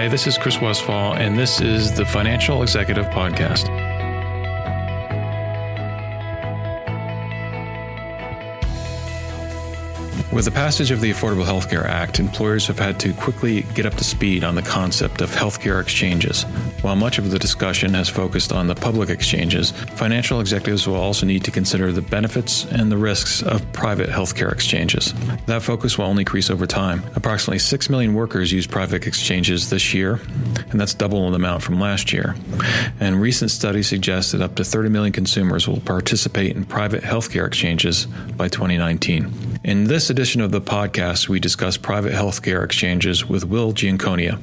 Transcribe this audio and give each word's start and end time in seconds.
Hi, 0.00 0.08
this 0.08 0.26
is 0.26 0.38
Chris 0.38 0.58
Westfall, 0.62 1.12
and 1.12 1.38
this 1.38 1.60
is 1.60 1.92
the 1.92 2.06
Financial 2.06 2.62
Executive 2.62 3.04
Podcast. 3.08 3.68
With 10.32 10.46
the 10.46 10.50
passage 10.52 10.90
of 10.90 11.02
the 11.02 11.10
Affordable 11.10 11.44
Health 11.44 11.68
Care 11.68 11.86
Act, 11.86 12.18
employers 12.18 12.66
have 12.68 12.78
had 12.78 12.98
to 13.00 13.12
quickly 13.12 13.60
get 13.74 13.84
up 13.84 13.92
to 13.96 14.04
speed 14.04 14.42
on 14.42 14.54
the 14.54 14.62
concept 14.62 15.20
of 15.20 15.30
healthcare 15.32 15.82
exchanges. 15.82 16.46
While 16.82 16.96
much 16.96 17.18
of 17.18 17.30
the 17.30 17.38
discussion 17.38 17.92
has 17.94 18.08
focused 18.08 18.52
on 18.52 18.66
the 18.66 18.74
public 18.74 19.10
exchanges, 19.10 19.70
financial 19.70 20.40
executives 20.40 20.86
will 20.86 20.96
also 20.96 21.26
need 21.26 21.44
to 21.44 21.50
consider 21.50 21.92
the 21.92 22.00
benefits 22.00 22.64
and 22.64 22.90
the 22.90 22.96
risks 22.96 23.42
of 23.42 23.70
private 23.72 24.08
healthcare 24.08 24.50
exchanges. 24.50 25.12
That 25.46 25.62
focus 25.62 25.98
will 25.98 26.06
only 26.06 26.22
increase 26.22 26.48
over 26.48 26.66
time. 26.66 27.02
Approximately 27.16 27.58
6 27.58 27.90
million 27.90 28.14
workers 28.14 28.50
use 28.50 28.66
private 28.66 29.06
exchanges 29.06 29.68
this 29.68 29.92
year, 29.92 30.20
and 30.70 30.80
that's 30.80 30.94
double 30.94 31.28
the 31.30 31.36
amount 31.36 31.62
from 31.62 31.78
last 31.78 32.12
year. 32.12 32.34
And 32.98 33.20
recent 33.20 33.50
studies 33.50 33.88
suggest 33.88 34.32
that 34.32 34.40
up 34.40 34.54
to 34.54 34.64
30 34.64 34.88
million 34.88 35.12
consumers 35.12 35.68
will 35.68 35.80
participate 35.80 36.56
in 36.56 36.64
private 36.64 37.02
healthcare 37.02 37.46
exchanges 37.46 38.06
by 38.36 38.48
2019. 38.48 39.49
In 39.70 39.84
this 39.84 40.10
edition 40.10 40.40
of 40.40 40.50
the 40.50 40.60
podcast, 40.60 41.28
we 41.28 41.38
discuss 41.38 41.76
private 41.76 42.12
healthcare 42.12 42.64
exchanges 42.64 43.28
with 43.28 43.44
Will 43.44 43.72
Giaconia, 43.72 44.40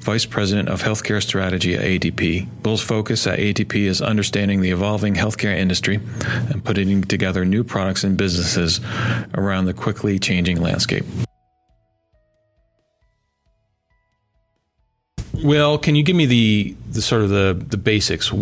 Vice 0.00 0.26
President 0.26 0.68
of 0.68 0.82
Healthcare 0.82 1.22
Strategy 1.22 1.74
at 1.74 1.80
ADP. 1.80 2.46
Will's 2.62 2.82
focus 2.82 3.26
at 3.26 3.38
ADP 3.38 3.76
is 3.86 4.02
understanding 4.02 4.60
the 4.60 4.70
evolving 4.70 5.14
healthcare 5.14 5.56
industry 5.56 6.00
and 6.50 6.62
putting 6.62 7.00
together 7.00 7.46
new 7.46 7.64
products 7.64 8.04
and 8.04 8.18
businesses 8.18 8.82
around 9.32 9.64
the 9.64 9.72
quickly 9.72 10.18
changing 10.18 10.60
landscape. 10.60 11.06
Well, 15.42 15.78
can 15.78 15.94
you 15.94 16.02
give 16.02 16.16
me 16.16 16.26
the, 16.26 16.74
the 16.90 17.00
sort 17.00 17.22
of 17.22 17.30
the, 17.30 17.56
the 17.68 17.76
basics, 17.76 18.30
the 18.30 18.36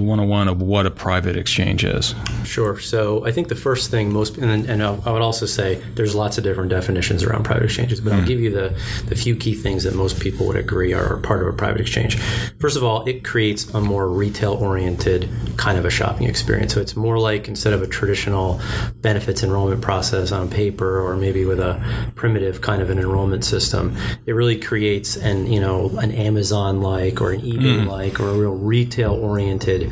101 0.00 0.48
of 0.48 0.62
what 0.62 0.86
a 0.86 0.90
private 0.90 1.36
exchange 1.36 1.84
is? 1.84 2.14
Sure. 2.44 2.78
So 2.78 3.26
I 3.26 3.32
think 3.32 3.48
the 3.48 3.56
first 3.56 3.90
thing 3.90 4.12
most, 4.12 4.38
and, 4.38 4.66
and 4.66 4.82
I 4.82 5.12
would 5.12 5.22
also 5.22 5.46
say 5.46 5.76
there's 5.94 6.14
lots 6.14 6.38
of 6.38 6.44
different 6.44 6.70
definitions 6.70 7.24
around 7.24 7.44
private 7.44 7.64
exchanges, 7.64 8.00
but 8.00 8.12
mm. 8.12 8.16
I'll 8.16 8.20
hmm. 8.20 8.26
give 8.26 8.40
you 8.40 8.50
the, 8.50 8.78
the 9.06 9.16
few 9.16 9.34
key 9.34 9.54
things 9.54 9.84
that 9.84 9.94
most 9.94 10.20
people 10.20 10.46
would 10.46 10.56
agree 10.56 10.92
are 10.92 11.16
part 11.18 11.42
of 11.42 11.48
a 11.48 11.52
private 11.52 11.80
exchange. 11.80 12.16
First 12.60 12.76
of 12.76 12.84
all, 12.84 13.04
it 13.06 13.24
creates 13.24 13.68
a 13.74 13.80
more 13.80 14.08
retail 14.08 14.54
oriented 14.54 15.28
kind 15.56 15.78
of 15.78 15.84
a 15.84 15.90
shopping 15.90 16.28
experience. 16.28 16.74
So 16.74 16.80
it's 16.80 16.94
more 16.94 17.18
like 17.18 17.48
instead 17.48 17.72
of 17.72 17.82
a 17.82 17.86
traditional 17.88 18.60
benefits 18.96 19.42
enrollment 19.42 19.82
process 19.82 20.30
on 20.30 20.48
paper 20.48 21.00
or 21.00 21.16
maybe 21.16 21.44
with 21.44 21.58
a 21.58 21.82
primitive 22.14 22.60
kind 22.60 22.82
of 22.82 22.90
an 22.90 22.98
enrollment 22.98 23.44
system, 23.44 23.96
it 24.26 24.32
really 24.32 24.58
creates 24.58 25.16
an, 25.16 25.50
you 25.50 25.60
know, 25.60 25.90
an 25.98 26.12
Amazon 26.12 26.35
like 26.82 27.20
or 27.20 27.32
an 27.32 27.40
eBay 27.40 27.86
like 27.86 28.14
mm. 28.14 28.20
or 28.20 28.28
a 28.30 28.34
real 28.34 28.54
retail 28.54 29.12
oriented 29.12 29.90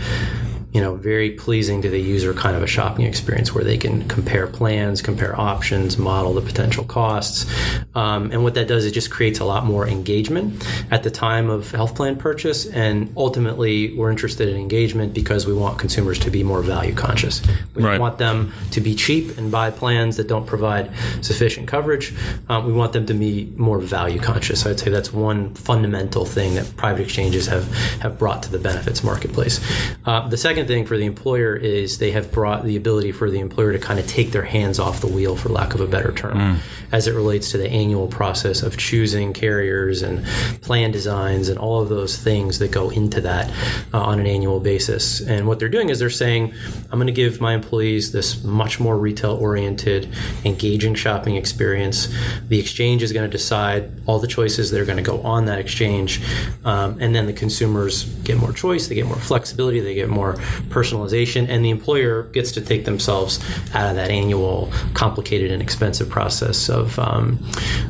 you 0.75 0.81
know, 0.81 0.97
very 0.97 1.31
pleasing 1.31 1.81
to 1.83 1.89
the 1.89 2.01
user 2.01 2.35
kind 2.35 2.57
of 2.57 2.63
a 2.63 2.67
shopping 2.67 3.07
experience 3.07 3.55
where 3.55 3.63
they 3.63 3.79
can 3.79 4.09
compare 4.09 4.49
plans, 4.49 5.01
compare 5.01 5.39
options, 5.41 5.97
model 5.97 6.35
the 6.35 6.41
potential 6.41 6.83
costs. 6.83 7.47
Um, 7.95 8.33
and 8.33 8.43
what 8.43 8.55
that 8.55 8.67
does 8.67 8.85
is 8.85 8.91
just 8.91 9.09
creates 9.09 9.39
a 9.39 9.45
lot 9.45 9.65
more 9.65 9.87
engagement 9.87 10.67
at 10.91 11.05
the 11.05 11.13
time 11.13 11.49
of 11.49 11.71
health 11.71 11.95
plan 11.95 12.17
purchase. 12.17 12.67
And 12.67 13.13
ultimately, 13.17 13.97
we're 13.97 14.11
interested 14.11 14.49
in 14.49 14.57
engagement 14.57 15.15
because 15.15 15.47
we 15.47 15.55
want 15.55 15.79
consumers 15.79 16.19
to 16.19 16.31
be 16.31 16.43
more 16.43 16.61
value 16.61 16.93
conscious. 16.93 17.41
We 17.77 17.85
right. 17.85 18.01
want 18.01 18.19
them 18.19 18.53
to 18.73 18.81
be 18.81 18.97
cheap 18.97 19.39
and 19.39 19.53
buy 19.53 19.71
plans 19.71 20.17
that 20.17 20.27
don't 20.27 20.47
provide 20.47 20.91
sufficient 21.21 21.69
coverage. 21.69 22.13
Um, 22.49 22.67
we 22.67 22.73
want 22.73 22.93
them 22.93 23.07
to 23.07 23.15
be 23.15 23.53
more 23.57 23.79
value 23.79 24.19
conscious. 24.19 24.63
So 24.63 24.71
I'd 24.71 24.81
say 24.81 24.91
that's 24.91 25.13
one 25.13 25.55
fundamental 25.55 26.25
thing 26.25 26.57
that 26.57 26.77
private 26.77 27.03
exchanges 27.03 27.47
have, 27.47 27.73
have 28.01 28.19
brought 28.19 28.43
to 28.43 28.51
the 28.51 28.59
benefits 28.59 29.05
marketplace. 29.05 29.61
Uh, 30.05 30.27
the 30.27 30.37
second 30.37 30.64
second 30.65 30.77
thing 30.77 30.87
for 30.87 30.97
the 30.97 31.05
employer 31.05 31.55
is 31.55 31.99
they 31.99 32.13
have 32.13 32.33
brought 32.33 32.65
the 32.65 32.77
ability 32.77 33.13
for 33.13 33.31
the 33.31 33.39
employer 33.39 33.73
to 33.73 33.79
kind 33.79 34.01
of 34.01 34.07
take 34.07 34.33
their 34.33 34.45
hands 34.45 34.79
off 34.79 35.01
the 35.01 35.07
wheel, 35.07 35.37
for 35.37 35.51
lack 35.51 35.75
of 35.75 35.81
a 35.81 35.87
better 35.87 36.13
term, 36.13 36.37
mm. 36.37 36.59
as 36.91 37.07
it 37.07 37.15
relates 37.15 37.51
to 37.51 37.59
the 37.59 37.69
annual 37.69 38.07
process 38.07 38.63
of 38.63 38.77
choosing 38.77 39.33
carriers 39.33 40.03
and 40.03 40.25
plan 40.63 40.91
designs 40.91 41.49
and 41.49 41.59
all 41.59 41.83
of 41.83 41.89
those 41.89 42.17
things 42.17 42.59
that 42.59 42.71
go 42.71 42.91
into 42.91 43.21
that 43.21 43.51
uh, 43.93 44.01
on 44.01 44.19
an 44.19 44.27
annual 44.27 44.59
basis. 44.61 45.21
And 45.21 45.47
what 45.47 45.59
they're 45.59 45.69
doing 45.69 45.91
is 45.91 45.99
they're 45.99 46.11
saying, 46.11 46.55
I'm 46.91 46.99
going 46.99 47.07
to 47.07 47.13
give 47.13 47.41
my 47.41 47.55
employees 47.55 48.13
this 48.13 48.43
much 48.43 48.81
more 48.81 48.97
retail 48.97 49.35
oriented, 49.35 50.09
engaging 50.45 50.95
shopping 50.95 51.37
experience. 51.37 52.09
The 52.49 52.59
exchange 52.59 53.03
is 53.03 53.13
going 53.13 53.29
to 53.29 53.37
decide 53.37 53.91
all 54.07 54.19
the 54.19 54.29
choices 54.29 54.71
that 54.71 54.81
are 54.81 54.87
going 54.87 55.03
to 55.05 55.11
go 55.11 55.21
on 55.23 55.45
that 55.47 55.59
exchange. 55.59 56.21
Um, 56.65 56.97
and 57.01 57.15
then 57.15 57.27
the 57.27 57.33
consumers 57.33 58.05
get 58.25 58.39
more 58.39 58.53
choice, 58.53 58.89
they 58.89 58.95
get 58.95 59.07
more 59.07 59.17
flexibility, 59.17 59.81
they 59.81 59.95
get 59.95 60.09
more 60.09 60.37
personalization, 60.69 61.49
and 61.49 61.65
the 61.65 61.71
employer 61.71 62.25
gets 62.25 62.53
to 62.53 62.61
take 62.61 62.85
themselves 62.85 63.39
out 63.75 63.91
of 63.91 63.97
that 63.97 64.11
annual 64.11 64.71
complicated 64.95 65.51
and 65.51 65.63
expensive 65.63 66.09
process 66.09 66.69
of 66.69 66.99
um, 66.99 67.39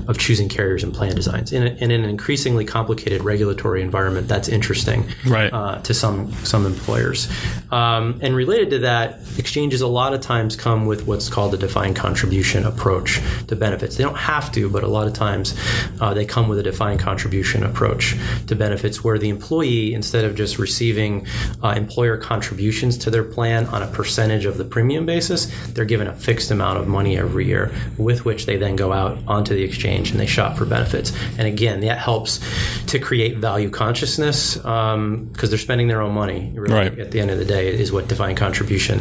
of 0.09 0.19
choosing 0.19 0.49
carriers 0.49 0.83
and 0.83 0.93
plan 0.95 1.15
designs. 1.15 1.53
In, 1.53 1.63
a, 1.63 1.71
in, 1.77 1.91
an 1.91 2.05
increasingly 2.05 2.65
complicated 2.65 3.23
regulatory 3.23 3.83
environment, 3.83 4.29
that's 4.29 4.49
interesting 4.49 5.07
right. 5.27 5.53
uh, 5.53 5.81
to 5.83 5.95
some 5.95 6.33
some 6.45 6.67
employers. 6.67 7.29
Um, 7.71 8.19
and 8.23 8.35
related 8.35 8.71
to 8.71 8.79
that, 8.81 9.21
exchanges 9.39 9.81
a 9.81 9.89
lot 9.89 10.15
of 10.15 10.21
times 10.21 10.57
come 10.57 10.87
with 10.87 11.07
what's 11.07 11.29
called 11.29 11.55
a 11.55 11.57
defined 11.57 11.97
contribution 11.97 12.65
approach 12.65 13.21
to 13.49 13.57
benefits. 13.57 13.97
They 13.97 14.05
don't 14.05 14.17
have 14.17 14.53
to, 14.53 14.71
but 14.71 14.85
a 14.85 14.89
lot 14.89 15.07
of 15.07 15.13
times 15.13 15.59
uh, 16.01 16.15
they 16.15 16.25
come 16.25 16.49
with 16.49 16.59
a 16.59 16.63
defined 16.63 17.01
contribution 17.01 17.65
approach 17.65 18.17
to 18.47 18.55
benefits, 18.55 19.03
where 19.03 19.19
the 19.19 19.29
employee, 19.29 19.95
instead 19.95 20.25
of 20.25 20.35
just 20.35 20.59
receiving 20.59 21.27
uh, 21.63 21.69
employer 21.69 22.17
contributions 22.17 22.54
contributions 22.55 22.97
to 22.97 23.11
their 23.11 23.25
plan 23.25 23.67
on 23.67 23.83
a 23.83 23.87
percentage 23.89 24.45
of 24.45 24.59
the 24.59 24.65
premium 24.65 25.05
basis, 25.05 25.51
they're 25.73 25.85
given 25.85 26.07
a 26.07 26.15
fixed 26.15 26.53
amount 26.53 26.79
of 26.79 26.87
money 26.87 27.19
every 27.19 27.45
year 27.45 27.73
with 27.99 28.25
which 28.25 28.47
they 28.47 28.57
then 28.57 28.77
go 28.77 28.93
out 28.93 29.19
onto 29.27 29.55
the 29.55 29.63
exchange 29.65 30.13
and 30.13 30.21
they 30.21 30.27
shop 30.27 30.57
for 30.57 30.65
benefits. 30.65 31.13
And 31.37 31.49
again, 31.49 31.81
that 31.81 31.99
helps 31.99 32.39
to 32.87 33.01
create 33.01 33.39
value 33.39 33.71
consciousness 33.71 34.55
because 34.55 34.95
um, 34.95 35.33
they're 35.35 35.59
spending 35.59 35.89
their 35.89 36.01
own 36.01 36.15
money. 36.15 36.53
Really, 36.55 36.75
right. 36.75 36.99
At 36.99 37.11
the 37.11 37.21
end 37.21 37.33
of 37.33 37.39
the 37.39 37.45
day, 37.45 37.75
is 37.75 37.91
what 37.91 38.07
defined 38.07 38.39
contribution 38.39 39.01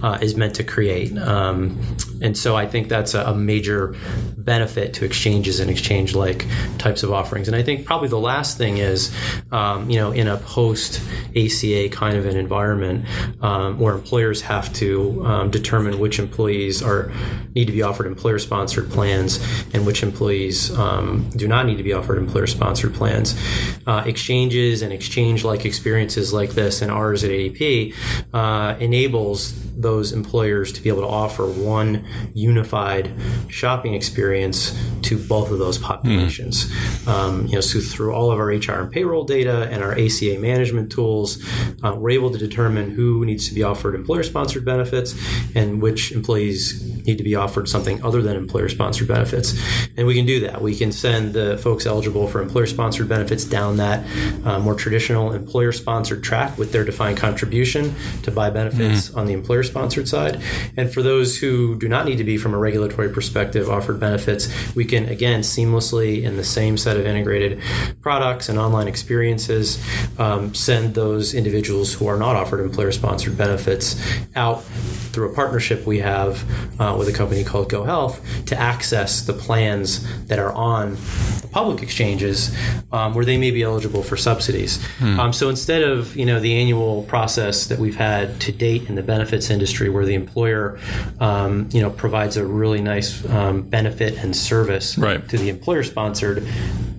uh, 0.00 0.18
is 0.22 0.36
meant 0.36 0.54
to 0.56 0.64
create. 0.64 1.16
Um, 1.18 1.76
and 2.22 2.38
so 2.38 2.56
I 2.56 2.66
think 2.66 2.88
that's 2.88 3.14
a, 3.14 3.24
a 3.24 3.34
major 3.34 3.94
benefit 4.36 4.94
to 4.94 5.04
exchanges 5.04 5.60
and 5.60 5.70
exchange 5.70 6.14
like 6.14 6.46
types 6.78 7.02
of 7.02 7.12
offerings. 7.12 7.48
And 7.48 7.56
I 7.56 7.62
think 7.62 7.84
probably 7.84 8.08
the 8.08 8.18
last 8.18 8.58
thing 8.58 8.78
is, 8.78 9.14
um, 9.50 9.90
you 9.90 9.98
know, 9.98 10.12
in 10.12 10.28
a 10.28 10.36
post 10.36 11.00
ACA 11.36 11.88
kind 11.90 12.16
of 12.16 12.26
an 12.26 12.36
environment 12.36 13.04
um, 13.40 13.78
where 13.78 13.94
employers 13.94 14.42
have 14.42 14.72
to 14.74 15.24
um, 15.26 15.50
determine 15.50 15.98
which 15.98 16.18
employees 16.18 16.82
are 16.82 17.12
need 17.54 17.66
to 17.66 17.72
be 17.72 17.82
offered 17.82 18.06
employer 18.06 18.38
sponsored 18.38 18.90
plans 18.90 19.38
and 19.74 19.84
which 19.84 20.02
employees 20.02 20.76
um, 20.78 21.28
do 21.36 21.46
not 21.46 21.66
need 21.66 21.76
to 21.76 21.82
be 21.82 21.92
offered 21.92 22.18
employer 22.18 22.46
sponsored 22.46 22.94
plans. 22.94 23.38
Uh, 23.86 24.02
exchanges 24.06 24.82
and 24.82 24.92
exchange 24.92 25.44
like 25.44 25.64
experiences 25.64 26.32
like 26.32 26.50
this 26.50 26.82
and 26.82 26.90
ours 26.90 27.24
at 27.24 27.30
ADP 27.30 27.94
uh, 28.32 28.76
enables 28.78 29.54
those 29.74 30.12
employers 30.12 30.72
to 30.72 30.82
be 30.82 30.88
able 30.88 31.02
to 31.02 31.08
offer 31.08 31.46
one 31.46 32.04
unified 32.34 33.12
shopping 33.48 33.94
experience 33.94 34.78
to 35.02 35.18
both 35.18 35.50
of 35.50 35.58
those 35.58 35.78
populations. 35.78 36.66
Mm. 36.66 37.08
Um, 37.08 37.46
you 37.46 37.54
know, 37.54 37.60
so 37.60 37.80
through 37.80 38.14
all 38.14 38.30
of 38.30 38.38
our 38.38 38.46
HR 38.46 38.82
and 38.82 38.90
payroll 38.90 39.24
data 39.24 39.68
and 39.70 39.82
our 39.82 39.92
ACA 39.92 40.38
management 40.38 40.90
tools, 40.90 41.42
uh, 41.82 41.94
we're 41.96 42.10
able 42.10 42.30
to 42.30 42.38
determine 42.38 42.90
who 42.90 43.24
needs 43.24 43.48
to 43.48 43.54
be 43.54 43.62
offered 43.62 43.94
employer-sponsored 43.94 44.64
benefits 44.64 45.14
and 45.54 45.82
which 45.82 46.12
employees 46.12 46.91
need 47.06 47.18
to 47.18 47.24
be 47.24 47.34
offered 47.34 47.68
something 47.68 48.02
other 48.04 48.22
than 48.22 48.36
employer-sponsored 48.36 49.08
benefits. 49.08 49.58
And 49.96 50.06
we 50.06 50.14
can 50.14 50.26
do 50.26 50.40
that. 50.40 50.60
We 50.60 50.74
can 50.74 50.92
send 50.92 51.32
the 51.32 51.58
folks 51.58 51.86
eligible 51.86 52.28
for 52.28 52.40
employer-sponsored 52.40 53.08
benefits 53.08 53.44
down 53.44 53.76
that 53.78 54.04
uh, 54.44 54.58
more 54.58 54.74
traditional 54.74 55.32
employer-sponsored 55.32 56.22
track 56.22 56.58
with 56.58 56.72
their 56.72 56.84
defined 56.84 57.18
contribution 57.18 57.94
to 58.22 58.30
buy 58.30 58.50
benefits 58.50 59.10
mm. 59.10 59.16
on 59.16 59.26
the 59.26 59.32
employer-sponsored 59.32 60.08
side. 60.08 60.42
And 60.76 60.92
for 60.92 61.02
those 61.02 61.38
who 61.38 61.78
do 61.78 61.88
not 61.88 62.06
need 62.06 62.16
to 62.16 62.24
be, 62.24 62.36
from 62.36 62.54
a 62.54 62.58
regulatory 62.58 63.08
perspective, 63.08 63.68
offered 63.68 64.00
benefits, 64.00 64.48
we 64.74 64.84
can 64.84 65.06
again 65.08 65.40
seamlessly 65.40 66.22
in 66.22 66.36
the 66.36 66.44
same 66.44 66.76
set 66.76 66.96
of 66.96 67.06
integrated 67.06 67.60
products 68.00 68.48
and 68.48 68.58
online 68.58 68.88
experiences 68.88 69.82
um, 70.18 70.54
send 70.54 70.94
those 70.94 71.34
individuals 71.34 71.94
who 71.94 72.06
are 72.06 72.18
not 72.18 72.36
offered 72.36 72.60
employer-sponsored 72.60 73.36
benefits 73.36 74.00
out 74.34 74.62
through 75.12 75.30
a 75.30 75.34
partnership 75.34 75.86
we 75.86 75.98
have 75.98 76.42
uh, 76.92 76.96
with 76.96 77.08
a 77.08 77.12
company 77.12 77.44
called 77.44 77.68
Go 77.68 77.84
Health 77.84 78.20
to 78.46 78.58
access 78.58 79.22
the 79.22 79.32
plans 79.32 80.06
that 80.26 80.38
are 80.38 80.52
on 80.52 80.94
the 81.40 81.48
public 81.50 81.82
exchanges 81.82 82.56
um, 82.92 83.14
where 83.14 83.24
they 83.24 83.38
may 83.38 83.50
be 83.50 83.62
eligible 83.62 84.02
for 84.02 84.16
subsidies. 84.16 84.84
Hmm. 84.98 85.20
Um, 85.20 85.32
so 85.32 85.48
instead 85.48 85.82
of 85.82 86.16
you 86.16 86.26
know 86.26 86.40
the 86.40 86.54
annual 86.58 87.02
process 87.04 87.66
that 87.66 87.78
we've 87.78 87.96
had 87.96 88.40
to 88.42 88.52
date 88.52 88.88
in 88.88 88.94
the 88.94 89.02
benefits 89.02 89.50
industry, 89.50 89.88
where 89.88 90.04
the 90.04 90.14
employer 90.14 90.78
um, 91.20 91.68
you 91.72 91.80
know 91.80 91.90
provides 91.90 92.36
a 92.36 92.44
really 92.46 92.80
nice 92.80 93.24
um, 93.28 93.62
benefit 93.62 94.18
and 94.18 94.36
service 94.36 94.98
right. 94.98 95.28
to 95.28 95.38
the 95.38 95.48
employer 95.48 95.82
sponsored 95.82 96.46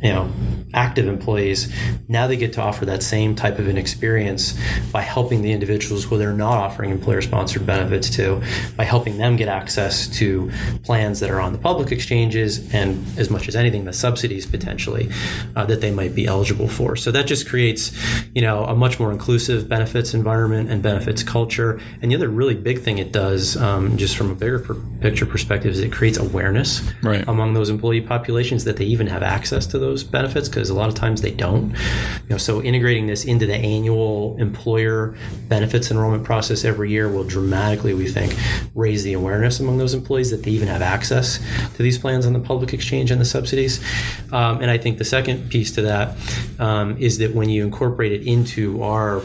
you 0.01 0.11
know 0.11 0.31
active 0.73 1.07
employees, 1.07 1.73
now 2.07 2.27
they 2.27 2.37
get 2.37 2.53
to 2.53 2.61
offer 2.61 2.85
that 2.85 3.03
same 3.03 3.35
type 3.35 3.59
of 3.59 3.67
an 3.67 3.77
experience 3.77 4.57
by 4.91 5.01
helping 5.01 5.41
the 5.41 5.51
individuals 5.51 6.05
who 6.05 6.17
they're 6.17 6.33
not 6.33 6.57
offering 6.57 6.89
employer 6.89 7.21
sponsored 7.21 7.65
benefits 7.65 8.09
to, 8.11 8.41
by 8.75 8.83
helping 8.83 9.17
them 9.17 9.35
get 9.35 9.47
access 9.47 10.07
to 10.07 10.51
plans 10.83 11.19
that 11.19 11.29
are 11.29 11.39
on 11.39 11.51
the 11.51 11.59
public 11.59 11.91
exchanges 11.91 12.73
and 12.73 13.03
as 13.17 13.29
much 13.29 13.47
as 13.47 13.55
anything, 13.55 13.85
the 13.85 13.93
subsidies 13.93 14.45
potentially 14.45 15.09
uh, 15.55 15.65
that 15.65 15.81
they 15.81 15.91
might 15.91 16.15
be 16.15 16.25
eligible 16.25 16.67
for. 16.67 16.95
So 16.95 17.11
that 17.11 17.27
just 17.27 17.47
creates, 17.47 17.91
you 18.33 18.41
know, 18.41 18.63
a 18.65 18.75
much 18.75 18.99
more 18.99 19.11
inclusive 19.11 19.67
benefits 19.67 20.13
environment 20.13 20.69
and 20.69 20.81
benefits 20.81 21.23
culture. 21.23 21.79
And 22.01 22.11
the 22.11 22.15
other 22.15 22.29
really 22.29 22.55
big 22.55 22.81
thing 22.81 22.97
it 22.97 23.11
does, 23.11 23.57
um, 23.57 23.97
just 23.97 24.15
from 24.15 24.31
a 24.31 24.35
bigger 24.35 24.59
per- 24.59 24.75
picture 25.01 25.25
perspective, 25.25 25.71
is 25.71 25.79
it 25.79 25.91
creates 25.91 26.17
awareness 26.17 26.81
right. 27.01 27.23
among 27.27 27.53
those 27.53 27.69
employee 27.69 28.01
populations 28.01 28.63
that 28.63 28.77
they 28.77 28.85
even 28.85 29.07
have 29.07 29.23
access 29.23 29.67
to 29.67 29.79
those 29.79 30.03
benefits 30.03 30.49
because 30.49 30.62
a 30.69 30.73
lot 30.73 30.89
of 30.89 30.95
times 30.95 31.21
they 31.21 31.31
don't. 31.31 31.71
You 31.71 32.29
know, 32.29 32.37
so 32.37 32.61
integrating 32.61 33.07
this 33.07 33.25
into 33.25 33.45
the 33.45 33.55
annual 33.55 34.35
employer 34.37 35.15
benefits 35.47 35.91
enrollment 35.91 36.23
process 36.23 36.63
every 36.63 36.91
year 36.91 37.09
will 37.09 37.23
dramatically, 37.23 37.93
we 37.93 38.07
think, 38.07 38.35
raise 38.75 39.03
the 39.03 39.13
awareness 39.13 39.59
among 39.59 39.77
those 39.77 39.93
employees 39.93 40.31
that 40.31 40.43
they 40.43 40.51
even 40.51 40.67
have 40.67 40.81
access 40.81 41.39
to 41.75 41.83
these 41.83 41.97
plans 41.97 42.25
on 42.25 42.33
the 42.33 42.39
public 42.39 42.73
exchange 42.73 43.11
and 43.11 43.19
the 43.19 43.25
subsidies. 43.25 43.83
Um, 44.31 44.61
and 44.61 44.69
I 44.69 44.77
think 44.77 44.97
the 44.97 45.05
second 45.05 45.49
piece 45.49 45.71
to 45.71 45.81
that 45.83 46.17
um, 46.59 46.97
is 46.97 47.17
that 47.19 47.33
when 47.33 47.49
you 47.49 47.63
incorporate 47.63 48.11
it 48.11 48.23
into 48.25 48.81
our 48.83 49.21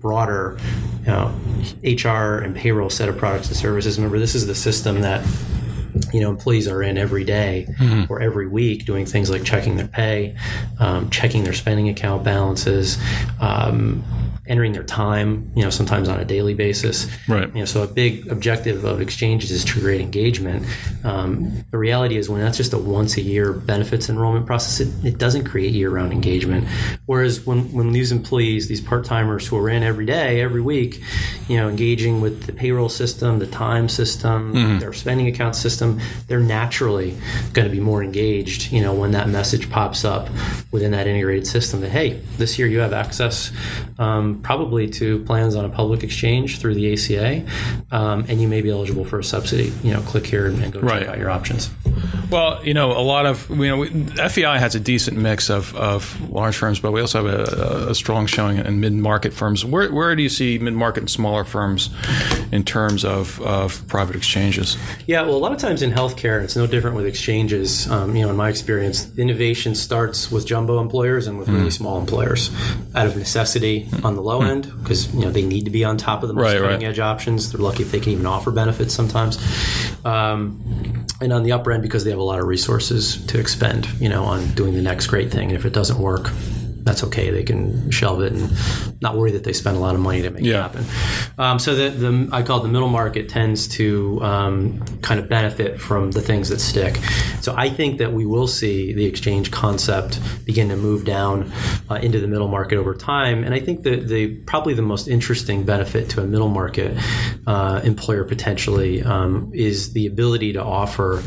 broader 0.00 0.58
you 1.00 1.06
know, 1.06 1.34
HR 1.82 2.42
and 2.42 2.54
payroll 2.54 2.90
set 2.90 3.08
of 3.08 3.16
products 3.16 3.48
and 3.48 3.56
services, 3.56 3.98
remember 3.98 4.18
this 4.18 4.34
is 4.34 4.46
the 4.46 4.54
system 4.54 5.00
that 5.00 5.24
you 6.12 6.20
know 6.20 6.30
employees 6.30 6.68
are 6.68 6.82
in 6.82 6.96
every 6.96 7.24
day 7.24 7.66
mm-hmm. 7.78 8.12
or 8.12 8.20
every 8.20 8.48
week 8.48 8.84
doing 8.84 9.04
things 9.04 9.30
like 9.30 9.44
checking 9.44 9.76
their 9.76 9.86
pay 9.86 10.34
um, 10.78 11.10
checking 11.10 11.44
their 11.44 11.52
spending 11.52 11.88
account 11.88 12.24
balances 12.24 12.98
um, 13.40 14.02
entering 14.46 14.72
their 14.72 14.82
time, 14.82 15.52
you 15.54 15.62
know, 15.62 15.70
sometimes 15.70 16.08
on 16.08 16.18
a 16.18 16.24
daily 16.24 16.52
basis. 16.52 17.06
Right. 17.28 17.46
You 17.54 17.60
know, 17.60 17.64
so 17.64 17.82
a 17.82 17.86
big 17.86 18.30
objective 18.30 18.84
of 18.84 19.00
exchanges 19.00 19.52
is 19.52 19.64
to 19.66 19.80
create 19.80 20.00
engagement. 20.00 20.66
Um, 21.04 21.64
the 21.70 21.78
reality 21.78 22.16
is 22.16 22.28
when 22.28 22.40
that's 22.40 22.56
just 22.56 22.72
a 22.72 22.78
once 22.78 23.16
a 23.16 23.20
year 23.20 23.52
benefits 23.52 24.08
enrollment 24.08 24.46
process, 24.46 24.80
it, 24.80 25.04
it 25.04 25.18
doesn't 25.18 25.44
create 25.44 25.72
year 25.72 25.90
round 25.90 26.12
engagement. 26.12 26.66
Whereas 27.06 27.46
when, 27.46 27.72
when 27.72 27.92
these 27.92 28.10
employees, 28.10 28.66
these 28.66 28.80
part 28.80 29.04
timers 29.04 29.46
who 29.46 29.56
are 29.58 29.68
in 29.68 29.84
every 29.84 30.06
day, 30.06 30.40
every 30.40 30.60
week, 30.60 31.00
you 31.46 31.56
know, 31.56 31.68
engaging 31.68 32.20
with 32.20 32.46
the 32.46 32.52
payroll 32.52 32.88
system, 32.88 33.38
the 33.38 33.46
time 33.46 33.88
system, 33.88 34.54
mm-hmm. 34.54 34.78
their 34.80 34.92
spending 34.92 35.28
account 35.28 35.54
system, 35.54 36.00
they're 36.26 36.40
naturally 36.40 37.16
going 37.52 37.68
to 37.68 37.72
be 37.72 37.80
more 37.80 38.02
engaged, 38.02 38.72
you 38.72 38.80
know, 38.80 38.92
when 38.92 39.12
that 39.12 39.28
message 39.28 39.70
pops 39.70 40.04
up 40.04 40.28
within 40.72 40.90
that 40.90 41.06
integrated 41.06 41.46
system 41.46 41.80
that, 41.80 41.90
hey, 41.90 42.20
this 42.38 42.58
year 42.58 42.66
you 42.66 42.80
have 42.80 42.92
access 42.92 43.52
um, 43.98 44.31
probably 44.40 44.88
to 44.90 45.24
plans 45.24 45.54
on 45.56 45.64
a 45.64 45.68
public 45.68 46.02
exchange 46.02 46.58
through 46.58 46.74
the 46.74 46.92
ACA, 46.92 47.44
um, 47.90 48.24
and 48.28 48.40
you 48.40 48.48
may 48.48 48.60
be 48.60 48.70
eligible 48.70 49.04
for 49.04 49.18
a 49.18 49.24
subsidy. 49.24 49.72
You 49.82 49.92
know, 49.92 50.00
click 50.02 50.26
here 50.26 50.46
and, 50.46 50.62
and 50.62 50.72
go 50.72 50.80
right. 50.80 51.00
check 51.00 51.08
out 51.08 51.18
your 51.18 51.30
options. 51.30 51.70
Well, 52.30 52.64
you 52.64 52.72
know, 52.72 52.92
a 52.92 53.02
lot 53.02 53.26
of 53.26 53.50
you 53.50 53.56
know, 53.56 53.84
FEI 54.28 54.58
has 54.58 54.74
a 54.74 54.80
decent 54.80 55.18
mix 55.18 55.50
of, 55.50 55.74
of 55.76 56.30
large 56.30 56.56
firms, 56.56 56.80
but 56.80 56.92
we 56.92 57.00
also 57.00 57.26
have 57.26 57.40
a, 57.40 57.90
a 57.90 57.94
strong 57.94 58.26
showing 58.26 58.56
in 58.56 58.80
mid 58.80 58.94
market 58.94 59.34
firms. 59.34 59.64
Where, 59.64 59.92
where 59.92 60.16
do 60.16 60.22
you 60.22 60.30
see 60.30 60.58
mid 60.58 60.72
market 60.72 61.00
and 61.00 61.10
smaller 61.10 61.44
firms 61.44 61.90
in 62.50 62.64
terms 62.64 63.04
of, 63.04 63.38
of 63.42 63.86
private 63.86 64.16
exchanges? 64.16 64.78
Yeah, 65.06 65.22
well, 65.22 65.34
a 65.34 65.38
lot 65.38 65.52
of 65.52 65.58
times 65.58 65.82
in 65.82 65.90
healthcare, 65.90 66.42
it's 66.42 66.56
no 66.56 66.66
different 66.66 66.96
with 66.96 67.06
exchanges. 67.06 67.90
Um, 67.90 68.16
you 68.16 68.22
know, 68.22 68.30
in 68.30 68.36
my 68.36 68.48
experience, 68.48 69.14
innovation 69.18 69.74
starts 69.74 70.32
with 70.32 70.46
jumbo 70.46 70.80
employers 70.80 71.26
and 71.26 71.38
with 71.38 71.48
mm. 71.48 71.58
really 71.58 71.70
small 71.70 72.00
employers 72.00 72.50
out 72.94 73.06
of 73.06 73.16
necessity 73.16 73.88
on 74.02 74.16
the 74.16 74.22
low 74.22 74.40
mm. 74.40 74.48
end 74.48 74.72
because 74.78 75.14
you 75.14 75.20
know 75.20 75.30
they 75.30 75.42
need 75.42 75.66
to 75.66 75.70
be 75.70 75.84
on 75.84 75.98
top 75.98 76.22
of 76.22 76.28
the 76.28 76.34
most 76.34 76.44
right, 76.44 76.60
cutting 76.60 76.80
right. 76.80 76.88
edge 76.88 76.98
options. 76.98 77.52
They're 77.52 77.60
lucky 77.60 77.82
if 77.82 77.92
they 77.92 78.00
can 78.00 78.12
even 78.12 78.26
offer 78.26 78.50
benefits 78.50 78.94
sometimes. 78.94 79.38
Um, 80.04 81.06
and 81.20 81.32
on 81.32 81.44
the 81.44 81.52
upper 81.52 81.72
end 81.72 81.82
because 81.92 82.04
they 82.04 82.10
have 82.10 82.18
a 82.18 82.22
lot 82.22 82.38
of 82.38 82.46
resources 82.46 83.22
to 83.26 83.38
expend, 83.38 83.86
you 84.00 84.08
know, 84.08 84.24
on 84.24 84.48
doing 84.52 84.72
the 84.72 84.80
next 84.80 85.08
great 85.08 85.30
thing. 85.30 85.50
And 85.50 85.58
if 85.58 85.66
it 85.66 85.74
doesn't 85.74 85.98
work, 85.98 86.30
that's 86.84 87.04
okay. 87.04 87.30
They 87.30 87.42
can 87.42 87.90
shelve 87.90 88.22
it 88.22 88.32
and 88.32 88.50
not 89.00 89.16
worry 89.16 89.32
that 89.32 89.44
they 89.44 89.52
spend 89.52 89.76
a 89.76 89.80
lot 89.80 89.94
of 89.94 90.00
money 90.00 90.22
to 90.22 90.30
make 90.30 90.44
yeah. 90.44 90.58
it 90.58 90.62
happen. 90.62 90.84
Um, 91.38 91.58
so 91.58 91.74
the, 91.74 91.90
the, 91.90 92.28
I 92.32 92.42
call 92.42 92.60
it 92.60 92.62
the 92.62 92.68
middle 92.68 92.88
market 92.88 93.28
tends 93.28 93.68
to 93.68 94.22
um, 94.22 94.84
kind 95.02 95.20
of 95.20 95.28
benefit 95.28 95.80
from 95.80 96.10
the 96.10 96.20
things 96.20 96.48
that 96.48 96.60
stick. 96.60 96.96
So 97.40 97.54
I 97.56 97.70
think 97.70 97.98
that 97.98 98.12
we 98.12 98.26
will 98.26 98.46
see 98.46 98.92
the 98.92 99.04
exchange 99.04 99.50
concept 99.50 100.20
begin 100.44 100.68
to 100.68 100.76
move 100.76 101.04
down 101.04 101.50
uh, 101.90 101.94
into 101.96 102.20
the 102.20 102.28
middle 102.28 102.48
market 102.48 102.76
over 102.76 102.94
time. 102.94 103.44
And 103.44 103.54
I 103.54 103.60
think 103.60 103.82
that 103.82 104.08
the 104.08 104.36
probably 104.46 104.74
the 104.74 104.82
most 104.82 105.08
interesting 105.08 105.64
benefit 105.64 106.10
to 106.10 106.22
a 106.22 106.26
middle 106.26 106.48
market 106.48 106.96
uh, 107.46 107.80
employer 107.84 108.24
potentially 108.24 109.02
um, 109.02 109.50
is 109.54 109.92
the 109.92 110.06
ability 110.06 110.52
to 110.54 110.62
offer 110.62 111.22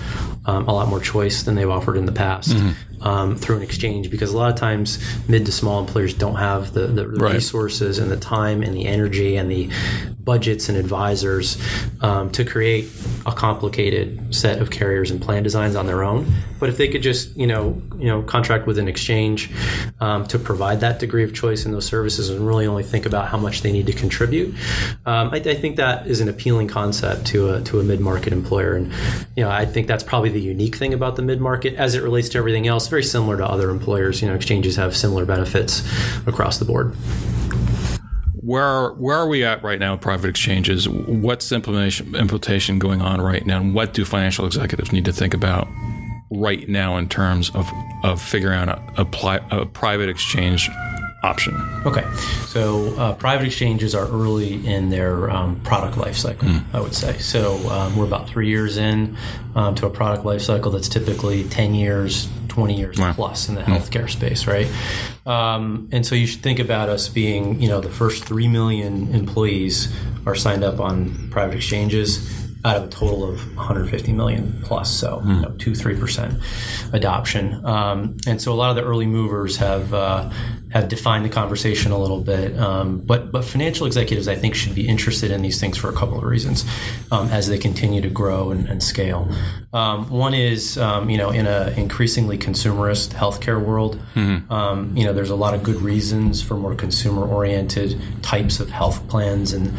um, 0.45 0.67
a 0.67 0.73
lot 0.73 0.87
more 0.87 0.99
choice 0.99 1.43
than 1.43 1.55
they've 1.55 1.69
offered 1.69 1.97
in 1.97 2.05
the 2.05 2.11
past. 2.11 2.51
Mm-hmm 2.51 2.94
um, 3.01 3.35
through 3.35 3.57
an 3.57 3.61
exchange 3.61 4.09
because 4.09 4.31
a 4.31 4.37
lot 4.37 4.51
of 4.51 4.59
times 4.59 4.99
mid 5.27 5.45
to 5.45 5.51
small 5.51 5.79
employers 5.79 6.13
don't 6.13 6.35
have 6.35 6.73
the, 6.73 6.87
the, 6.87 7.05
the 7.05 7.07
right. 7.07 7.33
resources 7.33 7.99
and 7.99 8.11
the 8.11 8.17
time 8.17 8.63
and 8.63 8.75
the 8.75 8.85
energy 8.85 9.35
and 9.35 9.51
the 9.51 9.69
budgets 10.25 10.67
and 10.67 10.77
advisors 10.77 11.57
um, 12.01 12.31
to 12.31 12.43
create 12.43 12.89
a 13.25 13.31
complicated 13.31 14.35
set 14.35 14.59
of 14.59 14.71
carriers 14.71 15.11
and 15.11 15.21
plan 15.21 15.43
designs 15.43 15.75
on 15.75 15.85
their 15.85 16.03
own. 16.03 16.31
But 16.59 16.69
if 16.69 16.77
they 16.77 16.87
could 16.87 17.03
just 17.03 17.35
you 17.37 17.47
know 17.47 17.81
you 17.97 18.07
know 18.07 18.23
contract 18.23 18.65
with 18.65 18.77
an 18.77 18.87
exchange 18.87 19.51
um, 19.99 20.25
to 20.27 20.39
provide 20.39 20.79
that 20.81 20.99
degree 20.99 21.23
of 21.23 21.33
choice 21.33 21.65
in 21.65 21.71
those 21.71 21.85
services 21.85 22.29
and 22.29 22.45
really 22.45 22.65
only 22.65 22.83
think 22.83 23.05
about 23.05 23.27
how 23.27 23.37
much 23.37 23.61
they 23.61 23.71
need 23.71 23.85
to 23.85 23.93
contribute, 23.93 24.55
um, 25.05 25.29
I, 25.31 25.37
I, 25.37 25.55
think 25.55 25.75
that 25.75 26.07
is 26.07 26.21
an 26.21 26.27
appealing 26.27 26.67
concept 26.67 27.27
to 27.27 27.53
a 27.53 27.61
to 27.61 27.79
a 27.79 27.83
mid 27.83 27.99
market 27.99 28.33
employer. 28.33 28.75
And 28.75 28.91
you 29.35 29.43
know 29.43 29.51
I 29.51 29.65
think 29.65 29.87
that's 29.87 30.03
probably 30.03 30.29
the 30.29 30.41
unique 30.41 30.75
thing 30.75 30.93
about 30.93 31.15
the 31.15 31.21
mid 31.21 31.39
market 31.39 31.75
as 31.75 31.93
it 31.93 32.01
relates 32.01 32.29
to 32.29 32.37
everything 32.37 32.67
else. 32.67 32.87
Very 32.87 33.03
similar 33.03 33.37
to 33.37 33.45
other 33.45 33.69
employers. 33.69 34.21
You 34.21 34.27
know 34.27 34.35
exchanges 34.35 34.75
have 34.77 34.95
similar 34.97 35.25
benefits 35.25 35.83
across 36.25 36.57
the 36.57 36.65
board 36.65 36.95
where 38.45 38.89
where 38.89 39.17
are 39.17 39.27
we 39.27 39.43
at 39.43 39.63
right 39.63 39.79
now 39.79 39.93
with 39.93 40.01
private 40.01 40.29
exchanges? 40.29 40.87
What's 40.87 41.51
implementation 41.51 42.15
implementation 42.15 42.77
going 42.77 43.01
on 43.01 43.19
right 43.19 43.45
now, 43.45 43.59
and 43.59 43.73
what 43.73 43.93
do 43.93 44.05
financial 44.05 44.45
executives 44.45 44.91
need 44.91 45.05
to 45.05 45.13
think 45.13 45.33
about 45.33 45.67
right 46.29 46.67
now 46.69 46.97
in 46.97 47.09
terms 47.09 47.49
of 47.55 47.67
of 48.03 48.21
figuring 48.21 48.69
out 48.69 48.79
a, 48.97 49.01
a, 49.01 49.61
a 49.61 49.65
private 49.65 50.09
exchange 50.09 50.69
option? 51.25 51.55
Okay, 51.85 52.05
so 52.47 52.95
uh, 52.97 53.13
private 53.15 53.47
exchanges 53.47 53.93
are 53.93 54.07
early 54.07 54.65
in 54.65 54.89
their 54.89 55.29
um, 55.29 55.59
product 55.61 55.97
life 55.97 56.15
cycle, 56.15 56.47
mm. 56.47 56.63
I 56.73 56.79
would 56.79 56.95
say. 56.95 57.17
So 57.17 57.57
um, 57.69 57.97
we're 57.97 58.05
about 58.05 58.29
three 58.29 58.47
years 58.47 58.77
in 58.77 59.17
um, 59.55 59.75
to 59.75 59.87
a 59.87 59.89
product 59.89 60.25
life 60.25 60.41
cycle 60.41 60.71
that's 60.71 60.89
typically 60.89 61.43
ten 61.45 61.73
years 61.73 62.29
20 62.55 62.77
years 62.77 62.97
wow. 62.97 63.11
plus 63.11 63.49
in 63.49 63.55
the 63.55 63.61
healthcare 63.61 64.09
space, 64.09 64.47
right? 64.47 64.67
Um, 65.25 65.89
and 65.91 66.05
so 66.05 66.15
you 66.15 66.25
should 66.25 66.41
think 66.41 66.59
about 66.59 66.87
us 66.87 67.09
being, 67.09 67.61
you 67.61 67.67
know, 67.67 67.81
the 67.81 67.89
first 67.89 68.23
3 68.23 68.47
million 68.47 69.13
employees 69.13 69.93
are 70.25 70.35
signed 70.35 70.63
up 70.63 70.79
on 70.79 71.29
private 71.31 71.57
exchanges 71.57 72.44
out 72.65 72.77
of 72.77 72.83
a 72.85 72.87
total 72.87 73.23
of 73.23 73.55
150 73.55 74.11
million 74.11 74.59
plus, 74.63 74.91
so 74.91 75.21
mm. 75.23 75.35
you 75.35 75.41
know, 75.43 75.51
two 75.59 75.75
three 75.75 75.95
percent 75.95 76.39
adoption. 76.93 77.63
Um, 77.63 78.17
and 78.27 78.41
so 78.41 78.51
a 78.51 78.55
lot 78.55 78.71
of 78.71 78.75
the 78.75 78.83
early 78.83 79.05
movers 79.05 79.57
have 79.57 79.93
uh, 79.93 80.31
have 80.71 80.89
defined 80.89 81.23
the 81.23 81.29
conversation 81.29 81.91
a 81.91 81.97
little 81.97 82.21
bit. 82.21 82.57
Um, 82.57 83.01
but 83.01 83.31
but 83.31 83.45
financial 83.45 83.85
executives, 83.85 84.27
I 84.27 84.35
think, 84.35 84.55
should 84.55 84.73
be 84.73 84.87
interested 84.87 85.29
in 85.29 85.43
these 85.43 85.59
things 85.59 85.77
for 85.77 85.89
a 85.89 85.93
couple 85.93 86.17
of 86.17 86.23
reasons 86.23 86.65
um, 87.11 87.29
as 87.29 87.47
they 87.47 87.59
continue 87.59 88.01
to 88.01 88.09
grow 88.09 88.49
and, 88.49 88.67
and 88.67 88.81
scale. 88.81 89.29
Um, 89.71 90.09
one 90.09 90.33
is 90.33 90.79
um, 90.79 91.09
you 91.09 91.19
know 91.19 91.29
in 91.29 91.45
an 91.45 91.77
increasingly 91.77 92.37
consumerist 92.37 93.09
healthcare 93.09 93.63
world, 93.63 94.01
mm-hmm. 94.15 94.51
Um, 94.51 94.97
you 94.97 95.05
know 95.05 95.13
there's 95.13 95.29
a 95.29 95.35
lot 95.35 95.53
of 95.53 95.61
good 95.61 95.77
reasons 95.77 96.41
for 96.41 96.55
more 96.55 96.73
consumer 96.73 97.27
oriented 97.27 98.01
types 98.23 98.59
of 98.59 98.71
health 98.71 99.07
plans 99.07 99.53
and 99.53 99.71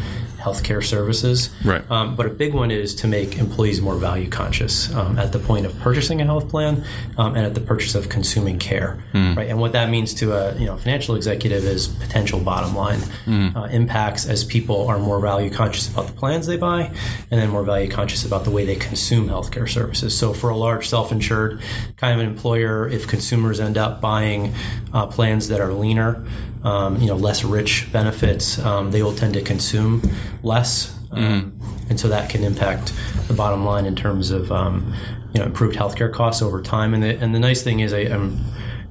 healthcare 0.47 0.83
services. 0.83 1.49
Right. 1.63 1.89
Um, 1.91 2.15
but 2.15 2.25
a 2.25 2.29
big 2.29 2.53
one 2.53 2.71
is 2.71 2.95
to 2.95 3.07
make 3.07 3.37
employees 3.37 3.81
more 3.81 3.95
value 3.95 4.29
conscious 4.29 4.93
um, 4.93 5.17
at 5.19 5.31
the 5.31 5.39
point 5.39 5.65
of 5.65 5.77
purchasing 5.79 6.21
a 6.21 6.25
health 6.25 6.49
plan 6.49 6.83
um, 7.17 7.35
and 7.35 7.45
at 7.45 7.53
the 7.53 7.61
purchase 7.61 7.95
of 7.95 8.09
consuming 8.09 8.59
care. 8.59 9.03
Mm. 9.13 9.35
Right. 9.35 9.49
And 9.49 9.59
what 9.59 9.73
that 9.73 9.89
means 9.89 10.13
to 10.15 10.33
a 10.33 10.57
you 10.57 10.65
know 10.65 10.77
financial 10.77 11.15
executive 11.15 11.63
is 11.63 11.87
potential 11.87 12.39
bottom 12.39 12.75
line 12.75 12.99
mm. 13.25 13.55
uh, 13.55 13.63
impacts 13.65 14.25
as 14.25 14.43
people 14.43 14.87
are 14.87 14.99
more 14.99 15.19
value 15.19 15.49
conscious 15.49 15.89
about 15.89 16.07
the 16.07 16.13
plans 16.13 16.47
they 16.47 16.57
buy, 16.57 16.91
and 17.31 17.41
then 17.41 17.49
more 17.49 17.63
value 17.63 17.89
conscious 17.89 18.25
about 18.25 18.43
the 18.43 18.51
way 18.51 18.65
they 18.65 18.75
consume 18.75 19.27
healthcare 19.27 19.69
services. 19.69 20.17
So 20.17 20.33
for 20.33 20.49
a 20.49 20.57
large 20.57 20.87
self-insured 20.87 21.61
kind 21.97 22.13
of 22.13 22.25
an 22.25 22.31
employer, 22.31 22.87
if 22.87 23.07
consumers 23.07 23.59
end 23.59 23.77
up 23.77 24.01
buying 24.01 24.53
uh, 24.93 25.07
plans 25.07 25.47
that 25.49 25.59
are 25.59 25.73
leaner 25.73 26.23
um, 26.63 26.97
you 26.97 27.07
know, 27.07 27.15
less 27.15 27.43
rich 27.43 27.87
benefits, 27.91 28.59
um, 28.59 28.91
they 28.91 29.03
will 29.03 29.15
tend 29.15 29.33
to 29.35 29.41
consume 29.41 30.01
less. 30.43 30.97
Mm. 31.11 31.53
And 31.89 31.99
so 31.99 32.09
that 32.09 32.29
can 32.29 32.43
impact 32.43 32.93
the 33.27 33.33
bottom 33.33 33.65
line 33.65 33.85
in 33.85 33.95
terms 33.95 34.31
of, 34.31 34.51
um, 34.51 34.93
you 35.33 35.39
know, 35.39 35.45
improved 35.45 35.75
healthcare 35.75 36.11
costs 36.11 36.41
over 36.41 36.61
time. 36.61 36.93
And 36.93 37.01
the, 37.03 37.17
and 37.17 37.33
the 37.33 37.39
nice 37.39 37.63
thing 37.63 37.79
is 37.79 37.93
I, 37.93 37.99
am 37.99 38.39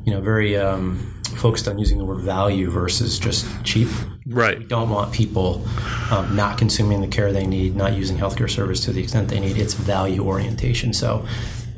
you 0.05 0.13
know, 0.13 0.21
very 0.21 0.57
um, 0.57 0.99
focused 1.37 1.69
on 1.69 1.79
using 1.79 1.99
the 1.99 2.05
word 2.05 2.23
value 2.23 2.71
versus 2.71 3.19
just 3.19 3.47
cheap. 3.65 3.89
Right. 4.27 4.59
We 4.59 4.65
don't 4.65 4.89
want 4.89 5.13
people 5.13 5.67
um, 6.11 6.35
not 6.35 6.59
consuming 6.59 7.01
the 7.01 7.09
care 7.09 7.33
they 7.33 7.47
need, 7.47 7.77
not 7.77 7.93
using 7.93 8.17
healthcare 8.17 8.51
service 8.51 8.81
to 8.85 8.93
the 8.93 9.03
extent 9.03 9.29
they 9.29 9.41
need. 9.41 9.59
It's 9.59 9.75
value 9.75 10.25
orientation. 10.25 10.93
So 10.93 11.27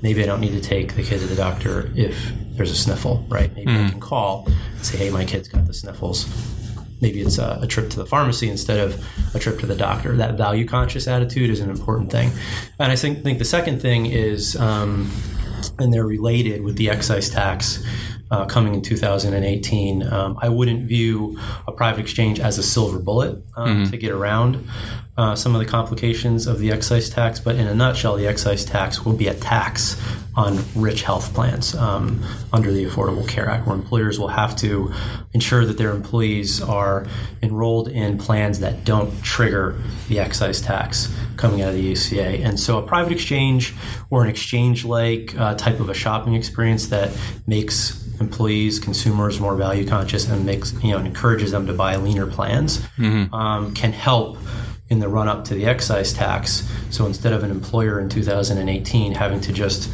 maybe 0.03 0.23
I 0.23 0.27
don't 0.27 0.41
need 0.41 0.53
to 0.53 0.61
take 0.61 0.95
the 0.95 1.03
kid 1.03 1.21
to 1.21 1.27
the 1.27 1.35
doctor 1.35 1.91
if 1.97 2.33
there's 2.59 2.71
a 2.71 2.77
sniffle, 2.77 3.25
right? 3.29 3.55
Maybe 3.55 3.73
mm. 3.73 3.87
I 3.87 3.91
can 3.91 4.01
call 4.01 4.47
and 4.47 4.85
say, 4.85 4.99
hey, 4.99 5.11
my 5.11 5.25
kid's 5.25 5.49
got 5.49 5.67
the 5.67 5.73
sniffles. 5.73 6.29
Maybe 7.01 7.21
it's 7.23 7.39
a, 7.39 7.61
a, 7.63 7.67
trip 7.67 7.91
to 7.91 7.97
the 7.97 8.05
pharmacy 8.05 8.49
instead 8.49 8.81
of 8.81 9.03
a 9.35 9.39
trip 9.39 9.61
to 9.61 9.67
the 9.67 9.77
doctor. 9.77 10.17
That 10.17 10.35
value 10.35 10.67
conscious 10.67 11.07
attitude 11.07 11.49
is 11.49 11.61
an 11.61 11.71
important 11.71 12.11
thing. 12.11 12.33
And 12.81 12.91
I 12.91 12.97
think, 12.97 13.23
think 13.23 13.39
the 13.39 13.45
second 13.45 13.81
thing 13.81 14.07
is, 14.07 14.57
um, 14.57 15.11
and 15.79 15.95
they're 15.95 16.05
related 16.05 16.63
with 16.63 16.77
the 16.77 16.91
excise 16.91 17.31
tax 17.31 17.85
uh, 18.31 18.47
coming 18.47 18.75
in 18.75 18.83
2018. 18.83 20.03
Um, 20.03 20.39
I 20.41 20.49
wouldn't 20.49 20.87
view 20.87 21.39
a 21.67 21.73
private 21.73 22.01
exchange 22.01 22.41
as 22.41 22.59
a 22.59 22.63
silver 22.63 22.99
bullet 22.99 23.43
um, 23.57 23.69
mm-hmm. 23.69 23.91
to 23.91 23.97
get 23.97 24.11
around 24.11 24.67
uh, 25.19 25.35
some 25.35 25.53
of 25.53 25.59
the 25.59 25.67
complications 25.67 26.47
of 26.47 26.61
the 26.61 26.71
excise 26.71 27.11
tax, 27.11 27.41
but 27.41 27.57
in 27.57 27.67
a 27.67 27.75
nutshell, 27.75 28.17
the 28.17 28.29
excise 28.29 28.65
tax 28.65 29.05
will 29.05 29.15
be 29.15 29.27
a 29.27 29.35
tax 29.35 30.01
on 30.37 30.57
rich 30.77 31.03
health 31.03 31.35
plans 31.35 31.75
um, 31.75 32.25
under 32.53 32.71
the 32.71 32.85
Affordable 32.85 33.27
Care 33.29 33.51
Act, 33.51 33.67
where 33.67 33.75
employers 33.75 34.21
will 34.21 34.29
have 34.29 34.55
to 34.59 34.95
ensure 35.33 35.67
that 35.67 35.77
their 35.77 35.91
employees 35.91 36.63
are 36.63 37.09
enrolled 37.43 37.89
in 37.89 38.17
plans 38.17 38.61
that 38.61 38.85
don't 38.85 39.21
trigger 39.25 39.77
the 40.09 40.21
excise 40.21 40.61
tax 40.61 41.13
coming 41.37 41.63
out 41.63 41.71
of 41.71 41.75
the 41.75 41.91
ACA. 41.91 42.45
And 42.45 42.61
so, 42.61 42.79
a 42.79 42.83
private 42.87 43.13
exchange 43.13 43.75
or 44.11 44.23
an 44.23 44.31
exchange 44.31 44.85
like 44.85 45.37
uh, 45.37 45.57
type 45.57 45.81
of 45.81 45.91
a 45.91 45.95
shopping 45.95 46.35
experience 46.35 46.87
that 46.87 47.11
makes 47.49 48.05
employees, 48.21 48.79
consumers 48.79 49.41
more 49.41 49.55
value 49.55 49.87
conscious 49.87 50.29
and 50.29 50.45
makes 50.45 50.73
you 50.83 50.93
know 50.93 50.99
encourages 50.99 51.51
them 51.53 51.67
to 51.67 51.73
buy 51.73 51.97
leaner 51.97 52.27
plans 52.27 52.79
mm-hmm. 52.97 53.33
um, 53.35 53.75
can 53.75 53.93
help 53.93 54.39
in 54.89 55.01
the 55.01 55.09
run 55.09 55.29
up 55.29 55.45
to 55.45 55.55
the 55.55 55.67
excise 55.67 56.13
tax. 56.13 56.69
So 56.91 57.07
instead 57.07 57.33
of 57.33 57.43
an 57.45 57.51
employer 57.51 58.01
in 58.01 58.09
2018 58.09 59.15
having 59.15 59.41
to 59.43 59.53
just 59.53 59.91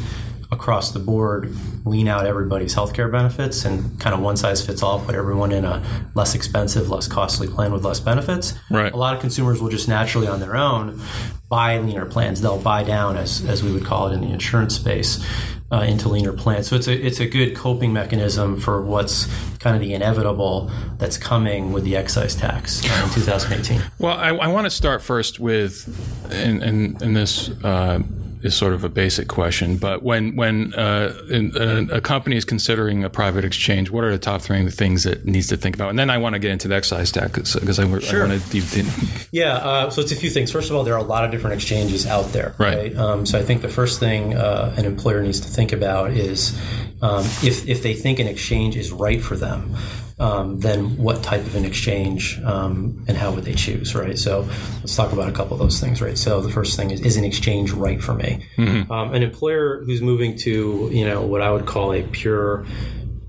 across 0.51 0.91
the 0.91 0.99
board 0.99 1.53
lean 1.85 2.07
out 2.07 2.25
everybody's 2.25 2.73
healthcare 2.73 3.11
benefits 3.11 3.65
and 3.65 3.99
kind 3.99 4.15
of 4.15 4.21
one 4.21 4.37
size 4.37 4.65
fits 4.65 4.81
all, 4.81 4.99
put 4.99 5.15
everyone 5.15 5.51
in 5.51 5.65
a 5.65 5.83
less 6.15 6.33
expensive, 6.33 6.89
less 6.89 7.07
costly 7.07 7.47
plan 7.47 7.71
with 7.71 7.83
less 7.83 7.99
benefits. 7.99 8.53
Right. 8.69 8.91
A 8.91 8.97
lot 8.97 9.13
of 9.13 9.21
consumers 9.21 9.61
will 9.61 9.69
just 9.69 9.87
naturally 9.87 10.27
on 10.27 10.39
their 10.39 10.55
own 10.55 11.01
buy 11.49 11.77
leaner 11.77 12.05
plans. 12.05 12.41
They'll 12.41 12.61
buy 12.61 12.83
down, 12.83 13.17
as, 13.17 13.45
as 13.45 13.63
we 13.63 13.71
would 13.71 13.85
call 13.85 14.07
it 14.07 14.13
in 14.13 14.21
the 14.21 14.31
insurance 14.31 14.75
space 14.75 15.23
uh, 15.71 15.81
into 15.81 16.09
leaner 16.09 16.33
plants. 16.33 16.69
So 16.69 16.75
it's 16.75 16.87
a 16.87 16.93
it's 16.93 17.19
a 17.19 17.27
good 17.27 17.55
coping 17.55 17.91
mechanism 17.91 18.59
for 18.59 18.81
what's 18.81 19.27
kind 19.59 19.75
of 19.75 19.81
the 19.81 19.93
inevitable 19.93 20.69
that's 20.97 21.17
coming 21.17 21.73
with 21.73 21.83
the 21.83 21.95
excise 21.95 22.35
tax 22.35 22.83
in 22.83 23.09
2018. 23.11 23.81
Well, 23.99 24.15
I, 24.15 24.29
I 24.29 24.47
want 24.47 24.65
to 24.65 24.69
start 24.71 25.01
first 25.01 25.39
with 25.39 25.87
in 26.31 26.61
in, 26.61 26.97
in 27.01 27.13
this. 27.13 27.49
Uh, 27.63 28.01
is 28.45 28.55
sort 28.55 28.73
of 28.73 28.83
a 28.83 28.89
basic 28.89 29.27
question, 29.27 29.77
but 29.77 30.03
when 30.03 30.35
when 30.35 30.73
uh, 30.75 31.13
a, 31.31 31.97
a, 31.97 32.01
company 32.01 32.37
is 32.37 32.45
considering 32.45 33.03
a 33.03 33.09
private 33.09 33.43
exchange, 33.43 33.89
what 33.89 34.03
are 34.03 34.11
the 34.11 34.19
top 34.19 34.41
three 34.41 34.69
things 34.69 35.03
that 35.03 35.25
needs 35.25 35.47
to 35.47 35.57
think 35.57 35.75
about? 35.75 35.89
And 35.89 35.97
then 35.97 36.09
I 36.09 36.17
want 36.17 36.33
to 36.33 36.39
get 36.39 36.51
into 36.51 36.67
the 36.67 36.75
excise 36.75 37.11
tax 37.11 37.55
because 37.55 37.79
I, 37.79 37.99
sure. 37.99 38.25
I 38.25 38.27
want 38.27 38.41
to 38.41 38.49
deep 38.49 38.77
in. 38.77 38.85
Yeah, 39.31 39.55
uh, 39.55 39.89
so 39.89 40.01
it's 40.01 40.11
a 40.11 40.15
few 40.15 40.29
things. 40.29 40.51
First 40.51 40.69
of 40.69 40.75
all, 40.75 40.83
there 40.83 40.93
are 40.93 40.99
a 40.99 41.03
lot 41.03 41.25
of 41.25 41.31
different 41.31 41.55
exchanges 41.55 42.05
out 42.05 42.31
there, 42.31 42.55
right? 42.57 42.77
right? 42.77 42.97
Um, 42.97 43.25
so 43.25 43.39
I 43.39 43.43
think 43.43 43.61
the 43.61 43.69
first 43.69 43.99
thing 43.99 44.35
uh, 44.35 44.73
an 44.77 44.85
employer 44.85 45.21
needs 45.21 45.39
to 45.41 45.47
think 45.47 45.73
about 45.73 46.11
is 46.11 46.57
um, 47.01 47.25
if 47.43 47.67
if 47.67 47.81
they 47.83 47.93
think 47.93 48.19
an 48.19 48.27
exchange 48.27 48.77
is 48.77 48.91
right 48.91 49.21
for 49.21 49.35
them 49.35 49.75
um, 50.17 50.59
then 50.59 50.97
what 50.97 51.23
type 51.23 51.41
of 51.41 51.55
an 51.55 51.65
exchange 51.65 52.39
um, 52.43 53.03
and 53.07 53.17
how 53.17 53.31
would 53.31 53.43
they 53.43 53.53
choose, 53.53 53.93
right? 53.93 54.17
So 54.17 54.47
let's 54.79 54.95
talk 54.95 55.11
about 55.11 55.27
a 55.27 55.31
couple 55.33 55.53
of 55.53 55.59
those 55.59 55.79
things, 55.79 56.01
right? 56.01 56.17
So 56.17 56.41
the 56.41 56.49
first 56.49 56.77
thing 56.77 56.91
is, 56.91 57.01
is 57.01 57.17
an 57.17 57.25
exchange 57.25 57.71
right 57.71 58.01
for 58.01 58.13
me? 58.13 58.45
Mm-hmm. 58.57 58.91
Um, 58.91 59.13
an 59.13 59.23
employer 59.23 59.83
who's 59.83 60.01
moving 60.01 60.37
to, 60.39 60.89
you 60.91 61.05
know, 61.05 61.25
what 61.25 61.41
I 61.41 61.51
would 61.51 61.65
call 61.65 61.93
a 61.93 62.03
pure 62.03 62.65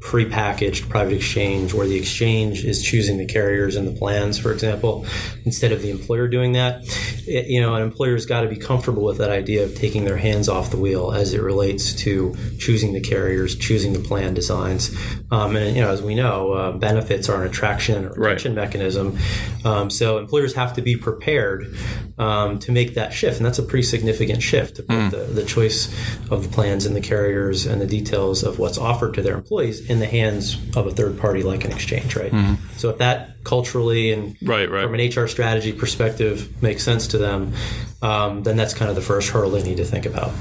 prepackaged 0.07 0.89
private 0.89 1.15
exchange 1.15 1.75
where 1.75 1.89
the 1.89 1.97
exchange 1.97 2.65
is 2.65 2.81
choosing 2.81 3.19
the 3.19 3.27
carriers 3.27 3.75
and 3.75 3.89
the 3.89 3.93
plans, 3.93 4.39
for 4.39 4.53
example, 4.53 5.05
instead 5.45 5.73
of 5.73 5.83
the 5.83 5.91
employer 5.91 6.29
doing 6.29 6.53
that. 6.53 6.83
It, 7.27 7.49
you 7.49 7.61
know, 7.61 7.75
an 7.75 7.83
employer's 7.83 8.25
got 8.25 8.43
to 8.43 8.49
be 8.49 8.57
comfortable 8.57 9.03
with 9.03 9.19
that 9.19 9.31
idea 9.31 9.65
of 9.65 9.75
taking 9.75 10.05
their 10.05 10.17
hands 10.17 10.49
off 10.49 10.71
the 10.71 10.77
wheel 10.77 11.11
as 11.11 11.35
it 11.35 11.43
relates 11.43 11.93
to 12.05 12.37
choosing 12.61 12.93
the 12.93 13.01
carriers, 13.01 13.57
choosing 13.57 13.95
the 13.95 13.99
plan 13.99 14.33
designs. 14.33 14.97
Um, 15.33 15.57
and, 15.57 15.75
you 15.75 15.83
know, 15.83 15.91
as 15.91 16.03
we 16.03 16.15
know, 16.15 16.53
uh, 16.53 16.73
benefits 16.73 17.29
are 17.29 17.43
an 17.43 17.49
attraction 17.51 18.05
or 18.05 18.11
retention 18.11 18.55
right. 18.55 18.65
mechanism. 18.65 19.19
Um, 19.65 19.91
so 19.91 20.19
employers 20.19 20.55
have 20.55 20.75
to 20.75 20.83
be 20.83 20.97
prepared 20.97 21.77
um, 22.17 22.61
to 22.61 22.71
make 22.71 22.95
that 22.95 23.13
shift. 23.13 23.39
And 23.39 23.47
that's 23.47 23.59
a 23.59 23.65
pretty 23.65 23.83
significant 23.83 24.41
shift 24.41 24.77
to 24.77 24.85
put 24.85 24.97
mm. 24.97 25.11
the, 25.11 25.25
the 25.41 25.45
choice 25.45 25.89
of 26.31 26.45
the 26.45 26.49
plans 26.49 26.87
and 26.87 26.95
the 26.95 27.01
carriers 27.01 27.67
and 27.67 27.81
the 27.81 27.87
details 27.87 28.45
of 28.45 28.61
what's 28.61 28.79
offered 28.79 29.15
to 29.15 29.23
their 29.23 29.35
employees 29.35 29.91
in 29.91 29.96
the 29.99 30.07
hands 30.07 30.57
of 30.77 30.87
a 30.87 30.91
third 30.91 31.19
party 31.19 31.43
like 31.43 31.65
an 31.65 31.73
exchange, 31.73 32.17
right? 32.17 32.33
Mm-hmm. 32.33 32.55
So 32.77 32.91
if 32.91 32.99
that 32.99 33.37
culturally 33.47 34.13
and 34.13 34.37
right, 34.43 34.69
right. 34.69 34.85
from 34.85 34.95
an 34.95 35.09
HR 35.09 35.29
strategy 35.29 35.73
perspective 35.73 36.61
makes 36.63 36.83
sense 36.83 37.07
to 37.09 37.19
them, 37.19 37.53
um, 38.03 38.43
then 38.43 38.57
that's 38.57 38.75
kind 38.75 38.91
of 38.91 38.97
the 38.97 39.03
first 39.03 39.31
hurdle 39.31 39.51
they 39.51 39.63
need 39.63 39.79
to 39.79 39.85
think 39.85 40.05
about. 40.05 40.33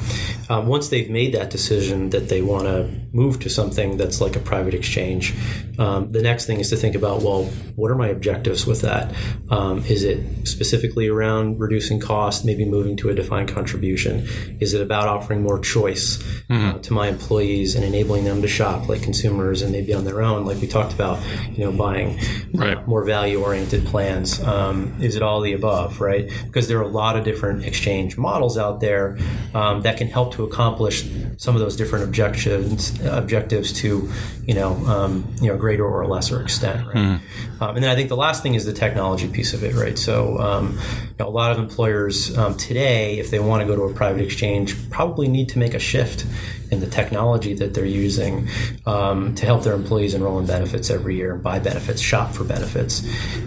Um, 0.50 0.68
once 0.68 0.90
they've 0.90 1.10
made 1.10 1.34
that 1.34 1.50
decision 1.50 2.10
that 2.10 2.30
they 2.30 2.42
want 2.42 2.66
to 2.66 2.90
move 3.14 3.40
to 3.42 3.50
something 3.50 3.98
that's 3.98 4.22
like 4.22 4.36
a 4.36 4.40
private 4.40 4.74
exchange, 4.74 5.34
um, 5.78 6.12
the 6.12 6.22
next 6.22 6.46
thing 6.46 6.60
is 6.60 6.70
to 6.72 6.76
think 6.76 6.96
about 6.96 7.22
well, 7.22 7.46
what 7.76 7.92
are 7.92 7.96
my 7.96 8.08
objectives 8.08 8.66
with 8.66 8.82
that? 8.82 9.14
Um, 9.50 9.80
is 9.86 10.04
it 10.04 10.48
specifically 10.48 11.08
around 11.08 11.60
reducing 11.60 12.00
cost, 12.00 12.44
maybe 12.44 12.66
moving 12.66 12.98
to 12.98 13.10
a 13.10 13.16
defined 13.16 13.50
contribution? 13.50 14.28
Is 14.60 14.74
it 14.74 14.82
about 14.82 15.08
offering 15.08 15.42
more 15.42 15.60
choice 15.60 16.18
mm-hmm. 16.50 16.78
uh, 16.78 16.80
to 16.80 16.94
my 16.94 17.08
employees 17.08 17.76
and 17.76 17.86
enabling 17.86 18.26
them 18.26 18.42
to 18.42 18.48
shop 18.48 18.90
like 18.90 19.02
consumers 19.02 19.45
and 19.62 19.72
maybe 19.72 19.94
on 19.94 20.04
their 20.04 20.22
own, 20.22 20.46
like 20.46 20.60
we 20.62 20.68
talked 20.68 20.94
about, 20.94 21.20
you 21.52 21.64
know, 21.64 21.72
buying 21.72 22.20
right. 22.54 22.88
more 22.88 23.04
value 23.04 23.42
oriented 23.42 23.86
plans? 23.86 24.42
Um, 24.42 24.96
is 25.02 25.16
it 25.16 25.22
all 25.22 25.42
the 25.42 25.54
above, 25.54 26.02
right? 26.02 26.30
Because 26.46 26.68
there 26.68 26.80
are 26.80 26.84
a 26.84 26.88
lot 26.88 27.18
of 27.18 27.24
different 27.24 27.66
exchange 27.66 28.18
models 28.18 28.58
out 28.58 28.80
there 28.80 29.18
um, 29.54 29.82
that 29.82 29.98
can 29.98 30.08
help 30.08 30.34
to 30.36 30.44
accomplish 30.44 31.06
some 31.38 31.56
of 31.56 31.62
those 31.62 31.76
different 31.76 32.06
objectives 32.06 32.98
objectives 33.06 33.74
to, 33.74 34.10
you 34.46 34.54
know, 34.54 34.74
um, 34.86 35.34
you 35.42 35.48
know, 35.48 35.58
greater 35.58 35.86
or 35.86 36.06
lesser 36.08 36.42
extent, 36.42 36.86
right? 36.88 36.96
Mm. 36.96 37.20
and 37.60 37.84
then 37.84 37.90
I 37.90 37.96
think 37.96 38.10
the 38.10 38.18
last 38.18 38.44
thing 38.44 38.56
is 38.56 38.66
the 38.66 38.74
technology 38.74 39.28
piece 39.28 39.54
of 39.54 39.64
it, 39.64 39.74
right? 39.74 39.98
So, 39.98 40.38
um, 40.40 40.80
you 41.02 41.16
know, 41.20 41.28
a 41.28 41.30
lot 41.30 41.52
of 41.52 41.58
employers 41.58 42.38
um, 42.38 42.56
today, 42.56 43.20
if 43.20 43.32
they 43.32 43.40
want 43.40 43.62
to 43.62 43.68
go 43.68 43.76
to 43.76 43.84
a 43.84 43.94
private 43.94 44.22
exchange, 44.22 44.90
probably 44.90 45.28
need 45.28 45.50
to 45.50 45.60
make 45.60 45.74
a 45.74 45.80
shift 45.80 46.26
in 46.72 46.80
the 46.80 46.88
technology 46.88 47.54
that 47.54 47.74
they're 47.74 47.86
using 47.86 48.48
um, 48.86 49.25
to 49.34 49.46
help 49.46 49.64
their 49.64 49.74
employees 49.74 50.14
enroll 50.14 50.40
in 50.40 50.46
benefits 50.46 50.90
every 50.90 51.16
year 51.16 51.34
and 51.34 51.42
buy 51.42 51.60
benefits, 51.60 52.02
shop 52.02 52.34
for 52.34 52.44
benefits 52.44 53.04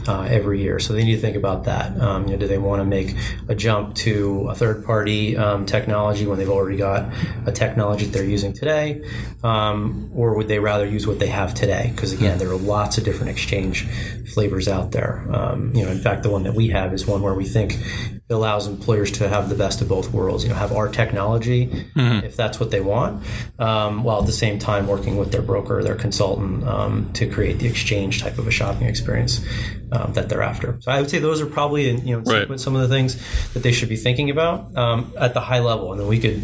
uh, 0.09 0.23
every 0.23 0.61
year. 0.61 0.79
So 0.79 0.93
they 0.93 1.05
need 1.05 1.15
to 1.17 1.21
think 1.21 1.37
about 1.37 1.65
that. 1.65 1.99
Um, 2.01 2.27
you 2.27 2.33
know, 2.33 2.39
do 2.39 2.49
they 2.49 2.59
want 2.59 2.81
to 2.81 2.85
make 2.85 3.15
a 3.49 3.55
jump 3.55 3.95
to 3.97 4.49
a 4.49 4.55
third 4.55 4.85
party 4.85 5.37
um, 5.37 5.67
technology 5.67 6.27
when 6.27 6.39
they've 6.39 6.49
already 6.49 6.77
got 6.77 7.13
a 7.47 7.53
technology 7.53 8.07
that 8.07 8.13
they're 8.13 8.25
using 8.25 8.53
today? 8.53 9.05
Um, 9.45 10.11
or 10.15 10.37
would 10.37 10.49
they 10.49 10.59
rather 10.59 10.87
use 10.87 11.07
what 11.07 11.19
they 11.19 11.29
have 11.29 11.55
today? 11.55 11.93
Because 11.95 12.13
again, 12.13 12.39
there 12.39 12.51
are 12.51 12.57
lots 12.57 12.99
of 12.99 13.05
different 13.05 13.31
exchange 13.31 13.87
flavors 14.33 14.69
out 14.69 14.93
there. 14.93 15.25
Um, 15.31 15.75
you 15.75 15.85
know, 15.85 15.91
in 15.91 15.99
fact, 15.99 16.23
the 16.23 16.31
one 16.31 16.43
that 16.45 16.55
we 16.55 16.69
have 16.69 16.93
is 16.93 17.07
one 17.07 17.23
where 17.23 17.35
we 17.35 17.45
think 17.45 17.75
it 17.75 18.35
allows 18.35 18.67
employers 18.67 19.11
to 19.13 19.29
have 19.29 19.49
the 19.49 19.55
best 19.55 19.81
of 19.81 19.89
both 19.89 20.13
worlds. 20.13 20.45
You 20.45 20.51
know, 20.51 20.57
have 20.57 20.73
our 20.73 20.89
technology 20.89 21.67
mm-hmm. 21.67 22.25
if 22.25 22.37
that's 22.37 22.61
what 22.61 22.71
they 22.71 22.81
want, 22.81 23.25
um, 23.59 24.05
while 24.05 24.21
at 24.21 24.27
the 24.27 24.33
same 24.33 24.59
time 24.59 24.87
working 24.87 25.17
with 25.17 25.33
their 25.33 25.43
broker 25.43 25.68
or 25.71 25.83
their 25.83 25.95
consultant 25.95 26.65
um, 26.65 27.13
to 27.15 27.29
create 27.29 27.59
the 27.59 27.67
exchange 27.67 28.23
type 28.23 28.39
of 28.39 28.47
a 28.47 28.51
shopping 28.51 28.87
experience 28.87 29.45
um, 29.93 30.13
that 30.13 30.29
they're 30.29 30.43
after. 30.43 30.79
So 30.81 30.93
I 30.93 31.01
would 31.01 31.11
say 31.11 31.19
those 31.19 31.41
are 31.41 31.47
probably 31.47 31.89
in, 31.89 32.07
you 32.07 32.17
know 32.17 32.23
right. 32.23 32.61
some 32.61 32.77
of 32.77 32.83
the 32.83 32.89
things 32.89 33.17
that 33.55 33.63
they 33.63 33.73
should 33.73 33.89
be 33.89 33.97
thinking 33.97 34.31
about 34.31 34.77
um, 34.77 35.13
at 35.19 35.35
the 35.35 35.41
high 35.41 35.61
level, 35.61 35.93
and 35.93 36.01
then 36.01 36.09
we 36.09 36.19
could, 36.19 36.43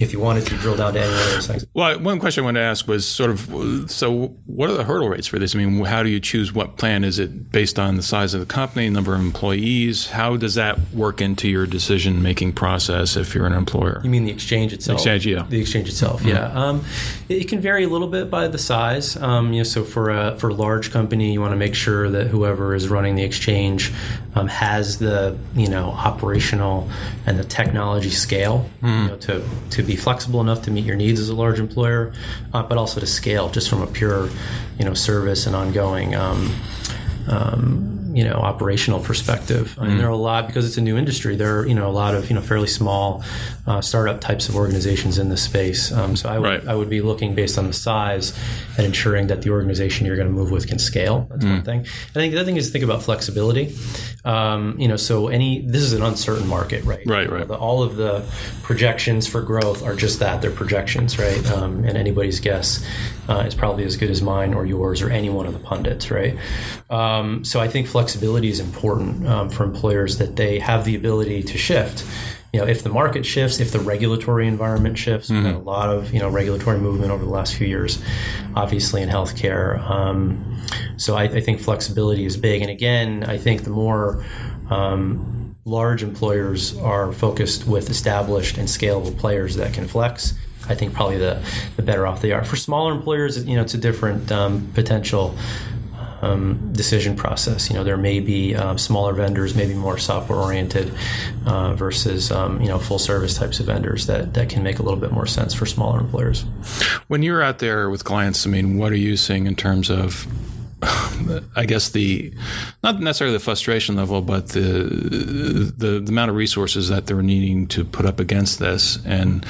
if 0.00 0.12
you 0.12 0.20
wanted 0.20 0.46
to, 0.46 0.56
drill 0.56 0.76
down 0.76 0.94
to 0.94 1.00
any 1.00 1.12
of 1.12 1.30
those 1.32 1.46
things. 1.46 1.66
Well, 1.74 1.98
one 2.00 2.18
question 2.18 2.42
I 2.42 2.46
wanted 2.46 2.60
to 2.60 2.66
ask 2.66 2.88
was 2.88 3.06
sort 3.06 3.30
of 3.30 3.90
so 3.90 4.28
what 4.46 4.70
are 4.70 4.74
the 4.74 4.84
hurdle 4.84 5.08
rates 5.08 5.26
for 5.26 5.38
this? 5.38 5.54
I 5.54 5.58
mean, 5.58 5.84
how 5.84 6.02
do 6.02 6.08
you 6.08 6.20
choose 6.20 6.52
what 6.52 6.76
plan? 6.76 7.04
Is 7.04 7.18
it 7.18 7.50
based 7.52 7.78
on 7.78 7.96
the 7.96 8.02
size 8.02 8.34
of 8.34 8.40
the 8.40 8.46
company, 8.46 8.88
number 8.88 9.14
of 9.14 9.20
employees? 9.20 10.08
How 10.08 10.36
does 10.36 10.54
that 10.54 10.78
work 10.92 11.20
into 11.20 11.48
your 11.48 11.66
decision 11.66 12.22
making 12.22 12.52
process 12.52 13.16
if 13.16 13.34
you're 13.34 13.46
an 13.46 13.52
employer? 13.52 14.00
You 14.02 14.10
mean 14.10 14.24
the 14.24 14.32
exchange 14.32 14.72
itself? 14.72 14.98
Exchange, 14.98 15.26
yeah. 15.26 15.46
The 15.48 15.60
exchange 15.60 15.88
itself, 15.88 16.20
mm-hmm. 16.20 16.30
yeah. 16.30 16.46
Um, 16.46 16.84
it, 17.28 17.42
it, 17.42 17.48
can 17.48 17.60
vary 17.60 17.84
a 17.84 17.88
little 17.88 18.08
bit 18.08 18.30
by 18.30 18.48
the 18.48 18.58
size. 18.66 19.16
Um, 19.16 19.52
you 19.52 19.60
know, 19.60 19.64
so 19.64 19.84
for 19.84 20.10
a 20.10 20.36
for 20.38 20.48
a 20.48 20.54
large 20.54 20.90
company, 20.90 21.32
you 21.32 21.40
want 21.40 21.52
to 21.52 21.56
make 21.56 21.74
sure 21.74 22.10
that 22.10 22.26
whoever 22.26 22.74
is 22.74 22.88
running 22.88 23.14
the 23.14 23.22
exchange 23.22 23.92
um, 24.34 24.48
has 24.48 24.98
the 24.98 25.38
you 25.54 25.68
know 25.68 25.90
operational 25.90 26.90
and 27.24 27.38
the 27.38 27.44
technology 27.44 28.10
scale 28.10 28.68
mm. 28.82 29.02
you 29.02 29.08
know, 29.08 29.16
to 29.16 29.44
to 29.70 29.82
be 29.82 29.96
flexible 29.96 30.40
enough 30.40 30.62
to 30.62 30.70
meet 30.70 30.84
your 30.84 30.96
needs 30.96 31.20
as 31.20 31.28
a 31.28 31.34
large 31.34 31.58
employer, 31.58 32.12
uh, 32.52 32.62
but 32.62 32.76
also 32.76 33.00
to 33.00 33.06
scale 33.06 33.48
just 33.48 33.70
from 33.70 33.82
a 33.82 33.86
pure, 33.86 34.28
you 34.78 34.84
know, 34.84 34.94
service 34.94 35.46
and 35.46 35.54
ongoing. 35.56 36.14
Um, 36.14 36.54
um, 37.28 37.95
you 38.16 38.24
know 38.24 38.36
operational 38.36 38.98
perspective. 38.98 39.76
I 39.78 39.82
mean, 39.82 39.96
mm. 39.96 39.98
there 39.98 40.06
are 40.06 40.10
a 40.10 40.16
lot 40.16 40.46
because 40.46 40.66
it's 40.66 40.78
a 40.78 40.80
new 40.80 40.96
industry. 40.96 41.36
There 41.36 41.60
are 41.60 41.66
you 41.66 41.74
know 41.74 41.86
a 41.86 41.92
lot 41.92 42.14
of 42.14 42.30
you 42.30 42.34
know 42.34 42.40
fairly 42.40 42.66
small 42.66 43.22
uh, 43.66 43.82
startup 43.82 44.22
types 44.22 44.48
of 44.48 44.56
organizations 44.56 45.18
in 45.18 45.28
this 45.28 45.42
space. 45.42 45.92
Um, 45.92 46.16
so 46.16 46.30
I 46.30 46.38
would 46.38 46.48
right. 46.48 46.66
I 46.66 46.74
would 46.74 46.88
be 46.88 47.02
looking 47.02 47.34
based 47.34 47.58
on 47.58 47.66
the 47.66 47.74
size 47.74 48.32
and 48.78 48.86
ensuring 48.86 49.26
that 49.26 49.42
the 49.42 49.50
organization 49.50 50.06
you're 50.06 50.16
going 50.16 50.28
to 50.28 50.32
move 50.32 50.50
with 50.50 50.66
can 50.66 50.78
scale. 50.78 51.26
That's 51.30 51.44
mm. 51.44 51.50
one 51.50 51.62
thing. 51.62 51.80
I 51.80 52.12
think 52.14 52.32
the 52.32 52.38
other 52.38 52.46
thing 52.46 52.56
is 52.56 52.68
to 52.68 52.72
think 52.72 52.84
about 52.84 53.02
flexibility. 53.02 53.76
Um, 54.24 54.76
you 54.78 54.88
know, 54.88 54.96
so 54.96 55.28
any 55.28 55.66
this 55.66 55.82
is 55.82 55.92
an 55.92 56.02
uncertain 56.02 56.48
market, 56.48 56.84
right? 56.84 57.04
Right, 57.04 57.30
right. 57.30 57.46
The, 57.46 57.54
all 57.54 57.82
of 57.82 57.96
the 57.96 58.24
projections 58.62 59.26
for 59.26 59.42
growth 59.42 59.82
are 59.82 59.94
just 59.94 60.20
that 60.20 60.40
they're 60.40 60.50
projections, 60.50 61.18
right? 61.18 61.44
Um, 61.50 61.84
and 61.84 61.98
anybody's 61.98 62.40
guess 62.40 62.82
uh, 63.28 63.44
is 63.46 63.54
probably 63.54 63.84
as 63.84 63.98
good 63.98 64.10
as 64.10 64.22
mine 64.22 64.54
or 64.54 64.64
yours 64.64 65.02
or 65.02 65.10
any 65.10 65.28
one 65.28 65.44
of 65.46 65.52
the 65.52 65.58
pundits, 65.58 66.10
right? 66.10 66.38
Um, 66.88 67.44
so 67.44 67.60
I 67.60 67.68
think 67.68 67.86
flexibility 67.86 68.05
is 68.14 68.60
important 68.60 69.26
um, 69.26 69.48
for 69.50 69.64
employers 69.64 70.18
that 70.18 70.36
they 70.36 70.58
have 70.58 70.84
the 70.84 70.94
ability 70.94 71.42
to 71.42 71.58
shift. 71.58 72.04
You 72.52 72.60
know, 72.60 72.66
if 72.66 72.82
the 72.82 72.88
market 72.88 73.26
shifts, 73.26 73.60
if 73.60 73.72
the 73.72 73.80
regulatory 73.80 74.46
environment 74.46 74.96
shifts, 74.96 75.28
mm-hmm. 75.28 75.44
we've 75.44 75.52
had 75.52 75.54
a 75.56 75.64
lot 75.64 75.90
of 75.90 76.14
you 76.14 76.20
know 76.20 76.30
regulatory 76.30 76.78
movement 76.78 77.10
over 77.10 77.24
the 77.24 77.30
last 77.30 77.54
few 77.54 77.66
years, 77.66 78.02
obviously 78.54 79.02
in 79.02 79.08
healthcare. 79.08 79.78
Um, 79.80 80.62
so 80.96 81.14
I, 81.14 81.24
I, 81.24 81.40
think 81.40 81.60
flexibility 81.60 82.24
is 82.24 82.36
big, 82.36 82.62
and 82.62 82.70
again, 82.70 83.24
I 83.24 83.36
think 83.36 83.64
the 83.64 83.70
more 83.70 84.24
um, 84.70 85.56
large 85.66 86.02
employers 86.02 86.76
are 86.78 87.12
focused 87.12 87.66
with 87.66 87.90
established 87.90 88.56
and 88.56 88.68
scalable 88.68 89.16
players 89.18 89.56
that 89.56 89.74
can 89.74 89.86
flex. 89.86 90.34
I 90.68 90.74
think 90.74 90.94
probably 90.94 91.18
the, 91.18 91.42
the 91.76 91.82
better 91.82 92.06
off 92.06 92.22
they 92.22 92.32
are. 92.32 92.44
For 92.44 92.56
smaller 92.56 92.92
employers, 92.92 93.44
you 93.44 93.56
know, 93.56 93.62
it's 93.62 93.74
a 93.74 93.78
different 93.78 94.32
um, 94.32 94.70
potential 94.74 95.36
um, 96.22 96.72
decision 96.72 97.16
process. 97.16 97.68
You 97.68 97.76
know, 97.76 97.84
there 97.84 97.96
may 97.96 98.20
be 98.20 98.54
uh, 98.54 98.76
smaller 98.76 99.12
vendors, 99.12 99.54
maybe 99.54 99.74
more 99.74 99.98
software 99.98 100.38
oriented, 100.38 100.92
uh, 101.46 101.74
versus 101.74 102.30
um, 102.30 102.60
you 102.60 102.68
know 102.68 102.78
full 102.78 102.98
service 102.98 103.36
types 103.36 103.60
of 103.60 103.66
vendors 103.66 104.06
that 104.06 104.34
that 104.34 104.48
can 104.48 104.62
make 104.62 104.78
a 104.78 104.82
little 104.82 105.00
bit 105.00 105.12
more 105.12 105.26
sense 105.26 105.54
for 105.54 105.66
smaller 105.66 106.00
employers. 106.00 106.44
When 107.08 107.22
you're 107.22 107.42
out 107.42 107.58
there 107.58 107.90
with 107.90 108.04
clients, 108.04 108.46
I 108.46 108.50
mean, 108.50 108.78
what 108.78 108.92
are 108.92 108.96
you 108.96 109.16
seeing 109.16 109.46
in 109.46 109.54
terms 109.56 109.90
of 109.90 110.26
I 111.56 111.64
guess 111.66 111.88
the 111.90 112.32
not 112.82 113.00
necessarily 113.00 113.36
the 113.36 113.42
frustration 113.42 113.96
level, 113.96 114.20
but 114.20 114.48
the, 114.48 115.72
the, 115.76 116.00
the 116.00 116.08
amount 116.08 116.30
of 116.30 116.36
resources 116.36 116.88
that 116.90 117.06
they're 117.06 117.22
needing 117.22 117.66
to 117.68 117.84
put 117.84 118.04
up 118.04 118.20
against 118.20 118.58
this, 118.58 118.98
and 119.06 119.46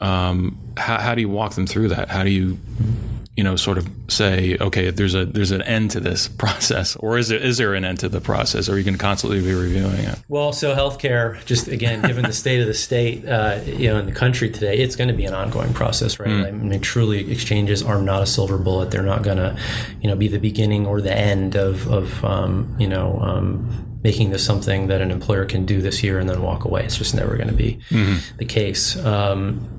um, 0.00 0.58
how, 0.76 0.98
how 0.98 1.14
do 1.14 1.20
you 1.20 1.28
walk 1.28 1.54
them 1.54 1.66
through 1.66 1.88
that? 1.88 2.08
How 2.08 2.24
do 2.24 2.30
you 2.30 2.58
you 3.40 3.44
know, 3.44 3.56
sort 3.56 3.78
of 3.78 3.88
say, 4.08 4.58
okay, 4.60 4.90
there's 4.90 5.14
a 5.14 5.24
there's 5.24 5.50
an 5.50 5.62
end 5.62 5.92
to 5.92 5.98
this 5.98 6.28
process, 6.44 6.94
or 6.96 7.16
is 7.16 7.28
there 7.28 7.38
is 7.38 7.56
there 7.56 7.72
an 7.72 7.86
end 7.86 8.00
to 8.00 8.08
the 8.10 8.20
process, 8.20 8.68
or 8.68 8.74
are 8.74 8.76
you 8.76 8.84
going 8.84 8.92
to 8.92 9.00
constantly 9.00 9.40
be 9.40 9.54
reviewing 9.54 9.94
it? 9.94 10.18
Well, 10.28 10.52
so 10.52 10.76
healthcare, 10.76 11.42
just 11.46 11.66
again, 11.66 12.02
given 12.02 12.24
the 12.24 12.34
state 12.34 12.60
of 12.60 12.66
the 12.66 12.74
state, 12.74 13.26
uh, 13.26 13.60
you 13.64 13.88
know, 13.88 13.98
in 13.98 14.04
the 14.04 14.12
country 14.12 14.50
today, 14.50 14.76
it's 14.76 14.94
going 14.94 15.08
to 15.08 15.14
be 15.14 15.24
an 15.24 15.32
ongoing 15.32 15.72
process, 15.72 16.20
right? 16.20 16.28
Mm. 16.28 16.46
I 16.46 16.50
mean, 16.50 16.80
truly, 16.82 17.32
exchanges 17.32 17.82
are 17.82 18.02
not 18.02 18.22
a 18.22 18.26
silver 18.26 18.58
bullet. 18.58 18.90
They're 18.90 19.02
not 19.02 19.22
going 19.22 19.38
to, 19.38 19.58
you 20.02 20.10
know, 20.10 20.16
be 20.16 20.28
the 20.28 20.38
beginning 20.38 20.86
or 20.86 21.00
the 21.00 21.16
end 21.16 21.56
of 21.56 21.90
of 21.90 22.22
um, 22.22 22.76
you 22.78 22.88
know. 22.88 23.18
Um, 23.22 23.86
making 24.02 24.30
this 24.30 24.42
something 24.42 24.86
that 24.86 25.02
an 25.02 25.10
employer 25.10 25.44
can 25.44 25.66
do 25.66 25.82
this 25.82 26.02
year 26.02 26.18
and 26.18 26.26
then 26.26 26.40
walk 26.40 26.64
away. 26.64 26.82
It's 26.82 26.96
just 26.96 27.14
never 27.14 27.36
going 27.36 27.50
to 27.50 27.54
be 27.54 27.78
mm-hmm. 27.90 28.38
the 28.38 28.46
case. 28.46 28.96
Um, 28.96 29.76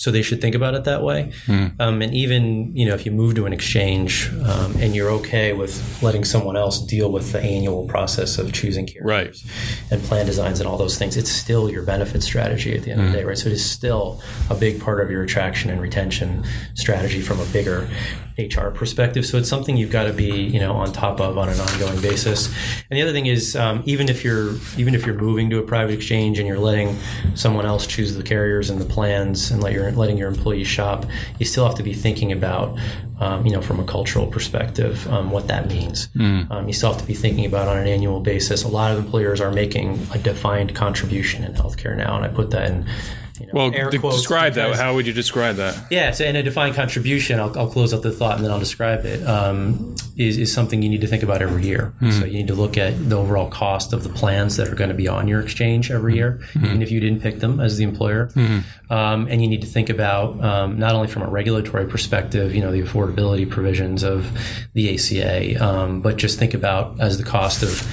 so 0.00 0.10
they 0.10 0.22
should 0.22 0.40
think 0.40 0.54
about 0.54 0.74
it 0.74 0.84
that 0.84 1.02
way. 1.02 1.30
Mm. 1.44 1.78
Um, 1.78 2.00
and 2.00 2.14
even 2.14 2.74
you 2.74 2.86
know 2.86 2.94
if 2.94 3.04
you 3.04 3.12
move 3.12 3.34
to 3.34 3.44
an 3.44 3.52
exchange 3.52 4.30
um, 4.46 4.74
and 4.78 4.96
you're 4.96 5.10
okay 5.10 5.52
with 5.52 6.02
letting 6.02 6.24
someone 6.24 6.56
else 6.56 6.82
deal 6.82 7.12
with 7.12 7.32
the 7.32 7.40
annual 7.40 7.86
process 7.86 8.38
of 8.38 8.50
choosing 8.50 8.86
carriers 8.86 9.04
right. 9.04 9.90
and 9.90 10.02
plan 10.04 10.24
designs 10.24 10.58
and 10.58 10.66
all 10.66 10.78
those 10.78 10.96
things, 10.96 11.18
it's 11.18 11.30
still 11.30 11.70
your 11.70 11.82
benefit 11.82 12.22
strategy 12.22 12.74
at 12.74 12.82
the 12.82 12.92
end 12.92 13.02
mm. 13.02 13.04
of 13.04 13.12
the 13.12 13.18
hmm. 13.18 13.24
day, 13.24 13.28
right? 13.28 13.36
So 13.36 13.48
it 13.48 13.52
is 13.52 13.70
still 13.70 14.22
a 14.48 14.54
big 14.54 14.80
part 14.80 15.02
of 15.02 15.10
your 15.10 15.22
attraction 15.22 15.70
and 15.70 15.82
retention 15.82 16.44
strategy 16.74 17.20
from 17.20 17.38
a 17.38 17.44
bigger 17.46 17.86
HR 18.38 18.70
perspective. 18.70 19.26
So 19.26 19.38
it's 19.38 19.48
something 19.48 19.76
you've 19.76 19.90
got 19.90 20.04
to 20.04 20.12
be, 20.12 20.30
you 20.30 20.60
know, 20.60 20.72
on 20.72 20.92
top 20.92 21.20
of 21.20 21.36
on 21.36 21.48
an 21.48 21.60
ongoing 21.60 22.00
basis. 22.00 22.46
And 22.90 22.98
the 22.98 23.02
other 23.02 23.12
thing 23.12 23.26
is, 23.26 23.54
um, 23.56 23.82
even 23.84 24.08
if 24.08 24.24
you're 24.24 24.54
even 24.76 24.94
if 24.94 25.04
you're 25.04 25.18
moving 25.18 25.50
to 25.50 25.58
a 25.58 25.62
private 25.62 25.92
exchange 25.92 26.38
and 26.38 26.48
you're 26.48 26.58
letting 26.58 26.96
someone 27.34 27.66
else 27.66 27.86
choose 27.86 28.14
the 28.16 28.22
carriers 28.22 28.70
and 28.70 28.80
the 28.80 28.84
plans 28.84 29.50
and 29.50 29.62
let 29.62 29.72
your 29.72 29.88
letting 29.96 30.18
your 30.18 30.28
employees 30.28 30.66
shop, 30.66 31.06
you 31.38 31.46
still 31.46 31.66
have 31.66 31.74
to 31.76 31.82
be 31.82 31.94
thinking 31.94 32.32
about, 32.32 32.78
um, 33.20 33.46
you 33.46 33.52
know, 33.52 33.60
from 33.60 33.80
a 33.80 33.84
cultural 33.84 34.26
perspective, 34.26 35.06
um, 35.12 35.30
what 35.30 35.48
that 35.48 35.68
means. 35.68 36.08
Mm. 36.08 36.66
you 36.66 36.72
still 36.72 36.92
have 36.92 37.00
to 37.00 37.06
be 37.06 37.14
thinking 37.14 37.44
about 37.44 37.68
on 37.68 37.78
an 37.78 37.86
annual 37.86 38.20
basis. 38.20 38.62
A 38.64 38.68
lot 38.68 38.92
of 38.92 38.98
employers 38.98 39.40
are 39.40 39.50
making 39.50 40.06
a 40.12 40.18
defined 40.18 40.74
contribution 40.74 41.44
in 41.44 41.54
healthcare 41.54 41.96
now, 41.96 42.16
and 42.16 42.24
I 42.24 42.28
put 42.28 42.50
that 42.50 42.70
in 42.70 42.86
know, 43.52 43.70
well, 43.70 43.90
de- 43.90 43.98
describe 43.98 44.54
that. 44.54 44.76
How 44.76 44.94
would 44.94 45.06
you 45.06 45.12
describe 45.12 45.56
that? 45.56 45.86
Yeah, 45.90 46.10
so 46.12 46.24
in 46.24 46.36
a 46.36 46.42
defined 46.42 46.74
contribution, 46.74 47.40
I'll, 47.40 47.56
I'll 47.58 47.70
close 47.70 47.92
out 47.94 48.02
the 48.02 48.12
thought 48.12 48.36
and 48.36 48.44
then 48.44 48.52
I'll 48.52 48.58
describe 48.58 49.04
it. 49.04 49.26
Um, 49.26 49.94
is, 50.20 50.36
is 50.36 50.52
something 50.52 50.82
you 50.82 50.88
need 50.88 51.00
to 51.00 51.06
think 51.06 51.22
about 51.22 51.40
every 51.40 51.64
year. 51.64 51.94
Mm-hmm. 52.00 52.10
So 52.10 52.26
you 52.26 52.34
need 52.34 52.48
to 52.48 52.54
look 52.54 52.76
at 52.76 53.08
the 53.08 53.16
overall 53.16 53.48
cost 53.48 53.94
of 53.94 54.02
the 54.02 54.10
plans 54.10 54.56
that 54.56 54.68
are 54.68 54.74
going 54.74 54.90
to 54.90 54.96
be 54.96 55.08
on 55.08 55.28
your 55.28 55.40
exchange 55.40 55.90
every 55.90 56.14
year, 56.14 56.40
mm-hmm. 56.52 56.66
even 56.66 56.82
if 56.82 56.90
you 56.90 57.00
didn't 57.00 57.22
pick 57.22 57.40
them 57.40 57.58
as 57.58 57.78
the 57.78 57.84
employer. 57.84 58.26
Mm-hmm. 58.34 58.92
Um, 58.92 59.28
and 59.28 59.40
you 59.40 59.48
need 59.48 59.62
to 59.62 59.66
think 59.66 59.88
about 59.88 60.42
um, 60.44 60.78
not 60.78 60.94
only 60.94 61.08
from 61.08 61.22
a 61.22 61.28
regulatory 61.28 61.86
perspective, 61.86 62.54
you 62.54 62.60
know, 62.60 62.70
the 62.70 62.82
affordability 62.82 63.48
provisions 63.48 64.02
of 64.02 64.30
the 64.74 64.94
ACA, 64.94 65.64
um, 65.64 66.02
but 66.02 66.16
just 66.16 66.38
think 66.38 66.52
about 66.52 67.00
as 67.00 67.16
the 67.16 67.24
cost 67.24 67.62
of 67.62 67.86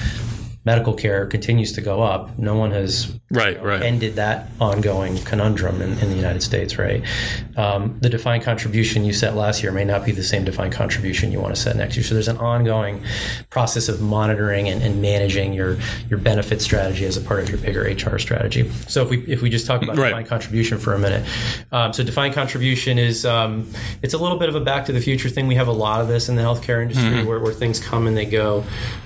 medical 0.64 0.92
care 0.92 1.24
continues 1.26 1.72
to 1.72 1.80
go 1.80 2.02
up. 2.02 2.38
No 2.38 2.56
one 2.56 2.72
has 2.72 3.06
right, 3.30 3.62
right. 3.62 3.82
ended 3.82 4.16
that 4.16 4.50
ongoing 4.60 5.16
conundrum 5.18 5.80
in, 5.80 5.98
in 5.98 6.10
the 6.10 6.16
United 6.16 6.42
States, 6.42 6.78
right? 6.78 7.02
Um, 7.56 7.98
the 8.00 8.10
defined 8.10 8.42
contribution 8.42 9.04
you 9.04 9.12
set 9.14 9.34
last 9.34 9.62
year 9.62 9.72
may 9.72 9.84
not 9.84 10.04
be 10.04 10.12
the 10.12 10.22
same 10.22 10.44
defined 10.44 10.72
contribution 10.72 11.32
you 11.32 11.40
want 11.40 11.54
to 11.54 11.60
set 11.60 11.74
next 11.76 11.96
year. 11.96 12.04
So 12.04 12.14
there's 12.14 12.28
an 12.28 12.36
ongoing 12.36 13.02
process 13.48 13.88
of 13.88 14.00
monitoring 14.00 14.68
and, 14.68 14.82
and 14.82 15.00
managing 15.00 15.54
your 15.54 15.78
your 16.10 16.18
benefit 16.18 16.60
strategy 16.60 17.06
as 17.06 17.16
a 17.16 17.22
part 17.22 17.40
of 17.40 17.48
your 17.48 17.58
bigger 17.58 17.82
HR 17.82 18.18
strategy. 18.18 18.70
So 18.88 19.02
if 19.02 19.10
we 19.10 19.24
if 19.26 19.40
we 19.40 19.48
just 19.48 19.66
talk 19.66 19.82
about 19.82 19.96
right. 19.96 20.08
defined 20.08 20.28
contribution 20.28 20.78
for 20.78 20.94
a 20.94 20.98
minute, 20.98 21.26
um, 21.72 21.92
so 21.92 22.02
defined 22.02 22.34
contribution 22.34 22.98
is 22.98 23.24
um, 23.24 23.70
it's 24.02 24.14
a 24.14 24.18
little 24.18 24.38
bit 24.38 24.50
of 24.50 24.54
a 24.54 24.60
back 24.60 24.84
to 24.86 24.92
the 24.92 25.00
future 25.00 25.30
thing. 25.30 25.46
We 25.46 25.54
have 25.54 25.68
a 25.68 25.72
lot 25.72 26.02
of 26.02 26.08
this 26.08 26.28
in 26.28 26.36
the 26.36 26.42
healthcare 26.42 26.82
industry 26.82 27.04
mm-hmm. 27.04 27.26
where, 27.26 27.40
where 27.40 27.54
things 27.54 27.80
come 27.80 28.06
and 28.06 28.16
they 28.16 28.26
go, 28.26 28.64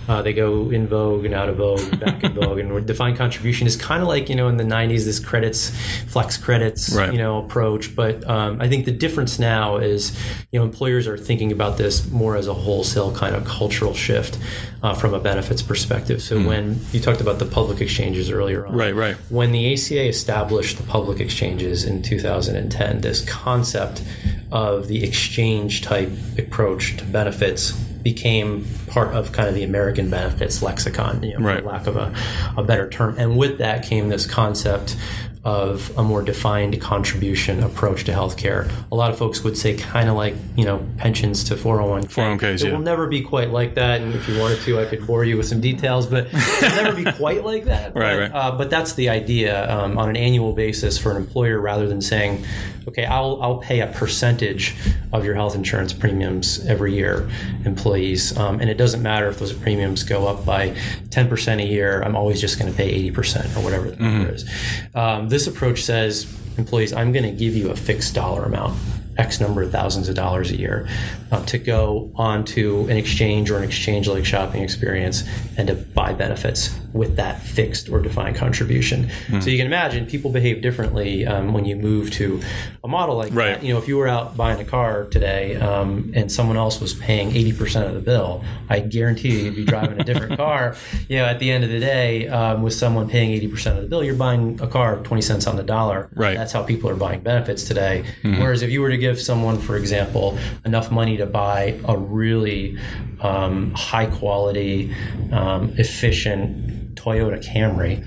uh, 0.08 0.22
they 0.22 0.32
go 0.32 0.70
in 0.70 0.88
vogue 0.88 1.24
and 1.24 1.34
out 1.34 1.48
of 1.48 1.52
of 1.52 1.58
vogue, 1.58 2.00
back 2.00 2.24
in 2.24 2.32
vogue, 2.40 2.58
and 2.58 2.86
defined 2.86 3.16
contribution 3.16 3.66
is 3.66 3.76
kind 3.76 4.02
of 4.02 4.08
like 4.08 4.11
you 4.16 4.34
know 4.34 4.48
in 4.48 4.56
the 4.56 4.64
'90s 4.64 5.04
this 5.04 5.18
credits, 5.18 5.70
flex 6.08 6.36
credits, 6.36 6.94
right. 6.94 7.12
you 7.12 7.18
know 7.18 7.38
approach. 7.38 7.94
But 7.94 8.28
um, 8.28 8.60
I 8.60 8.68
think 8.68 8.84
the 8.84 8.92
difference 8.92 9.38
now 9.38 9.76
is 9.76 10.16
you 10.50 10.58
know 10.58 10.64
employers 10.64 11.06
are 11.06 11.18
thinking 11.18 11.52
about 11.52 11.78
this 11.78 12.10
more 12.10 12.36
as 12.36 12.46
a 12.46 12.54
wholesale 12.54 13.14
kind 13.14 13.34
of 13.34 13.44
cultural 13.44 13.94
shift 13.94 14.38
uh, 14.82 14.94
from 14.94 15.14
a 15.14 15.20
benefits 15.20 15.62
perspective. 15.62 16.22
So 16.22 16.38
mm. 16.38 16.46
when 16.46 16.80
you 16.92 17.00
talked 17.00 17.20
about 17.20 17.38
the 17.38 17.46
public 17.46 17.80
exchanges 17.80 18.30
earlier 18.30 18.66
on, 18.66 18.74
right, 18.74 18.94
right. 18.94 19.16
When 19.28 19.52
the 19.52 19.72
ACA 19.72 20.06
established 20.08 20.76
the 20.76 20.84
public 20.84 21.20
exchanges 21.20 21.84
in 21.84 22.02
2010, 22.02 23.00
this 23.00 23.24
concept 23.24 24.02
of 24.50 24.88
the 24.88 25.02
exchange 25.02 25.82
type 25.82 26.10
approach 26.38 26.96
to 26.98 27.04
benefits 27.04 27.72
became 28.02 28.66
part 28.88 29.08
of 29.14 29.32
kind 29.32 29.48
of 29.48 29.54
the 29.54 29.64
American 29.64 30.10
benefits 30.10 30.62
lexicon, 30.62 31.22
you 31.22 31.38
know, 31.38 31.44
right. 31.44 31.62
for 31.62 31.68
lack 31.68 31.86
of 31.86 31.96
a, 31.96 32.14
a 32.56 32.62
better 32.62 32.88
term. 32.88 33.16
And 33.18 33.36
with 33.36 33.58
that 33.58 33.84
came 33.84 34.08
this 34.08 34.26
concept 34.26 34.96
of 35.44 35.96
a 35.98 36.02
more 36.04 36.22
defined 36.22 36.80
contribution 36.80 37.62
approach 37.64 38.04
to 38.04 38.12
healthcare. 38.12 38.70
A 38.92 38.94
lot 38.94 39.10
of 39.10 39.18
folks 39.18 39.42
would 39.42 39.58
say 39.58 39.76
kind 39.76 40.08
of 40.08 40.14
like, 40.14 40.34
you 40.56 40.64
know, 40.64 40.86
pensions 40.98 41.42
to 41.44 41.56
401k. 41.56 42.04
401ks, 42.04 42.42
it 42.42 42.62
yeah. 42.62 42.72
will 42.72 42.78
never 42.78 43.08
be 43.08 43.22
quite 43.22 43.50
like 43.50 43.74
that. 43.74 44.00
And 44.00 44.14
if 44.14 44.28
you 44.28 44.38
wanted 44.38 44.60
to, 44.60 44.80
I 44.80 44.84
could 44.84 45.04
bore 45.04 45.24
you 45.24 45.36
with 45.36 45.46
some 45.46 45.60
details, 45.60 46.06
but 46.06 46.28
it'll 46.32 46.84
never 46.84 46.96
be 46.96 47.10
quite 47.16 47.44
like 47.44 47.64
that. 47.64 47.96
right, 47.96 48.18
right. 48.20 48.30
Uh, 48.32 48.52
but 48.52 48.70
that's 48.70 48.92
the 48.92 49.08
idea 49.08 49.68
um, 49.68 49.98
on 49.98 50.08
an 50.08 50.16
annual 50.16 50.52
basis 50.52 50.96
for 50.96 51.10
an 51.10 51.16
employer 51.16 51.60
rather 51.60 51.88
than 51.88 52.00
saying, 52.00 52.44
okay, 52.88 53.04
I'll, 53.04 53.40
I'll 53.42 53.58
pay 53.58 53.80
a 53.80 53.86
percentage 53.86 54.74
of 55.12 55.24
your 55.24 55.34
health 55.34 55.54
insurance 55.54 55.92
premiums 55.92 56.64
every 56.66 56.94
year, 56.94 57.28
employees. 57.64 58.36
Um, 58.36 58.60
and 58.60 58.70
it 58.70 58.76
doesn't 58.76 59.02
matter 59.02 59.28
if 59.28 59.38
those 59.38 59.52
premiums 59.52 60.02
go 60.02 60.26
up 60.26 60.44
by 60.44 60.70
10% 61.10 61.62
a 61.62 61.66
year, 61.66 62.02
I'm 62.02 62.16
always 62.16 62.40
just 62.40 62.58
going 62.58 62.70
to 62.70 62.76
pay 62.76 63.10
80% 63.10 63.56
or 63.56 63.64
whatever 63.64 63.90
the 63.90 63.96
number 63.96 64.32
mm-hmm. 64.32 64.34
is. 64.34 64.94
Um, 64.94 65.28
this 65.32 65.46
approach 65.46 65.82
says, 65.82 66.32
employees, 66.58 66.92
I'm 66.92 67.10
going 67.10 67.24
to 67.24 67.32
give 67.32 67.56
you 67.56 67.70
a 67.70 67.76
fixed 67.76 68.14
dollar 68.14 68.44
amount. 68.44 68.78
X 69.18 69.40
number 69.40 69.62
of 69.62 69.70
thousands 69.70 70.08
of 70.08 70.14
dollars 70.14 70.50
a 70.50 70.56
year 70.56 70.88
uh, 71.30 71.44
to 71.44 71.58
go 71.58 72.10
onto 72.14 72.86
an 72.88 72.96
exchange 72.96 73.50
or 73.50 73.58
an 73.58 73.64
exchange 73.64 74.08
like 74.08 74.24
shopping 74.24 74.62
experience 74.62 75.24
and 75.58 75.68
to 75.68 75.74
buy 75.74 76.14
benefits 76.14 76.70
with 76.92 77.16
that 77.16 77.40
fixed 77.42 77.88
or 77.88 78.00
defined 78.00 78.36
contribution. 78.36 79.10
So 79.40 79.48
you 79.50 79.56
can 79.56 79.66
imagine 79.66 80.06
people 80.06 80.30
behave 80.30 80.60
differently 80.60 81.26
um, 81.26 81.52
when 81.52 81.64
you 81.64 81.74
move 81.76 82.10
to 82.12 82.40
a 82.84 82.88
model 82.88 83.16
like 83.16 83.32
Right. 83.34 83.54
that. 83.54 83.62
You 83.64 83.72
know, 83.72 83.78
if 83.80 83.88
you 83.88 83.96
were 83.96 84.08
out 84.08 84.36
buying 84.36 84.60
a 84.60 84.64
car 84.64 85.04
today 85.04 85.56
um, 85.56 86.12
and 86.14 86.30
someone 86.30 86.56
else 86.56 86.80
was 86.80 86.92
paying 86.94 87.30
80% 87.30 87.86
of 87.88 87.94
the 87.94 88.00
bill, 88.00 88.44
I 88.68 88.80
guarantee 88.80 89.30
you 89.30 89.44
you'd 89.44 89.56
be 89.56 89.64
driving 89.64 90.00
a 90.00 90.04
different 90.04 90.36
car. 90.44 90.76
You 91.08 91.18
know, 91.18 91.24
at 91.24 91.38
the 91.38 91.50
end 91.50 91.64
of 91.64 91.70
the 91.70 91.80
day, 91.80 92.28
um, 92.28 92.62
with 92.62 92.74
someone 92.74 93.08
paying 93.08 93.30
80% 93.40 93.76
of 93.76 93.82
the 93.82 93.88
bill, 93.88 94.04
you're 94.04 94.14
buying 94.14 94.60
a 94.60 94.66
car 94.66 94.96
20 94.98 95.22
cents 95.22 95.46
on 95.46 95.56
the 95.56 95.62
dollar. 95.62 96.10
Right. 96.14 96.36
That's 96.36 96.52
how 96.52 96.62
people 96.62 96.90
are 96.90 96.96
buying 96.96 97.20
benefits 97.20 97.64
today. 97.64 98.04
Whereas 98.22 98.62
if 98.62 98.70
you 98.70 98.80
were 98.82 98.90
to 98.90 98.98
give 98.98 99.20
someone, 99.20 99.58
for 99.58 99.76
example, 99.76 100.38
enough 100.64 100.90
money 100.90 101.16
to 101.16 101.26
buy 101.26 101.80
a 101.86 101.96
really 101.96 102.76
um, 103.20 103.72
high 103.74 104.06
quality, 104.06 104.94
um, 105.30 105.72
efficient 105.78 106.81
Toyota 106.94 107.38
Camry, 107.42 108.06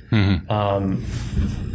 um, 0.49 1.03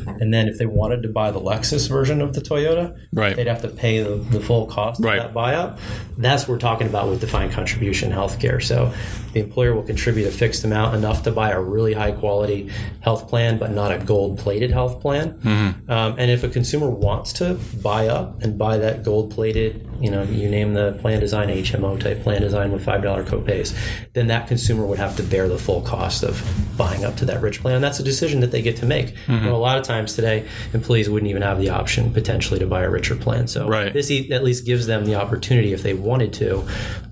and 0.06 0.32
then 0.32 0.48
if 0.48 0.58
they 0.58 0.66
wanted 0.66 1.02
to 1.02 1.08
buy 1.08 1.30
the 1.30 1.40
Lexus 1.40 1.88
version 1.88 2.20
of 2.20 2.34
the 2.34 2.40
Toyota, 2.40 2.96
Right. 3.12 3.34
they'd 3.36 3.46
have 3.46 3.62
to 3.62 3.68
pay 3.68 4.02
the, 4.02 4.16
the 4.16 4.40
full 4.40 4.66
cost 4.66 5.00
Right. 5.02 5.18
of 5.18 5.32
that 5.32 5.34
buyout. 5.34 5.78
That's 6.18 6.42
what 6.44 6.50
we're 6.54 6.58
talking 6.58 6.86
about 6.86 7.08
with 7.08 7.20
defined 7.20 7.52
contribution 7.52 8.12
healthcare. 8.12 8.62
So 8.62 8.92
the 9.32 9.40
employer 9.40 9.74
will 9.74 9.82
contribute 9.82 10.26
a 10.26 10.30
fixed 10.30 10.64
amount 10.64 10.94
enough 10.96 11.22
to 11.24 11.30
buy 11.30 11.50
a 11.50 11.60
really 11.60 11.92
high 11.94 12.12
quality 12.12 12.70
health 13.00 13.28
plan, 13.28 13.58
but 13.58 13.70
not 13.70 13.92
a 13.92 13.98
gold 13.98 14.38
plated 14.38 14.70
health 14.70 15.00
plan. 15.00 15.32
Mm-hmm. 15.34 15.90
Um, 15.90 16.14
and 16.18 16.30
if 16.30 16.42
a 16.44 16.48
consumer 16.48 16.88
wants 16.90 17.32
to 17.34 17.58
buy 17.82 18.08
up 18.08 18.42
and 18.42 18.58
buy 18.58 18.78
that 18.78 19.02
gold 19.04 19.30
plated, 19.30 19.86
you 20.00 20.10
know, 20.10 20.22
you 20.22 20.48
name 20.48 20.74
the 20.74 20.92
plan 21.00 21.20
design 21.20 21.48
HMO 21.48 21.98
type 22.00 22.22
plan 22.22 22.42
design 22.42 22.72
with 22.72 22.84
five 22.84 23.02
dollar 23.02 23.24
copays, 23.24 23.74
then 24.14 24.26
that 24.28 24.48
consumer 24.48 24.84
would 24.84 24.98
have 24.98 25.16
to 25.16 25.22
bear 25.22 25.48
the 25.48 25.58
full 25.58 25.82
cost 25.82 26.22
of 26.22 26.42
buying 26.76 27.04
up 27.04 27.16
to 27.16 27.24
that 27.26 27.40
rich 27.42 27.60
plan. 27.60 27.80
That's 27.80 28.00
a 28.00 28.02
decision 28.02 28.40
that 28.40 28.50
they 28.50 28.62
get 28.62 28.76
to 28.78 28.86
make. 28.86 29.14
Mm-hmm. 29.26 29.46
A 29.46 29.58
lot 29.58 29.78
of 29.78 29.84
times 29.90 30.14
today, 30.14 30.46
employees 30.72 31.09
wouldn't 31.11 31.31
even 31.31 31.42
have 31.42 31.59
the 31.59 31.70
option 31.70 32.12
potentially 32.12 32.59
to 32.61 32.66
buy 32.66 32.83
a 32.83 32.90
richer 32.90 33.16
plan. 33.16 33.46
So 33.48 33.66
Right. 33.66 33.92
this 33.92 34.11
at 34.31 34.44
least 34.44 34.64
gives 34.64 34.87
them 34.87 35.05
the 35.05 35.14
opportunity, 35.16 35.72
if 35.72 35.83
they 35.83 35.94
wanted 35.94 36.33
to, 36.35 36.64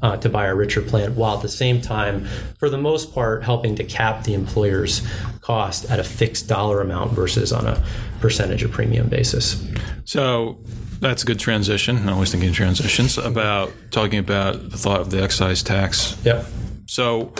uh, 0.02 0.16
to 0.18 0.28
buy 0.28 0.46
a 0.46 0.54
richer 0.54 0.80
plan, 0.82 1.16
while 1.16 1.36
at 1.36 1.42
the 1.42 1.48
same 1.48 1.80
time, 1.80 2.26
for 2.58 2.68
the 2.70 2.78
most 2.78 3.14
part, 3.14 3.44
helping 3.44 3.74
to 3.76 3.84
cap 3.84 4.24
the 4.24 4.34
employer's 4.34 5.02
cost 5.40 5.90
at 5.90 5.98
a 5.98 6.04
fixed 6.04 6.46
dollar 6.48 6.80
amount 6.80 7.12
versus 7.12 7.52
on 7.52 7.66
a 7.66 7.82
percentage 8.20 8.62
of 8.62 8.70
premium 8.70 9.08
basis. 9.08 9.64
So 10.04 10.58
that's 11.00 11.22
a 11.22 11.26
good 11.26 11.38
transition. 11.38 12.08
I 12.08 12.12
always 12.12 12.30
thinking 12.30 12.52
transitions 12.52 13.18
about 13.18 13.72
talking 13.90 14.18
about 14.18 14.70
the 14.70 14.76
thought 14.76 15.00
of 15.00 15.10
the 15.10 15.22
excise 15.22 15.62
tax. 15.62 16.16
Yep. 16.24 16.46
So, 16.86 17.32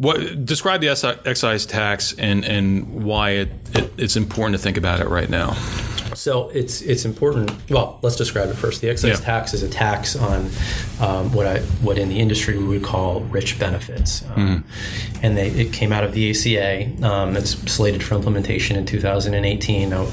what 0.00 0.46
describe 0.46 0.80
the 0.80 0.88
excise 1.26 1.66
tax 1.66 2.14
and 2.18 2.42
and 2.46 3.04
why 3.04 3.30
it, 3.32 3.48
it 3.74 3.92
it's 3.98 4.16
important 4.16 4.56
to 4.56 4.62
think 4.62 4.78
about 4.78 5.00
it 5.00 5.08
right 5.08 5.28
now. 5.28 5.52
So 6.14 6.48
it's 6.48 6.80
it's 6.80 7.04
important. 7.04 7.52
Well, 7.68 7.98
let's 8.00 8.16
describe 8.16 8.48
it 8.48 8.54
first. 8.54 8.80
The 8.80 8.88
excise 8.88 9.20
Yeah. 9.20 9.24
tax 9.26 9.52
is 9.52 9.62
a 9.62 9.68
tax 9.68 10.16
on 10.16 10.48
um, 11.00 11.32
what 11.34 11.46
I 11.46 11.58
what 11.82 11.98
in 11.98 12.08
the 12.08 12.18
industry 12.18 12.56
we 12.56 12.64
would 12.66 12.82
call 12.82 13.20
rich 13.20 13.58
benefits, 13.58 14.24
um, 14.34 14.64
and 15.22 15.36
they, 15.36 15.48
it 15.50 15.74
came 15.74 15.92
out 15.92 16.02
of 16.02 16.14
the 16.14 16.30
ACA. 16.30 17.06
Um, 17.06 17.36
it's 17.36 17.50
slated 17.70 18.02
for 18.02 18.14
implementation 18.14 18.76
in 18.76 18.86
2018. 18.86 19.90
Now, 19.90 20.08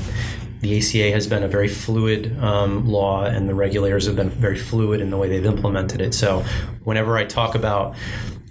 the 0.59 0.77
ACA 0.77 1.11
has 1.13 1.27
been 1.27 1.43
a 1.43 1.47
very 1.47 1.69
fluid 1.69 2.37
um, 2.39 2.89
law, 2.89 3.23
and 3.23 3.47
the 3.47 3.55
regulators 3.55 4.05
have 4.05 4.17
been 4.17 4.29
very 4.31 4.57
fluid 4.57 4.99
in 4.99 5.11
the 5.11 5.17
way 5.17 5.29
they've 5.29 5.45
implemented 5.45 6.01
it. 6.01 6.13
So, 6.13 6.43
whenever 6.83 7.17
I 7.17 7.23
talk 7.23 7.55
about 7.55 7.95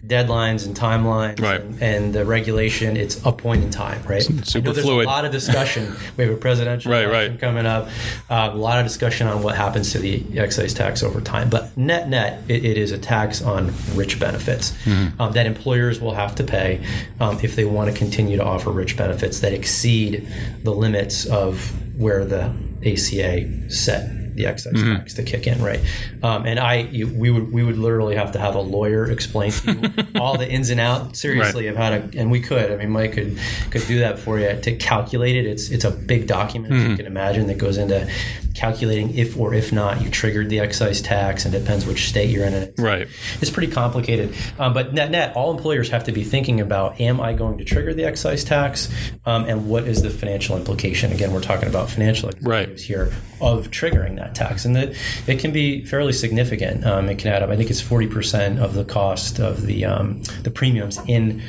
deadlines 0.06 0.66
and 0.66 0.76
timelines 0.76 1.40
Right. 1.40 1.60
and, 1.60 1.82
and 1.82 2.14
the 2.14 2.24
regulation, 2.24 2.96
it's 2.96 3.20
a 3.24 3.32
point 3.32 3.64
in 3.64 3.70
time, 3.70 4.02
right? 4.06 4.22
super 4.22 4.72
there's 4.72 4.84
fluid. 4.86 5.06
a 5.06 5.08
lot 5.08 5.24
of 5.24 5.32
discussion. 5.32 5.94
we 6.16 6.24
have 6.24 6.32
a 6.32 6.36
presidential 6.36 6.92
Right, 6.92 7.04
election 7.04 7.32
right. 7.32 7.40
coming 7.40 7.66
up. 7.66 7.88
Uh, 8.30 8.50
a 8.52 8.56
lot 8.56 8.78
of 8.78 8.86
discussion 8.86 9.26
on 9.26 9.42
what 9.42 9.56
happens 9.56 9.92
to 9.92 9.98
the 9.98 10.24
excise 10.38 10.72
tax 10.74 11.02
over 11.02 11.20
time. 11.20 11.50
But 11.50 11.76
net 11.76 12.08
net, 12.08 12.42
it, 12.48 12.64
it 12.64 12.78
is 12.78 12.92
a 12.92 12.98
tax 12.98 13.42
on 13.42 13.72
rich 13.94 14.18
benefits 14.20 14.72
Mm-hmm. 14.84 15.20
um, 15.20 15.32
that 15.32 15.46
employers 15.46 16.00
will 16.00 16.14
have 16.14 16.34
to 16.36 16.44
pay 16.44 16.80
um, 17.20 17.38
if 17.42 17.56
they 17.56 17.64
want 17.64 17.90
to 17.90 17.96
continue 17.96 18.36
to 18.36 18.44
offer 18.44 18.70
rich 18.70 18.96
benefits 18.96 19.40
that 19.40 19.52
exceed 19.52 20.26
the 20.62 20.70
limits 20.72 21.26
of 21.26 21.72
where 22.00 22.24
the 22.24 22.52
ACA 22.84 23.70
set 23.70 24.08
the 24.36 24.46
excise 24.46 24.74
Mm-hmm. 24.74 24.96
tax 24.96 25.14
to 25.14 25.22
kick 25.22 25.46
in, 25.46 25.62
right? 25.62 25.80
Um, 26.22 26.46
and 26.46 26.58
I, 26.60 26.74
you, 26.76 27.06
we 27.08 27.30
would 27.30 27.52
we 27.52 27.62
would 27.64 27.78
literally 27.78 28.16
have 28.16 28.32
to 28.32 28.38
have 28.38 28.54
a 28.54 28.60
lawyer 28.60 29.10
explain 29.10 29.50
to 29.52 29.72
you 29.72 29.90
all 30.20 30.36
the 30.38 30.48
ins 30.48 30.70
and 30.70 30.78
outs 30.80 31.20
seriously 31.20 31.66
of 31.68 31.76
how 31.76 31.90
to, 31.90 32.10
and 32.18 32.30
we 32.30 32.40
could. 32.40 32.70
I 32.70 32.76
mean, 32.76 32.90
Mike 32.90 33.12
could 33.14 33.38
could 33.70 33.86
do 33.86 33.98
that 34.00 34.18
for 34.18 34.38
you 34.38 34.58
to 34.60 34.76
calculate 34.76 35.36
it. 35.36 35.46
It's 35.46 35.70
it's 35.70 35.84
a 35.84 35.90
big 35.90 36.26
document, 36.26 36.72
as 36.74 36.84
you 36.84 36.96
can 36.96 37.06
imagine, 37.06 37.46
that 37.48 37.58
goes 37.58 37.76
into 37.78 38.08
calculating 38.54 39.14
if 39.16 39.36
or 39.38 39.52
if 39.52 39.70
not 39.72 40.00
you 40.02 40.08
triggered 40.10 40.48
the 40.48 40.60
excise 40.60 41.00
tax, 41.02 41.44
and 41.44 41.52
depends 41.52 41.84
which 41.86 42.08
state 42.08 42.30
you're 42.30 42.44
in. 42.46 42.54
It's, 42.54 42.80
Right. 42.80 43.06
it's 43.40 43.50
pretty 43.50 43.70
complicated. 43.72 44.34
Um, 44.58 44.72
but 44.72 44.94
net 44.94 45.10
net, 45.10 45.34
all 45.36 45.54
employers 45.54 45.90
have 45.90 46.04
to 46.04 46.12
be 46.12 46.24
thinking 46.24 46.60
about: 46.60 47.00
Am 47.00 47.20
I 47.20 47.32
going 47.34 47.58
to 47.58 47.64
trigger 47.64 47.92
the 47.94 48.04
excise 48.04 48.44
tax, 48.44 48.88
um, 49.26 49.44
and 49.44 49.68
what 49.68 49.84
is 49.86 50.02
the 50.02 50.10
financial 50.10 50.56
implication? 50.56 51.12
Again, 51.12 51.32
we're 51.32 51.40
talking 51.42 51.68
about 51.68 51.90
financial 51.90 52.28
executives 52.30 52.82
here 52.84 53.12
of 53.40 53.70
triggering 53.70 54.16
that 54.16 54.25
tax, 54.34 54.64
and 54.64 54.74
that 54.76 54.94
it 55.26 55.38
can 55.38 55.52
be 55.52 55.84
fairly 55.84 56.12
significant. 56.12 56.84
Um, 56.84 57.08
it 57.08 57.18
can 57.18 57.32
add 57.32 57.42
up. 57.42 57.50
I 57.50 57.56
think 57.56 57.70
it's 57.70 57.80
forty 57.80 58.06
percent 58.06 58.58
of 58.58 58.74
the 58.74 58.84
cost 58.84 59.38
of 59.38 59.66
the 59.66 59.84
um, 59.84 60.22
the 60.42 60.50
premiums 60.50 60.98
in. 61.06 61.42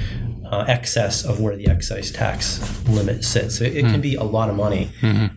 Uh, 0.50 0.64
excess 0.70 1.26
of 1.26 1.42
where 1.42 1.58
the 1.58 1.68
excise 1.68 2.10
tax 2.10 2.62
limit 2.88 3.26
sits. 3.26 3.60
It, 3.60 3.76
it 3.76 3.82
can 3.82 4.00
be 4.00 4.16
a 4.16 4.24
lot 4.24 4.50
of 4.50 4.56
money. 4.56 4.90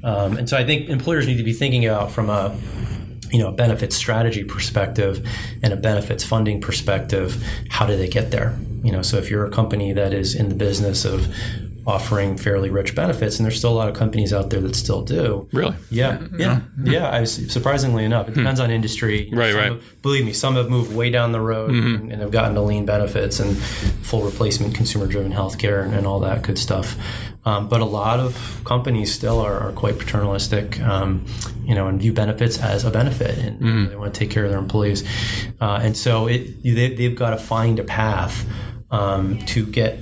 Um, 0.05 0.37
and 0.37 0.49
so 0.49 0.57
I 0.57 0.65
think 0.65 0.89
employers 0.89 1.27
need 1.27 1.39
to 1.39 1.43
be 1.43 1.53
thinking 1.53 1.85
about 1.85 2.13
from 2.13 2.31
a 2.31 2.57
you 3.33 3.39
know, 3.39 3.49
a 3.49 3.53
benefits 3.53 3.97
strategy 3.97 4.45
perspective 4.45 5.27
and 5.63 5.73
a 5.73 5.77
benefits 5.77 6.25
funding 6.25 6.61
perspective, 6.61 7.43
how 7.69 7.87
do 7.87 7.97
they 7.97 8.09
get 8.09 8.31
there? 8.31 8.59
You 8.83 8.93
know, 8.93 9.03
so 9.03 9.19
if 9.19 9.31
you're 9.31 9.47
a 9.47 9.51
company 9.51 9.93
that 9.93 10.13
is 10.13 10.35
in 10.35 10.49
the 10.49 10.55
business 10.55 11.05
of 11.05 11.27
offering 11.91 12.37
fairly 12.37 12.71
rich 12.71 12.95
benefits, 12.95 13.39
and 13.39 13.45
there's 13.45 13.59
still 13.59 13.73
a 13.73 13.79
lot 13.83 13.89
of 13.89 13.95
companies 13.97 14.33
out 14.33 14.51
there 14.51 14.61
that 14.61 14.75
still 14.77 15.03
do. 15.03 15.49
Really? 15.53 15.75
Yeah, 15.91 16.23
yeah, 16.39 16.61
yeah. 16.83 17.09
I 17.11 17.21
was, 17.21 17.33
surprisingly 17.53 18.05
enough, 18.05 18.29
it 18.29 18.35
depends 18.35 18.61
on 18.61 18.71
industry. 18.71 19.25
You 19.25 19.33
know, 19.37 19.41
Right, 19.41 19.51
some 19.53 19.61
right. 19.61 19.73
have- 19.73 20.03
believe 20.03 20.25
me, 20.25 20.33
some 20.33 20.55
have 20.57 20.69
moved 20.71 20.95
way 20.95 21.11
down 21.11 21.33
the 21.33 21.41
road 21.41 21.71
and, 21.71 22.11
and 22.13 22.21
have 22.23 22.31
gotten 22.31 22.55
to 22.55 22.61
lean 22.63 22.87
benefits 22.87 23.41
and 23.41 23.57
full 23.57 24.23
replacement, 24.23 24.75
consumer-driven 24.75 25.33
healthcare, 25.33 25.83
and, 25.85 25.95
and 25.95 26.07
all 26.07 26.21
that 26.21 26.43
good 26.43 26.59
stuff. 26.59 26.97
Um, 27.45 27.69
but 27.69 27.81
a 27.81 27.87
lot 27.87 28.21
of 28.21 28.61
companies 28.65 29.13
still 29.15 29.39
are, 29.41 29.59
are 29.59 29.73
quite 29.73 29.99
paternalistic, 29.99 30.79
um, 30.83 31.25
you 31.65 31.75
know, 31.75 31.87
and 31.89 31.99
view 32.01 32.13
benefits 32.13 32.59
as 32.59 32.85
a 32.85 32.91
benefit, 32.91 33.39
and 33.39 33.89
they 33.91 33.97
want 33.97 34.13
to 34.15 34.19
take 34.21 34.31
care 34.31 34.45
of 34.45 34.51
their 34.51 34.59
employees. 34.59 35.05
Uh, 35.61 35.81
and 35.83 35.97
so 35.97 36.27
it, 36.27 36.63
they, 36.63 36.95
they've 36.95 37.17
got 37.17 37.31
to 37.31 37.39
find 37.39 37.79
a 37.79 37.85
path 37.85 38.47
um, 38.91 39.39
to 39.47 39.65
get 39.65 39.99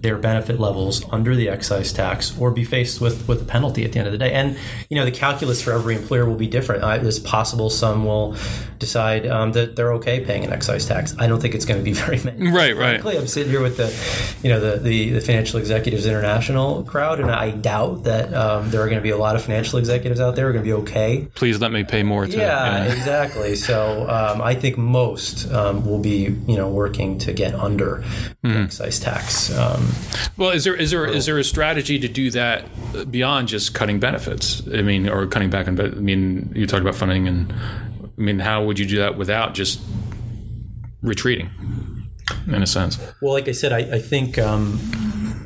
their 0.00 0.16
benefit 0.16 0.60
levels 0.60 1.04
under 1.10 1.34
the 1.34 1.48
excise 1.48 1.92
tax 1.92 2.36
or 2.38 2.50
be 2.50 2.64
faced 2.64 3.00
with, 3.00 3.26
with 3.28 3.42
a 3.42 3.44
penalty 3.44 3.84
at 3.84 3.92
the 3.92 3.98
end 3.98 4.06
of 4.06 4.12
the 4.12 4.18
day. 4.18 4.32
And, 4.32 4.56
you 4.88 4.96
know, 4.96 5.04
the 5.04 5.10
calculus 5.10 5.62
for 5.62 5.72
every 5.72 5.96
employer 5.96 6.24
will 6.24 6.36
be 6.36 6.46
different. 6.46 6.82
Uh, 6.82 6.98
it's 7.02 7.18
possible 7.18 7.70
some 7.70 8.04
will 8.04 8.36
decide 8.78 9.26
um, 9.26 9.52
that 9.52 9.76
they're 9.76 9.92
okay 9.94 10.24
paying 10.24 10.44
an 10.44 10.52
excise 10.52 10.86
tax. 10.86 11.14
I 11.18 11.26
don't 11.26 11.40
think 11.40 11.54
it's 11.54 11.64
going 11.64 11.80
to 11.80 11.84
be 11.84 11.92
very 12.04 12.22
many. 12.22 12.50
Right, 12.50 12.76
right. 12.76 13.00
Frankly, 13.00 13.18
I'm 13.18 13.26
sitting 13.26 13.50
here 13.50 13.62
with 13.62 13.76
the, 13.76 13.88
you 14.46 14.52
know, 14.52 14.60
the, 14.60 14.78
the, 14.78 15.10
the 15.10 15.20
Financial 15.20 15.58
Executives 15.58 16.06
International 16.06 16.84
crowd, 16.84 17.20
and 17.20 17.30
I 17.30 17.50
doubt 17.50 18.04
that 18.04 18.32
um, 18.34 18.70
there 18.70 18.80
are 18.82 18.86
going 18.86 18.98
to 18.98 19.02
be 19.02 19.10
a 19.10 19.16
lot 19.16 19.36
of 19.36 19.42
financial 19.42 19.78
executives 19.78 20.20
out 20.20 20.36
there 20.36 20.44
who 20.44 20.50
are 20.50 20.52
going 20.52 20.64
to 20.64 20.68
be 20.68 20.82
okay 20.82 21.28
Please 21.34 21.60
let 21.60 21.72
me 21.72 21.84
pay 21.84 22.02
more 22.02 22.26
to 22.26 22.36
yeah, 22.36 22.84
know. 22.84 22.92
exactly. 22.92 23.56
So 23.56 24.08
um, 24.08 24.40
I 24.42 24.54
think 24.54 24.76
most 24.76 25.50
um, 25.52 25.84
will 25.84 25.98
be, 25.98 26.36
you 26.46 26.56
know, 26.56 26.68
working 26.68 27.18
to 27.20 27.32
get 27.32 27.54
under 27.54 28.04
the 28.42 28.50
excise 28.60 28.98
tax. 29.00 29.50
Um, 29.56 29.88
Well, 30.36 30.50
is 30.50 30.64
there 30.64 30.74
is 30.74 30.90
there 30.90 31.06
is 31.06 31.26
there 31.26 31.38
a 31.38 31.44
strategy 31.44 31.98
to 31.98 32.08
do 32.08 32.30
that 32.30 32.64
beyond 33.10 33.48
just 33.48 33.74
cutting 33.74 33.98
benefits? 34.00 34.62
I 34.72 34.82
mean, 34.82 35.08
or 35.08 35.26
cutting 35.26 35.50
back 35.50 35.66
on. 35.68 35.74
ben- 35.74 35.94
I 35.96 36.00
mean, 36.00 36.52
you 36.54 36.66
talked 36.66 36.82
about 36.82 36.94
funding, 36.94 37.26
and 37.26 37.52
I 37.52 38.20
mean, 38.20 38.38
how 38.38 38.64
would 38.64 38.78
you 38.78 38.86
do 38.86 38.98
that 38.98 39.18
without 39.18 39.54
just 39.54 39.80
retreating? 41.02 41.50
In 42.46 42.62
a 42.62 42.66
sense, 42.66 42.98
well, 43.22 43.32
like 43.32 43.48
I 43.48 43.52
said, 43.52 43.72
I, 43.72 43.96
I 43.96 43.98
think 44.00 44.38
um, 44.38 44.78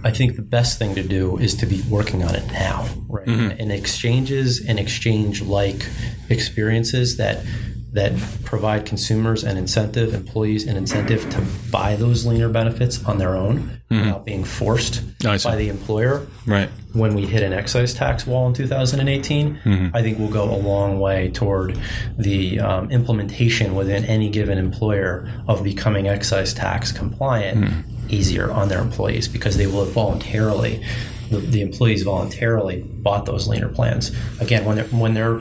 I 0.05 0.11
think 0.11 0.35
the 0.37 0.43
best 0.43 0.79
thing 0.81 0.95
to 0.97 1.03
do 1.03 1.39
is 1.39 1.55
to 1.57 1.67
be 1.67 1.81
working 1.89 2.25
on 2.25 2.35
it 2.35 2.45
now, 2.51 2.89
right? 3.09 3.27
And 3.29 3.71
exchanges 3.73 4.61
and 4.65 4.79
exchange-like 4.81 5.87
experiences 6.29 7.17
that 7.19 7.45
that 7.93 8.13
provide 8.45 8.87
consumers 8.87 9.45
an 9.45 9.57
incentive, 9.57 10.15
employees 10.15 10.67
an 10.67 10.77
incentive 10.77 11.29
to 11.31 11.45
buy 11.71 11.95
those 11.95 12.25
leaner 12.25 12.49
benefits 12.49 13.05
on 13.05 13.19
their 13.19 13.37
own 13.37 13.81
mm-hmm. 13.91 13.99
without 14.01 14.25
being 14.25 14.45
forced 14.45 15.03
by 15.23 15.57
the 15.57 15.69
employer. 15.69 16.27
right? 16.47 16.71
when 16.93 17.15
we 17.15 17.27
hit 17.27 17.43
an 17.43 17.53
excise 17.53 17.95
tax 17.95 18.27
wall 18.27 18.47
in 18.47 18.55
2018, 18.55 19.57
mm-hmm. 19.65 19.97
I 19.97 20.03
think 20.03 20.19
we'll 20.19 20.29
go 20.29 20.45
a 20.45 20.57
long 20.57 20.99
way 20.99 21.31
toward 21.31 21.79
the 22.19 22.61
um, 22.61 22.91
implementation 22.91 23.75
within 23.75 24.05
any 24.05 24.29
given 24.29 24.59
employer 24.59 25.31
of 25.49 25.65
becoming 25.65 26.07
excise 26.07 26.53
tax 26.53 26.93
compliant 26.93 27.65
mm-hmm. 27.65 28.07
easier 28.09 28.51
on 28.51 28.69
their 28.69 28.81
employees 28.81 29.27
because 29.27 29.57
they 29.57 29.67
will 29.67 29.85
have 29.85 29.95
voluntarily 29.95 30.85
the, 31.31 31.39
the 31.39 31.63
employees 31.63 32.03
voluntarily 32.03 32.83
bought 32.83 33.25
those 33.25 33.49
leaner 33.49 33.69
plans. 33.69 34.13
Again, 34.39 34.67
when 34.67 34.77
they're 34.77 34.85
when 34.87 35.15
they're 35.15 35.41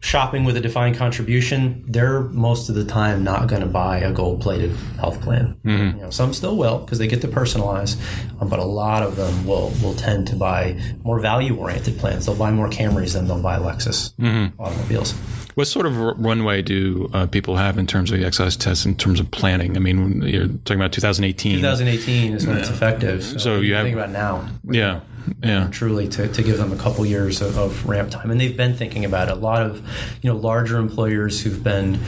shopping 0.00 0.44
with 0.44 0.56
a 0.56 0.60
defined 0.60 0.96
contribution, 0.96 1.84
they're 1.86 2.20
most 2.20 2.68
of 2.68 2.74
the 2.74 2.84
time 2.84 3.24
not 3.24 3.48
going 3.48 3.60
to 3.60 3.66
buy 3.66 3.98
a 3.98 4.12
gold 4.12 4.40
plated 4.40 4.70
health 4.98 5.20
plan. 5.20 5.56
Mm-hmm. 5.64 5.98
You 5.98 6.04
know, 6.04 6.10
some 6.10 6.32
still 6.32 6.56
will 6.56 6.78
because 6.78 6.98
they 6.98 7.08
get 7.08 7.20
to 7.22 7.28
personalize, 7.28 7.98
um, 8.40 8.48
but 8.48 8.58
a 8.58 8.64
lot 8.64 9.02
of 9.02 9.16
them 9.16 9.46
will 9.46 9.72
will 9.82 9.94
tend 9.94 10.28
to 10.28 10.36
buy 10.36 10.80
more 11.02 11.18
value 11.18 11.56
oriented 11.56 11.98
plans. 11.98 12.26
They'll 12.26 12.36
buy 12.36 12.50
more 12.50 12.68
Camrys 12.68 13.14
than 13.14 13.26
they'll 13.26 13.42
buy 13.42 13.58
Lexus 13.58 14.14
mm-hmm. 14.14 14.60
automobiles. 14.60 15.12
What 15.54 15.66
sort 15.66 15.86
of 15.86 15.96
runway 15.96 16.62
do 16.62 17.10
uh, 17.12 17.26
people 17.26 17.56
have 17.56 17.78
in 17.78 17.88
terms 17.88 18.12
of 18.12 18.20
the 18.20 18.24
excise 18.24 18.56
test 18.56 18.86
in 18.86 18.94
terms 18.94 19.18
of 19.18 19.28
planning? 19.32 19.76
I 19.76 19.80
mean, 19.80 20.22
you're 20.22 20.46
talking 20.46 20.76
about 20.76 20.92
2018. 20.92 21.56
2018 21.56 22.34
is 22.34 22.46
when 22.46 22.54
yeah. 22.54 22.60
it's 22.60 22.70
effective. 22.70 23.24
So, 23.24 23.38
so 23.38 23.60
you 23.60 23.74
have 23.74 23.84
think 23.84 23.96
about 23.96 24.10
now. 24.10 24.48
Yeah 24.62 25.00
yeah. 25.42 25.68
truly 25.70 26.08
to, 26.08 26.28
to 26.28 26.42
give 26.42 26.58
them 26.58 26.72
a 26.72 26.76
couple 26.76 27.04
years 27.06 27.40
of, 27.40 27.58
of, 27.58 27.86
ramp 27.86 28.10
time 28.10 28.30
and 28.30 28.40
they've 28.40 28.56
been 28.56 28.74
thinking 28.74 29.04
about 29.04 29.28
it 29.28 29.32
a 29.32 29.34
lot 29.34 29.62
of 29.62 29.80
you 30.22 30.30
know 30.30 30.36
larger 30.36 30.78
employers 30.78 31.40
who've 31.42 31.62
been 31.62 31.98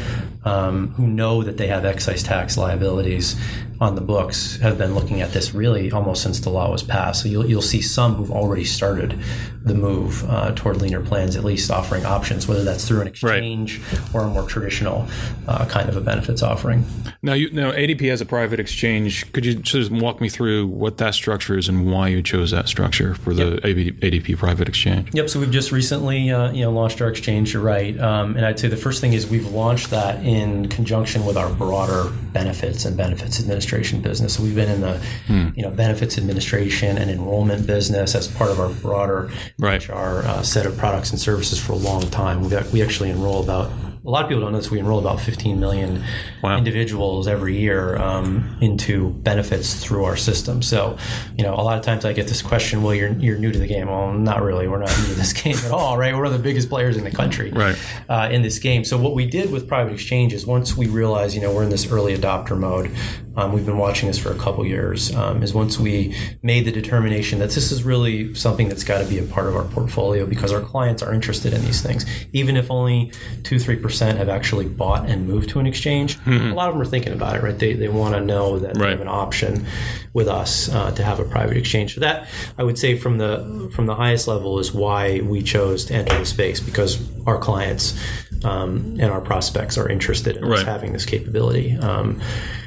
um, 0.45 0.89
who 0.93 1.07
know 1.07 1.43
that 1.43 1.57
they 1.57 1.69
have 1.69 1.85
excise 1.85 2.23
tax 2.23 2.57
liabilities 2.57 3.41
on 3.81 3.95
the 3.95 4.01
books 4.03 4.59
have 4.59 4.77
been 4.77 4.95
looking 4.95 5.23
at 5.23 5.33
this 5.33 5.55
really 5.55 5.91
almost 5.91 6.23
since 6.23 6.41
the 6.41 6.51
law 6.51 6.71
was 6.71 6.83
passed. 6.83 7.23
So 7.23 7.29
you'll, 7.29 7.47
you'll 7.47 7.63
see 7.63 7.81
some 7.81 8.15
who've 8.15 8.31
already 8.31 8.65
started 8.65 9.19
the 9.63 9.75
move 9.75 10.29
uh, 10.29 10.53
toward 10.55 10.83
leaner 10.83 11.01
plans, 11.01 11.35
at 11.35 11.45
least 11.45 11.71
offering 11.71 12.05
options, 12.05 12.47
whether 12.47 12.63
that's 12.63 12.87
through 12.87 13.01
an 13.01 13.09
exchange 13.09 13.79
right. 13.79 14.15
or 14.15 14.23
a 14.23 14.27
more 14.27 14.47
traditional 14.47 15.07
uh, 15.49 15.65
kind 15.67 15.89
of 15.89 15.97
a 15.97 16.01
benefits 16.01 16.43
offering. 16.43 16.85
Now, 17.23 17.33
you, 17.33 17.51
now 17.53 17.73
ADP 17.73 18.09
has 18.11 18.21
a 18.21 18.27
private 18.27 18.61
exchange. 18.61 19.31
Could 19.33 19.47
you 19.47 19.55
just 19.55 19.91
walk 19.91 20.21
me 20.21 20.29
through 20.29 20.67
what 20.67 20.99
that 20.99 21.15
structure 21.15 21.57
is 21.57 21.69
and 21.69 21.91
why 21.91 22.09
you 22.09 22.23
chose 22.23 22.51
that 22.51 22.69
structure 22.69 23.15
for 23.15 23.33
the 23.33 23.61
yep. 23.63 23.63
ADP 23.63 24.37
private 24.37 24.69
exchange? 24.69 25.09
Yep. 25.15 25.31
So 25.31 25.41
we've 25.41 25.51
just 25.51 25.73
recently, 25.73 26.31
uh, 26.31 26.53
you 26.53 26.63
know, 26.63 26.71
launched 26.71 27.01
our 27.01 27.09
exchange. 27.09 27.55
You're 27.55 27.63
right, 27.63 27.99
um, 27.99 28.37
and 28.37 28.45
I'd 28.45 28.59
say 28.59 28.69
the 28.69 28.77
first 28.77 29.01
thing 29.01 29.15
is 29.15 29.27
we've 29.27 29.51
launched 29.51 29.91
that 29.91 30.23
in 30.25 30.69
conjunction 30.69 31.25
with 31.25 31.39
our 31.39 31.51
broader 31.51 32.11
benefits 32.33 32.85
and 32.85 32.97
benefits 32.97 33.41
administration 33.41 33.70
administration 33.71 34.01
business. 34.03 34.35
So 34.35 34.43
we've 34.43 34.55
been 34.55 34.71
in 34.71 34.81
the 34.81 34.99
hmm. 35.27 35.49
you 35.55 35.63
know 35.63 35.71
benefits 35.71 36.19
administration 36.19 36.99
and 36.99 37.11
enrollment 37.11 37.67
business 37.67 38.15
as 38.15 38.29
part 38.29 38.51
of 38.51 38.61
our 38.61 38.69
broader 38.69 39.31
right. 39.59 39.87
HR 39.89 40.23
uh, 40.25 40.43
set 40.43 40.67
of 40.67 40.77
products 40.77 41.11
and 41.11 41.21
services 41.21 41.61
for 41.61 41.73
a 41.73 41.77
long 41.77 42.03
time. 42.11 42.43
We 42.43 42.57
we 42.73 42.83
actually 42.83 43.11
enroll 43.11 43.43
about 43.43 43.71
a 44.05 44.09
lot 44.09 44.23
of 44.25 44.31
people 44.31 44.41
don't 44.41 44.53
know 44.53 44.59
this. 44.59 44.71
We 44.71 44.79
enroll 44.79 44.99
about 44.99 45.21
15 45.21 45.61
million 45.61 46.03
wow. 46.43 46.57
individuals 46.57 47.29
every 47.29 47.59
year 47.59 47.99
um, 47.99 48.57
into 48.63 49.11
benefits 49.11 49.75
through 49.75 50.05
our 50.05 50.17
system. 50.17 50.63
So, 50.63 50.97
you 51.37 51.45
know, 51.45 51.55
a 51.55 51.61
lot 51.61 51.77
of 51.77 51.85
times 51.85 52.07
I 52.07 52.15
get 52.15 52.27
this 52.27 52.41
question, 52.41 52.83
"Well, 52.83 52.95
you're 52.95 53.13
you're 53.13 53.37
new 53.37 53.53
to 53.53 53.59
the 53.59 53.67
game." 53.67 53.89
Well, 53.89 54.15
not 54.15 54.43
really. 54.43 54.69
We're 54.69 54.79
not 54.79 54.89
new 55.01 55.09
to 55.09 55.15
this 55.15 55.33
game 55.43 55.57
at 55.57 55.71
all, 55.71 55.99
right? 55.99 56.15
We're 56.15 56.23
one 56.25 56.33
of 56.33 56.39
the 56.39 56.43
biggest 56.43 56.71
players 56.71 56.97
in 56.97 57.05
the 57.05 57.11
country, 57.11 57.51
right. 57.51 57.79
uh, 58.09 58.31
in 58.33 58.41
this 58.41 58.59
game. 58.59 58.85
So, 58.85 58.97
what 58.97 59.13
we 59.13 59.27
did 59.27 59.53
with 59.53 59.69
private 59.69 59.93
exchanges, 59.93 60.47
once 60.47 60.77
we 60.77 60.87
realized, 60.87 61.35
you 61.35 61.43
know, 61.43 61.55
we're 61.55 61.65
in 61.65 61.71
this 61.71 61.91
early 61.93 62.17
adopter 62.17 62.57
mode, 62.57 62.91
um, 63.37 63.53
we've 63.53 63.67
been 63.67 63.79
watching 63.79 64.09
this 64.09 64.19
for 64.19 64.33
a 64.33 64.39
couple 64.39 64.65
years. 64.65 65.15
Um, 65.15 65.43
is 65.43 65.53
once 65.53 65.79
we 65.79 66.17
made 66.43 66.65
the 66.65 66.73
determination 66.73 67.39
that 67.41 67.51
this 67.51 67.71
is 67.71 67.85
really 67.85 68.35
something 68.35 68.71
that's 68.71 68.85
got 68.85 69.03
to 69.03 69.07
be 69.07 69.19
a 69.19 69.25
part 69.25 69.47
of 69.47 69.57
our 69.57 69.65
portfolio 69.65 70.25
because 70.25 70.53
our 70.53 70.63
clients 70.63 71.03
are 71.03 71.13
interested 71.13 71.53
in 71.53 71.61
these 71.67 71.83
things, 71.83 72.07
even 72.33 72.57
if 72.57 72.71
only 72.71 73.13
two 73.43 73.59
three 73.59 73.77
percent 73.77 73.90
have 73.99 74.29
actually 74.29 74.69
bought 74.69 75.09
and 75.09 75.27
moved 75.27 75.51
to 75.51 75.61
an 75.61 75.67
exchange. 75.67 76.19
Mm-hmm. 76.21 76.53
A 76.53 76.55
lot 76.55 76.69
of 76.69 76.75
them 76.75 76.83
are 76.83 76.87
thinking 76.87 77.13
about 77.13 77.37
it, 77.37 77.43
right? 77.43 77.59
They 77.59 77.75
they 77.75 77.89
want 77.89 78.15
to 78.15 78.21
know 78.21 78.59
that 78.59 78.77
right. 78.77 78.79
they 78.79 78.91
have 78.91 79.01
an 79.01 79.09
option 79.09 79.67
with 80.13 80.29
us 80.29 80.69
uh, 80.69 80.91
to 80.93 81.03
have 81.03 81.21
a 81.21 81.25
private 81.25 81.57
exchange. 81.57 81.95
So 81.95 82.01
that 82.01 82.29
I 82.59 82.65
would 82.65 82.79
say 82.79 82.97
from 82.97 83.19
the 83.19 83.71
from 83.75 83.87
the 83.87 83.95
highest 83.95 84.29
level 84.29 84.59
is 84.59 84.73
why 84.73 85.21
we 85.21 85.43
chose 85.43 85.85
to 85.87 85.95
enter 85.95 86.19
the 86.19 86.27
space 86.27 86.61
because 86.61 87.01
our 87.27 87.39
clients 87.39 87.99
um, 88.45 88.97
and 88.99 89.11
our 89.11 89.21
prospects 89.21 89.77
are 89.79 89.89
interested 89.89 90.37
in 90.37 90.45
right. 90.45 90.61
us 90.61 90.65
having 90.65 90.93
this 90.93 91.05
capability. 91.05 91.77
Um, 91.77 92.21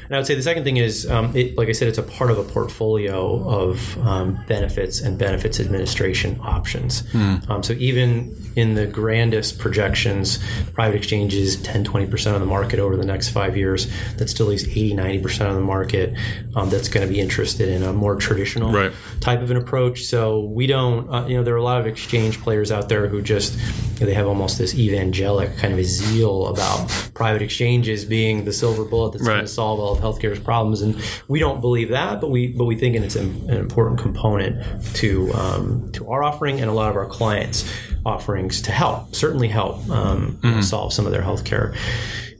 and 0.05 0.15
I 0.15 0.17
would 0.17 0.27
say 0.27 0.35
the 0.35 0.41
second 0.41 0.63
thing 0.63 0.77
is, 0.77 1.09
um, 1.09 1.35
it, 1.35 1.57
like 1.57 1.69
I 1.69 1.71
said, 1.71 1.87
it's 1.87 1.97
a 1.97 2.03
part 2.03 2.31
of 2.31 2.37
a 2.37 2.43
portfolio 2.43 3.47
of 3.47 3.97
um, 3.99 4.43
benefits 4.47 5.01
and 5.01 5.17
benefits 5.17 5.59
administration 5.59 6.39
options. 6.41 7.03
Mm. 7.13 7.49
Um, 7.49 7.63
so 7.63 7.73
even 7.73 8.35
in 8.55 8.75
the 8.75 8.85
grandest 8.85 9.57
projections, 9.59 10.39
private 10.73 10.95
exchanges 10.95 11.61
10, 11.61 11.85
20% 11.85 12.33
of 12.33 12.39
the 12.39 12.45
market 12.45 12.79
over 12.79 12.95
the 12.95 13.05
next 13.05 13.29
five 13.29 13.57
years. 13.57 13.87
That 14.17 14.29
still 14.29 14.47
leaves 14.47 14.67
80, 14.67 14.93
90% 14.93 15.47
of 15.47 15.55
the 15.55 15.61
market 15.61 16.15
um, 16.55 16.69
that's 16.69 16.87
going 16.87 17.05
to 17.05 17.11
be 17.11 17.19
interested 17.19 17.69
in 17.69 17.83
a 17.83 17.93
more 17.93 18.15
traditional 18.15 18.71
right. 18.71 18.91
type 19.19 19.41
of 19.41 19.51
an 19.51 19.57
approach. 19.57 20.05
So 20.05 20.41
we 20.41 20.67
don't, 20.67 21.09
uh, 21.09 21.25
you 21.27 21.37
know, 21.37 21.43
there 21.43 21.53
are 21.53 21.57
a 21.57 21.63
lot 21.63 21.81
of 21.81 21.87
exchange 21.87 22.41
players 22.41 22.71
out 22.71 22.89
there 22.89 23.07
who 23.07 23.21
just, 23.21 23.57
they 23.99 24.13
have 24.13 24.27
almost 24.27 24.57
this 24.57 24.75
evangelic 24.75 25.57
kind 25.57 25.73
of 25.73 25.79
a 25.79 25.83
zeal 25.83 26.47
about 26.47 26.89
private 27.13 27.41
exchanges 27.41 28.05
being 28.05 28.45
the 28.45 28.53
silver 28.53 28.83
bullet 28.83 29.13
that's 29.13 29.23
right. 29.23 29.35
going 29.35 29.45
to 29.45 29.51
solve 29.51 29.79
all 29.79 29.93
of 29.93 29.99
healthcare's 29.99 30.39
problems. 30.39 30.81
And 30.81 31.01
we 31.27 31.39
don't 31.39 31.61
believe 31.61 31.89
that, 31.89 32.21
but 32.21 32.29
we, 32.29 32.47
but 32.47 32.65
we 32.65 32.75
think 32.75 32.95
it's 32.95 33.15
an, 33.15 33.49
an 33.49 33.57
important 33.57 33.99
component 33.99 34.63
to, 34.95 35.31
um, 35.33 35.91
to 35.93 36.09
our 36.09 36.23
offering 36.23 36.59
and 36.59 36.69
a 36.69 36.73
lot 36.73 36.89
of 36.89 36.95
our 36.95 37.05
clients 37.05 37.69
offerings 38.05 38.61
to 38.63 38.71
help, 38.71 39.15
certainly 39.15 39.47
help 39.47 39.89
um, 39.89 40.37
mm-hmm. 40.41 40.61
solve 40.61 40.93
some 40.93 41.05
of 41.05 41.11
their 41.11 41.21
healthcare 41.21 41.75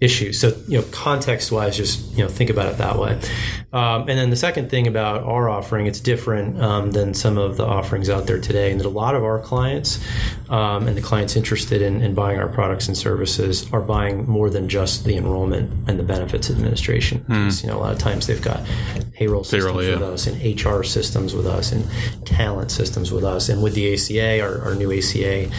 issues. 0.04 0.40
So, 0.40 0.50
you 0.68 0.78
know, 0.80 0.86
context 0.92 1.52
wise, 1.52 1.78
just, 1.78 2.12
you 2.12 2.24
know, 2.24 2.30
think 2.30 2.50
about 2.50 2.68
it 2.68 2.78
that 2.78 3.00
way. 3.00 3.20
Um, 3.72 4.02
and 4.02 4.20
then 4.20 4.30
the 4.30 4.36
second 4.36 4.70
thing 4.70 4.86
about 4.86 5.24
our 5.24 5.50
offering, 5.50 5.88
it's 5.88 6.00
different 6.00 6.62
um, 6.62 6.92
than 6.92 7.14
some 7.14 7.38
of 7.38 7.58
the 7.58 7.66
offerings 7.66 8.10
out 8.10 8.28
there 8.28 8.40
today, 8.40 8.72
and 8.72 8.80
that 8.80 8.86
a 8.86 8.90
lot 8.90 9.16
of 9.16 9.24
our 9.24 9.40
clients 9.40 10.00
um, 10.50 10.88
and 10.88 10.98
the 10.98 11.02
clients 11.02 11.36
interested 11.36 11.82
in, 11.82 12.02
in, 12.02 12.14
buying 12.14 12.38
our 12.38 12.48
products 12.48 12.88
and 12.88 12.96
services 12.96 13.72
are 13.74 13.82
buying 13.82 14.28
more 14.30 14.50
than 14.50 14.70
just 14.70 15.06
the 15.06 15.16
enrollment 15.16 15.72
and 15.88 15.98
the 15.98 16.04
benefits 16.04 16.52
administration. 16.52 17.26
Mm. 17.28 17.64
You 17.64 17.70
know, 17.70 17.78
a 17.78 17.80
lot 17.80 17.94
of 17.94 17.98
times 18.00 18.28
they've 18.28 18.42
got 18.42 18.62
payroll 19.14 19.44
systems 19.44 19.64
payroll, 19.64 19.84
yeah. 19.84 19.94
with 19.94 20.04
us 20.04 20.28
and 20.28 20.66
HR 20.66 20.84
systems 20.84 21.34
with 21.34 21.48
us 21.48 21.72
and 21.72 21.88
talent 22.26 22.70
systems 22.72 23.12
with 23.12 23.24
us. 23.24 23.50
And 23.50 23.64
with 23.64 23.74
the 23.74 23.94
ACA, 23.94 24.42
our, 24.42 24.62
our 24.62 24.76
new 24.76 24.92
ACA 24.92 25.50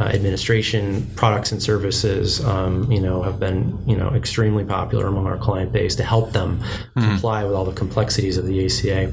uh, 0.00 0.04
administration 0.04 1.10
products 1.16 1.50
and 1.50 1.62
services, 1.62 2.44
um, 2.44 2.90
you 2.90 3.00
know, 3.00 3.22
have 3.22 3.40
been 3.40 3.78
you 3.86 3.96
know 3.96 4.10
extremely 4.10 4.64
popular 4.64 5.06
among 5.06 5.26
our 5.26 5.38
client 5.38 5.72
base 5.72 5.96
to 5.96 6.04
help 6.04 6.32
them 6.32 6.60
mm-hmm. 6.60 7.00
comply 7.00 7.44
with 7.44 7.54
all 7.54 7.64
the 7.64 7.72
complexities 7.72 8.36
of 8.36 8.46
the 8.46 8.64
ACA. 8.64 9.12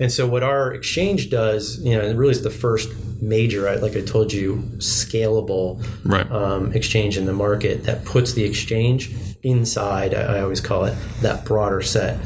And 0.00 0.10
so, 0.10 0.26
what 0.26 0.42
our 0.42 0.72
exchange 0.72 1.30
does, 1.30 1.78
you 1.80 1.96
know, 1.96 2.04
it 2.04 2.16
really 2.16 2.32
is 2.32 2.42
the 2.42 2.50
first 2.50 2.90
major, 3.22 3.74
like 3.76 3.96
I 3.96 4.00
told 4.00 4.32
you, 4.32 4.56
scalable 4.78 5.84
right. 6.04 6.30
um, 6.30 6.72
exchange 6.72 7.16
in 7.16 7.24
the 7.26 7.32
market 7.32 7.84
that 7.84 8.04
puts 8.04 8.32
the 8.32 8.44
exchange 8.44 9.14
inside. 9.42 10.14
I 10.14 10.40
always 10.40 10.60
call 10.60 10.84
it 10.84 10.96
that 11.20 11.44
broader 11.44 11.82
set 11.82 12.18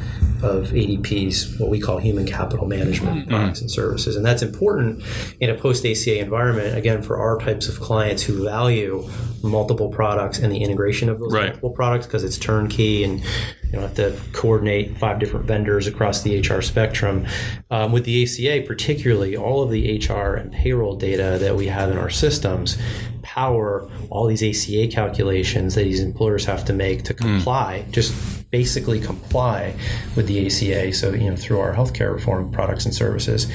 of 0.43 0.69
ADP's 0.69 1.59
what 1.59 1.71
we 1.71 1.81
call 1.81 1.99
human 1.99 2.27
capital 2.27 2.67
management 2.67 3.21
mm-hmm. 3.21 3.31
products 3.31 3.61
and 3.61 3.71
services. 3.71 4.17
And 4.17 4.25
that's 4.25 4.43
important 4.43 5.03
in 5.41 5.51
a 5.51 5.55
post 5.55 5.85
ACA 5.85 6.19
environment, 6.19 6.77
again, 6.77 7.03
for 7.03 7.19
our 7.19 7.39
types 7.39 7.69
of 7.69 7.81
clients 7.81 8.23
who 8.23 8.45
value 8.45 9.09
multiple 9.43 9.89
products 9.89 10.39
and 10.39 10.53
the 10.53 10.63
integration 10.63 11.09
of 11.09 11.19
those 11.21 11.33
right. 11.33 11.47
multiple 11.47 11.71
products 11.71 12.07
because 12.07 12.25
it's 12.25 12.39
turnkey 12.39 13.05
and 13.05 13.21
you 13.21 13.73
don't 13.73 13.83
have 13.83 13.95
to 13.95 14.19
coordinate 14.33 14.97
five 14.99 15.19
different 15.19 15.47
vendors 15.47 15.87
across 15.87 16.23
the 16.23 16.41
HR 16.41 16.61
spectrum. 16.61 17.27
Um, 17.71 17.93
with 17.93 18.05
the 18.05 18.23
ACA, 18.23 18.67
particularly, 18.67 19.37
all 19.37 19.63
of 19.63 19.71
the 19.71 19.99
HR 19.99 20.35
and 20.35 20.53
payroll 20.53 20.97
data 20.97 21.39
that 21.41 21.57
we 21.57 21.67
have 21.67 21.91
in 21.91 21.99
our 21.99 22.11
systems 22.11 22.79
power 23.23 23.89
all 24.09 24.27
these 24.27 24.43
ACA 24.43 24.87
calculations 24.87 25.75
that 25.75 25.83
these 25.83 26.01
employers 26.01 26.45
have 26.45 26.65
to 26.65 26.73
make 26.73 27.03
to 27.03 27.13
mm. 27.13 27.19
comply. 27.19 27.85
Mm. 27.87 27.91
Just 27.91 28.36
basically 28.57 28.99
comply 28.99 29.75
with 30.17 30.27
the 30.29 30.47
ACA. 30.47 30.91
So, 30.95 31.13
you 31.13 31.29
know, 31.29 31.37
through 31.37 31.61
our 31.61 31.75
healthcare 31.75 32.11
reform 32.15 32.51
products 32.51 32.87
and 32.87 32.95
services. 32.95 33.47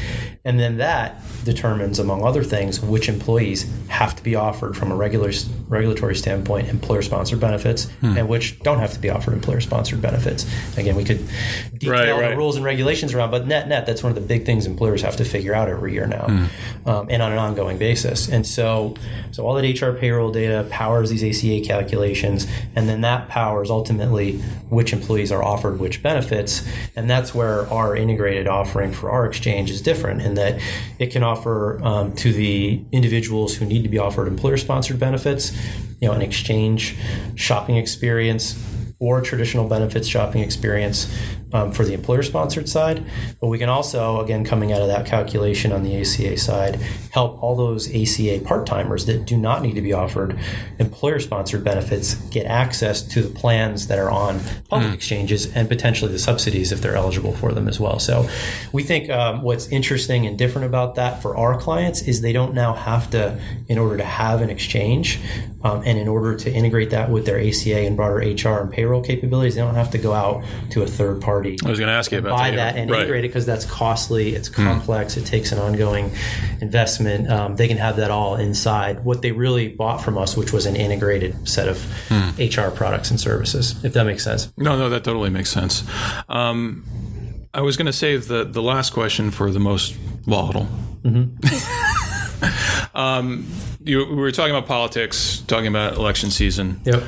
And 0.44 0.60
then 0.60 0.78
that 0.78 1.22
determines, 1.44 2.00
among 2.00 2.24
other 2.24 2.44
things, 2.44 2.82
which 2.82 3.08
employees 3.08 3.72
have 3.90 4.16
to 4.16 4.24
be 4.24 4.36
offered 4.36 4.76
from 4.76 4.92
a 4.92 4.96
regular 4.96 5.32
regulatory 5.68 6.16
standpoint 6.16 6.68
employer 6.68 7.02
sponsored 7.04 7.40
benefits 7.40 7.90
hmm. 8.02 8.18
and 8.18 8.28
which 8.28 8.60
don't 8.60 8.80
have 8.80 8.92
to 8.94 9.00
be 9.00 9.10
offered 9.10 9.34
employer 9.34 9.62
sponsored 9.62 10.02
benefits. 10.02 10.46
Again, 10.78 10.96
we 10.96 11.04
could 11.04 11.28
detail 11.78 11.92
right, 11.92 12.12
right. 12.12 12.30
the 12.32 12.38
rules 12.38 12.56
and 12.56 12.66
regulations 12.66 13.14
around, 13.14 13.30
but 13.30 13.46
net 13.46 13.68
net, 13.68 13.86
that's 13.86 14.02
one 14.02 14.12
of 14.12 14.16
the 14.16 14.28
big 14.28 14.46
things 14.46 14.66
employers 14.66 15.04
have 15.04 15.16
to 15.18 15.26
figure 15.26 15.54
out 15.54 15.70
every 15.70 15.94
year 15.94 16.08
now 16.08 16.26
hmm. 16.26 16.90
um, 16.90 17.08
and 17.10 17.22
on 17.22 17.32
an 17.32 17.38
ongoing 17.38 17.78
basis. 17.78 18.28
And 18.28 18.46
so, 18.46 18.96
so 19.32 19.46
all 19.46 19.54
that 19.54 19.82
HR 19.82 19.92
payroll 19.92 20.32
data 20.32 20.68
powers 20.72 21.12
these 21.12 21.24
ACA 21.24 21.62
calculations, 21.66 22.48
and 22.76 22.90
then 22.90 23.02
that 23.02 23.30
powers 23.30 23.70
ultimately 23.70 24.38
which 24.70 24.92
employees 24.92 25.32
are 25.32 25.44
offered 25.44 25.80
which 25.80 26.02
benefits. 26.02 26.68
And 26.96 27.10
that's 27.10 27.36
where 27.36 27.68
our 27.72 27.96
integrated 27.96 28.48
offering 28.48 28.92
for 28.92 29.12
our 29.12 29.26
exchange 29.26 29.70
is 29.70 29.82
different 29.82 30.22
in 30.32 30.36
that 30.36 30.60
it 31.00 31.12
can 31.12 31.24
offer 31.24 31.82
um, 31.84 32.14
to 32.16 32.34
the 32.34 32.84
individuals 32.92 33.56
who 33.56 33.66
need 33.66 33.84
to 33.84 33.90
be 33.90 33.98
offered 33.98 34.28
employer 34.28 34.58
sponsored 34.58 35.00
benefits, 35.00 35.52
you 36.00 36.08
know, 36.08 36.14
an 36.14 36.22
exchange 36.22 36.98
shopping 37.36 37.78
experience 37.78 38.56
or 39.02 39.20
traditional 39.20 39.68
benefits 39.68 40.08
shopping 40.08 40.44
experience 40.44 41.12
um, 41.54 41.72
for 41.72 41.84
the 41.84 41.94
employer 41.94 42.24
sponsored 42.24 42.70
side, 42.70 43.04
but 43.42 43.48
we 43.48 43.58
can 43.58 43.68
also, 43.68 44.22
again, 44.22 44.46
coming 44.46 44.72
out 44.72 44.82
of 44.82 44.88
that 44.88 45.06
calculation 45.06 45.74
on 45.74 45.84
the 45.84 46.00
ACA 46.00 46.38
side, 46.38 46.76
help 47.12 47.42
all 47.42 47.56
those 47.56 47.90
ACA 47.90 48.40
part 48.46 48.66
timers 48.66 49.08
that 49.08 49.26
do 49.26 49.36
not 49.36 49.62
need 49.62 49.74
to 49.74 49.82
be 49.82 49.92
offered 49.92 50.40
employer 50.80 51.20
sponsored 51.20 51.64
benefits 51.64 52.14
get 52.30 52.46
access 52.46 53.02
to 53.02 53.22
the 53.22 53.30
plans 53.30 53.88
that 53.88 53.98
are 53.98 54.12
on 54.12 54.40
public 54.70 54.92
mm. 54.92 54.94
exchanges 54.94 55.52
and 55.56 55.68
potentially 55.68 56.12
the 56.12 56.20
subsidies 56.20 56.72
if 56.72 56.82
they're 56.82 56.96
eligible 56.96 57.34
for 57.34 57.52
them 57.54 57.68
as 57.68 57.80
well. 57.80 57.98
So 58.00 58.30
we 58.72 58.84
think 58.84 59.10
um, 59.10 59.42
what's 59.42 59.68
interesting 59.70 60.28
and 60.28 60.38
different 60.38 60.68
about 60.68 60.96
that 60.96 61.22
for 61.22 61.36
our 61.36 61.60
clients 61.60 62.04
is 62.04 62.22
they 62.22 62.34
don't 62.34 62.54
now 62.54 62.74
have 62.74 63.10
to, 63.12 63.40
in 63.68 63.80
order 63.80 63.98
to 63.98 64.06
have 64.06 64.42
an 64.42 64.52
exchange 64.52 65.20
um, 65.64 65.82
and 65.86 65.98
in 65.98 66.08
order 66.08 66.36
to 66.36 66.52
integrate 66.52 66.92
that 66.92 67.10
with 67.10 67.26
their 67.26 67.40
ACA 67.40 67.80
and 67.80 67.96
broader 67.96 68.18
HR 68.18 68.62
and 68.62 68.72
payroll 68.72 68.91
capabilities, 69.00 69.56
they 69.56 69.62
don't 69.62 69.76
have 69.76 69.92
to 69.92 69.98
go 69.98 70.12
out 70.12 70.44
to 70.72 70.82
a 70.82 70.88
third 70.88 71.22
party. 71.22 71.58
I 71.64 71.70
was 71.70 71.80
going 71.80 71.88
to 71.88 71.94
ask 71.94 72.12
you 72.12 72.18
about 72.18 72.38
buy 72.38 72.50
that, 72.50 72.74
that 72.74 72.76
and 72.76 72.92
right. 72.92 73.02
integrate 73.02 73.24
it 73.24 73.30
because 73.30 73.46
that's 73.46 73.64
costly, 73.64 74.36
it's 74.36 74.50
hmm. 74.50 74.66
complex, 74.66 75.16
mm. 75.16 75.22
it 75.22 75.26
takes 75.26 75.54
an 75.54 75.60
ongoing 75.60 76.12
investment. 76.60 77.32
Um, 77.32 77.56
they 77.56 77.70
can 77.70 77.78
have 77.78 77.96
that 77.96 78.12
all 78.12 78.36
inside 78.36 79.06
what 79.06 79.22
they 79.22 79.32
really 79.32 79.70
bought 79.70 80.04
from 80.04 80.18
us, 80.18 80.36
which 80.36 80.52
was 80.52 80.66
an 80.66 80.76
integrated 80.76 81.48
set 81.48 81.70
of 81.70 81.78
mm. 82.10 82.36
HR 82.38 82.76
products 82.76 83.12
and 83.12 83.20
services. 83.20 83.82
If 83.86 83.94
that 83.94 84.06
makes 84.06 84.24
sense. 84.24 84.52
No, 84.58 84.78
no, 84.78 84.90
that 84.90 85.06
totally 85.06 85.30
makes 85.30 85.50
sense. 85.50 85.84
Um, 86.28 86.84
I 87.54 87.62
was 87.62 87.78
going 87.78 87.86
to 87.86 87.94
save 87.94 88.28
the 88.28 88.46
the 88.46 88.62
last 88.62 88.94
question 88.94 89.30
for 89.30 89.52
the 89.52 89.60
most 89.60 89.94
volatile. 89.94 90.68
Mm-hmm. 91.04 92.96
um, 92.98 93.46
you, 93.84 94.06
we 94.06 94.16
were 94.16 94.32
talking 94.32 94.56
about 94.56 94.68
politics, 94.68 95.44
talking 95.48 95.68
about 95.68 95.96
election 95.96 96.32
season. 96.32 96.82
Yep. 96.86 97.04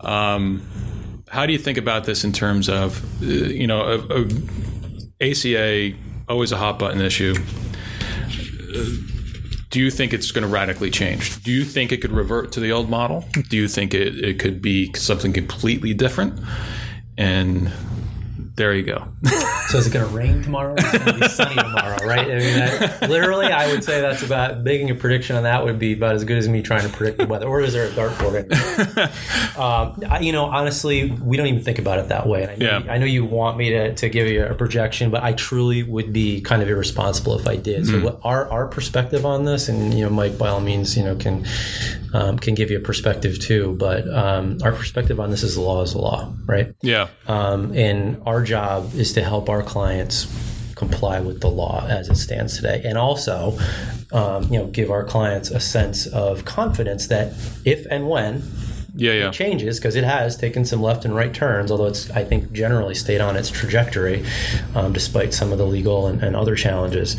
Um, 0.00 0.66
how 1.32 1.46
do 1.46 1.52
you 1.54 1.58
think 1.58 1.78
about 1.78 2.04
this 2.04 2.24
in 2.24 2.32
terms 2.32 2.68
of, 2.68 3.02
uh, 3.22 3.26
you 3.26 3.66
know, 3.66 3.80
a, 3.80 4.20
a 4.20 5.30
ACA 5.30 5.96
always 6.28 6.52
a 6.52 6.58
hot 6.58 6.78
button 6.78 7.00
issue? 7.00 7.34
do 9.70 9.80
you 9.80 9.90
think 9.90 10.12
it's 10.12 10.30
going 10.30 10.42
to 10.42 10.48
radically 10.48 10.90
change? 10.90 11.42
Do 11.42 11.50
you 11.50 11.64
think 11.64 11.90
it 11.90 12.02
could 12.02 12.12
revert 12.12 12.52
to 12.52 12.60
the 12.60 12.70
old 12.72 12.90
model? 12.90 13.24
Do 13.48 13.56
you 13.56 13.66
think 13.66 13.94
it, 13.94 14.22
it 14.22 14.38
could 14.38 14.60
be 14.60 14.92
something 14.94 15.32
completely 15.32 15.94
different? 15.94 16.38
And 17.16 17.72
there 18.54 18.74
you 18.74 18.82
go. 18.82 19.08
so 19.68 19.78
is 19.78 19.86
it 19.86 19.92
going 19.92 20.06
to 20.06 20.14
rain 20.14 20.42
tomorrow? 20.42 20.74
It's 20.76 20.92
going 20.92 21.04
to 21.06 21.20
be 21.20 21.28
sunny 21.28 21.54
tomorrow, 21.54 22.06
right? 22.06 22.30
I 22.30 22.38
mean, 22.38 22.58
that, 22.58 23.08
literally, 23.08 23.46
I 23.46 23.72
would 23.72 23.82
say 23.82 24.02
that's 24.02 24.22
about 24.22 24.60
making 24.60 24.90
a 24.90 24.94
prediction 24.94 25.36
on 25.36 25.44
that 25.44 25.64
would 25.64 25.78
be 25.78 25.94
about 25.94 26.16
as 26.16 26.24
good 26.24 26.36
as 26.36 26.48
me 26.48 26.60
trying 26.60 26.82
to 26.82 26.94
predict 26.94 27.18
the 27.18 27.26
weather. 27.26 27.46
Or 27.46 27.62
is 27.62 27.72
there 27.72 27.86
a 27.86 27.90
dartboard? 27.90 28.52
um, 29.58 30.02
I, 30.10 30.20
you 30.20 30.32
know, 30.32 30.44
honestly, 30.44 31.10
we 31.10 31.38
don't 31.38 31.46
even 31.46 31.62
think 31.62 31.78
about 31.78 31.98
it 31.98 32.08
that 32.08 32.26
way. 32.26 32.46
I 32.46 32.56
know, 32.56 32.66
yeah. 32.66 32.92
I 32.92 32.98
know 32.98 33.06
you 33.06 33.24
want 33.24 33.56
me 33.56 33.70
to, 33.70 33.94
to 33.94 34.08
give 34.10 34.26
you 34.26 34.44
a 34.44 34.54
projection, 34.54 35.10
but 35.10 35.22
I 35.22 35.32
truly 35.32 35.82
would 35.82 36.12
be 36.12 36.42
kind 36.42 36.62
of 36.62 36.68
irresponsible 36.68 37.38
if 37.38 37.48
I 37.48 37.56
did. 37.56 37.86
So, 37.86 37.94
mm. 37.94 38.02
what 38.02 38.20
our 38.22 38.48
our 38.50 38.66
perspective 38.66 39.24
on 39.24 39.44
this, 39.44 39.68
and 39.68 39.94
you 39.94 40.04
know, 40.04 40.10
Mike, 40.10 40.36
by 40.36 40.48
all 40.48 40.60
means, 40.60 40.96
you 40.96 41.04
know, 41.04 41.16
can 41.16 41.46
um, 42.12 42.38
can 42.38 42.54
give 42.54 42.70
you 42.70 42.76
a 42.76 42.80
perspective 42.80 43.38
too. 43.38 43.74
But 43.78 44.08
um, 44.12 44.58
our 44.62 44.72
perspective 44.72 45.18
on 45.20 45.30
this 45.30 45.42
is 45.42 45.54
the 45.54 45.62
law 45.62 45.82
is 45.82 45.92
the 45.92 45.98
law, 45.98 46.32
right? 46.44 46.74
Yeah. 46.82 47.08
Um, 47.26 47.72
and 47.74 48.22
our 48.26 48.41
job 48.42 48.94
is 48.94 49.12
to 49.14 49.22
help 49.22 49.48
our 49.48 49.62
clients 49.62 50.26
comply 50.74 51.20
with 51.20 51.40
the 51.40 51.48
law 51.48 51.86
as 51.88 52.08
it 52.08 52.16
stands 52.16 52.56
today, 52.56 52.82
and 52.84 52.98
also, 52.98 53.58
um, 54.12 54.44
you 54.44 54.58
know, 54.58 54.66
give 54.66 54.90
our 54.90 55.04
clients 55.04 55.50
a 55.50 55.60
sense 55.60 56.06
of 56.06 56.44
confidence 56.44 57.06
that 57.06 57.32
if 57.64 57.86
and 57.90 58.08
when 58.08 58.42
yeah, 58.94 59.12
yeah. 59.12 59.28
it 59.28 59.32
changes 59.32 59.78
because 59.78 59.96
it 59.96 60.04
has 60.04 60.36
taken 60.36 60.64
some 60.64 60.82
left 60.82 61.04
and 61.04 61.14
right 61.14 61.32
turns, 61.32 61.70
although 61.70 61.86
it's 61.86 62.10
I 62.10 62.24
think 62.24 62.52
generally 62.52 62.94
stayed 62.94 63.20
on 63.20 63.36
its 63.36 63.50
trajectory 63.50 64.24
um, 64.74 64.92
despite 64.92 65.32
some 65.32 65.52
of 65.52 65.58
the 65.58 65.66
legal 65.66 66.06
and, 66.06 66.22
and 66.22 66.36
other 66.36 66.56
challenges 66.56 67.16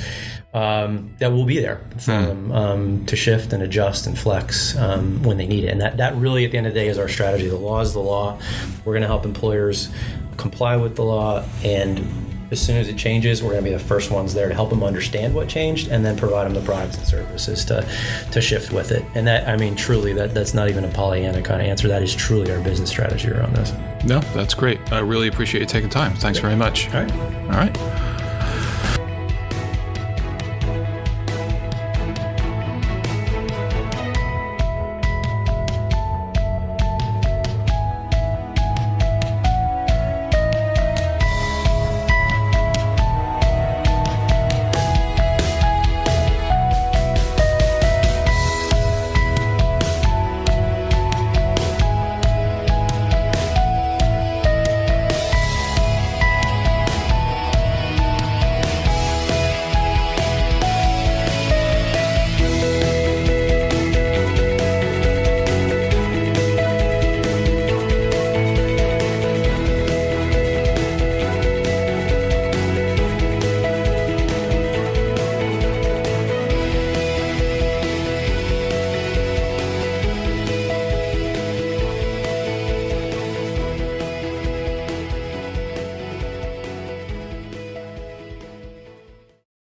um, 0.54 1.12
that 1.18 1.32
will 1.32 1.46
be 1.46 1.60
there 1.60 1.82
for 1.98 2.16
hmm. 2.16 2.26
them 2.26 2.52
um, 2.52 3.06
to 3.08 3.16
shift 3.16 3.54
and 3.54 3.64
adjust 3.64 4.06
and 4.06 4.18
flex 4.18 4.78
um, 4.78 5.24
when 5.24 5.38
they 5.38 5.48
need 5.48 5.64
it. 5.64 5.70
And 5.70 5.82
that, 5.82 5.98
that 5.98 6.16
really, 6.16 6.46
at 6.46 6.52
the 6.52 6.58
end 6.58 6.68
of 6.68 6.74
the 6.74 6.80
day, 6.80 6.88
is 6.88 7.00
our 7.00 7.10
strategy. 7.10 7.48
The 7.48 7.58
law 7.58 7.82
is 7.82 7.94
the 7.94 8.00
law. 8.00 8.40
We're 8.86 8.94
going 8.94 9.02
to 9.02 9.08
help 9.08 9.26
employers 9.26 9.90
comply 10.38 10.76
with 10.76 10.96
the 10.96 11.04
law. 11.04 11.44
And 11.64 12.08
as 12.52 12.62
soon 12.62 12.78
as 12.78 12.88
it 12.88 12.98
changes, 12.98 13.42
we're 13.42 13.52
going 13.52 13.64
to 13.64 13.70
be 13.70 13.76
the 13.76 13.84
first 13.84 14.12
ones 14.12 14.34
there 14.34 14.48
to 14.48 14.54
help 14.54 14.70
them 14.70 14.84
understand 14.84 15.34
what 15.34 15.50
changed 15.50 15.90
and 15.90 16.06
then 16.06 16.16
provide 16.16 16.46
them 16.46 16.54
the 16.54 16.62
products 16.62 16.98
and 16.98 17.08
services 17.08 17.66
to, 17.66 17.88
to 18.32 18.42
shift 18.42 18.72
with 18.72 18.92
it. 18.92 19.04
And 19.16 19.26
that, 19.28 19.48
I 19.48 19.58
mean, 19.58 19.76
truly, 19.76 20.14
that, 20.14 20.34
that's 20.34 20.54
not 20.54 20.70
even 20.70 20.84
a 20.84 20.90
Pollyanna 20.90 21.42
kind 21.42 21.62
of 21.62 21.68
answer. 21.68 21.88
That 21.88 22.04
is 22.04 22.14
truly 22.14 22.52
our 22.52 22.62
business 22.62 22.90
strategy 22.90 23.30
around 23.32 23.56
this. 23.56 23.74
No, 24.06 24.20
that's 24.36 24.54
great. 24.54 24.80
I 24.92 25.00
really 25.00 25.28
appreciate 25.28 25.62
you 25.62 25.68
taking 25.68 25.90
time. 25.90 26.14
Thanks 26.16 26.40
very 26.40 26.56
much. 26.56 26.88
All 26.94 27.04
right. 27.04 27.12
All 27.12 27.50
right. 27.50 28.13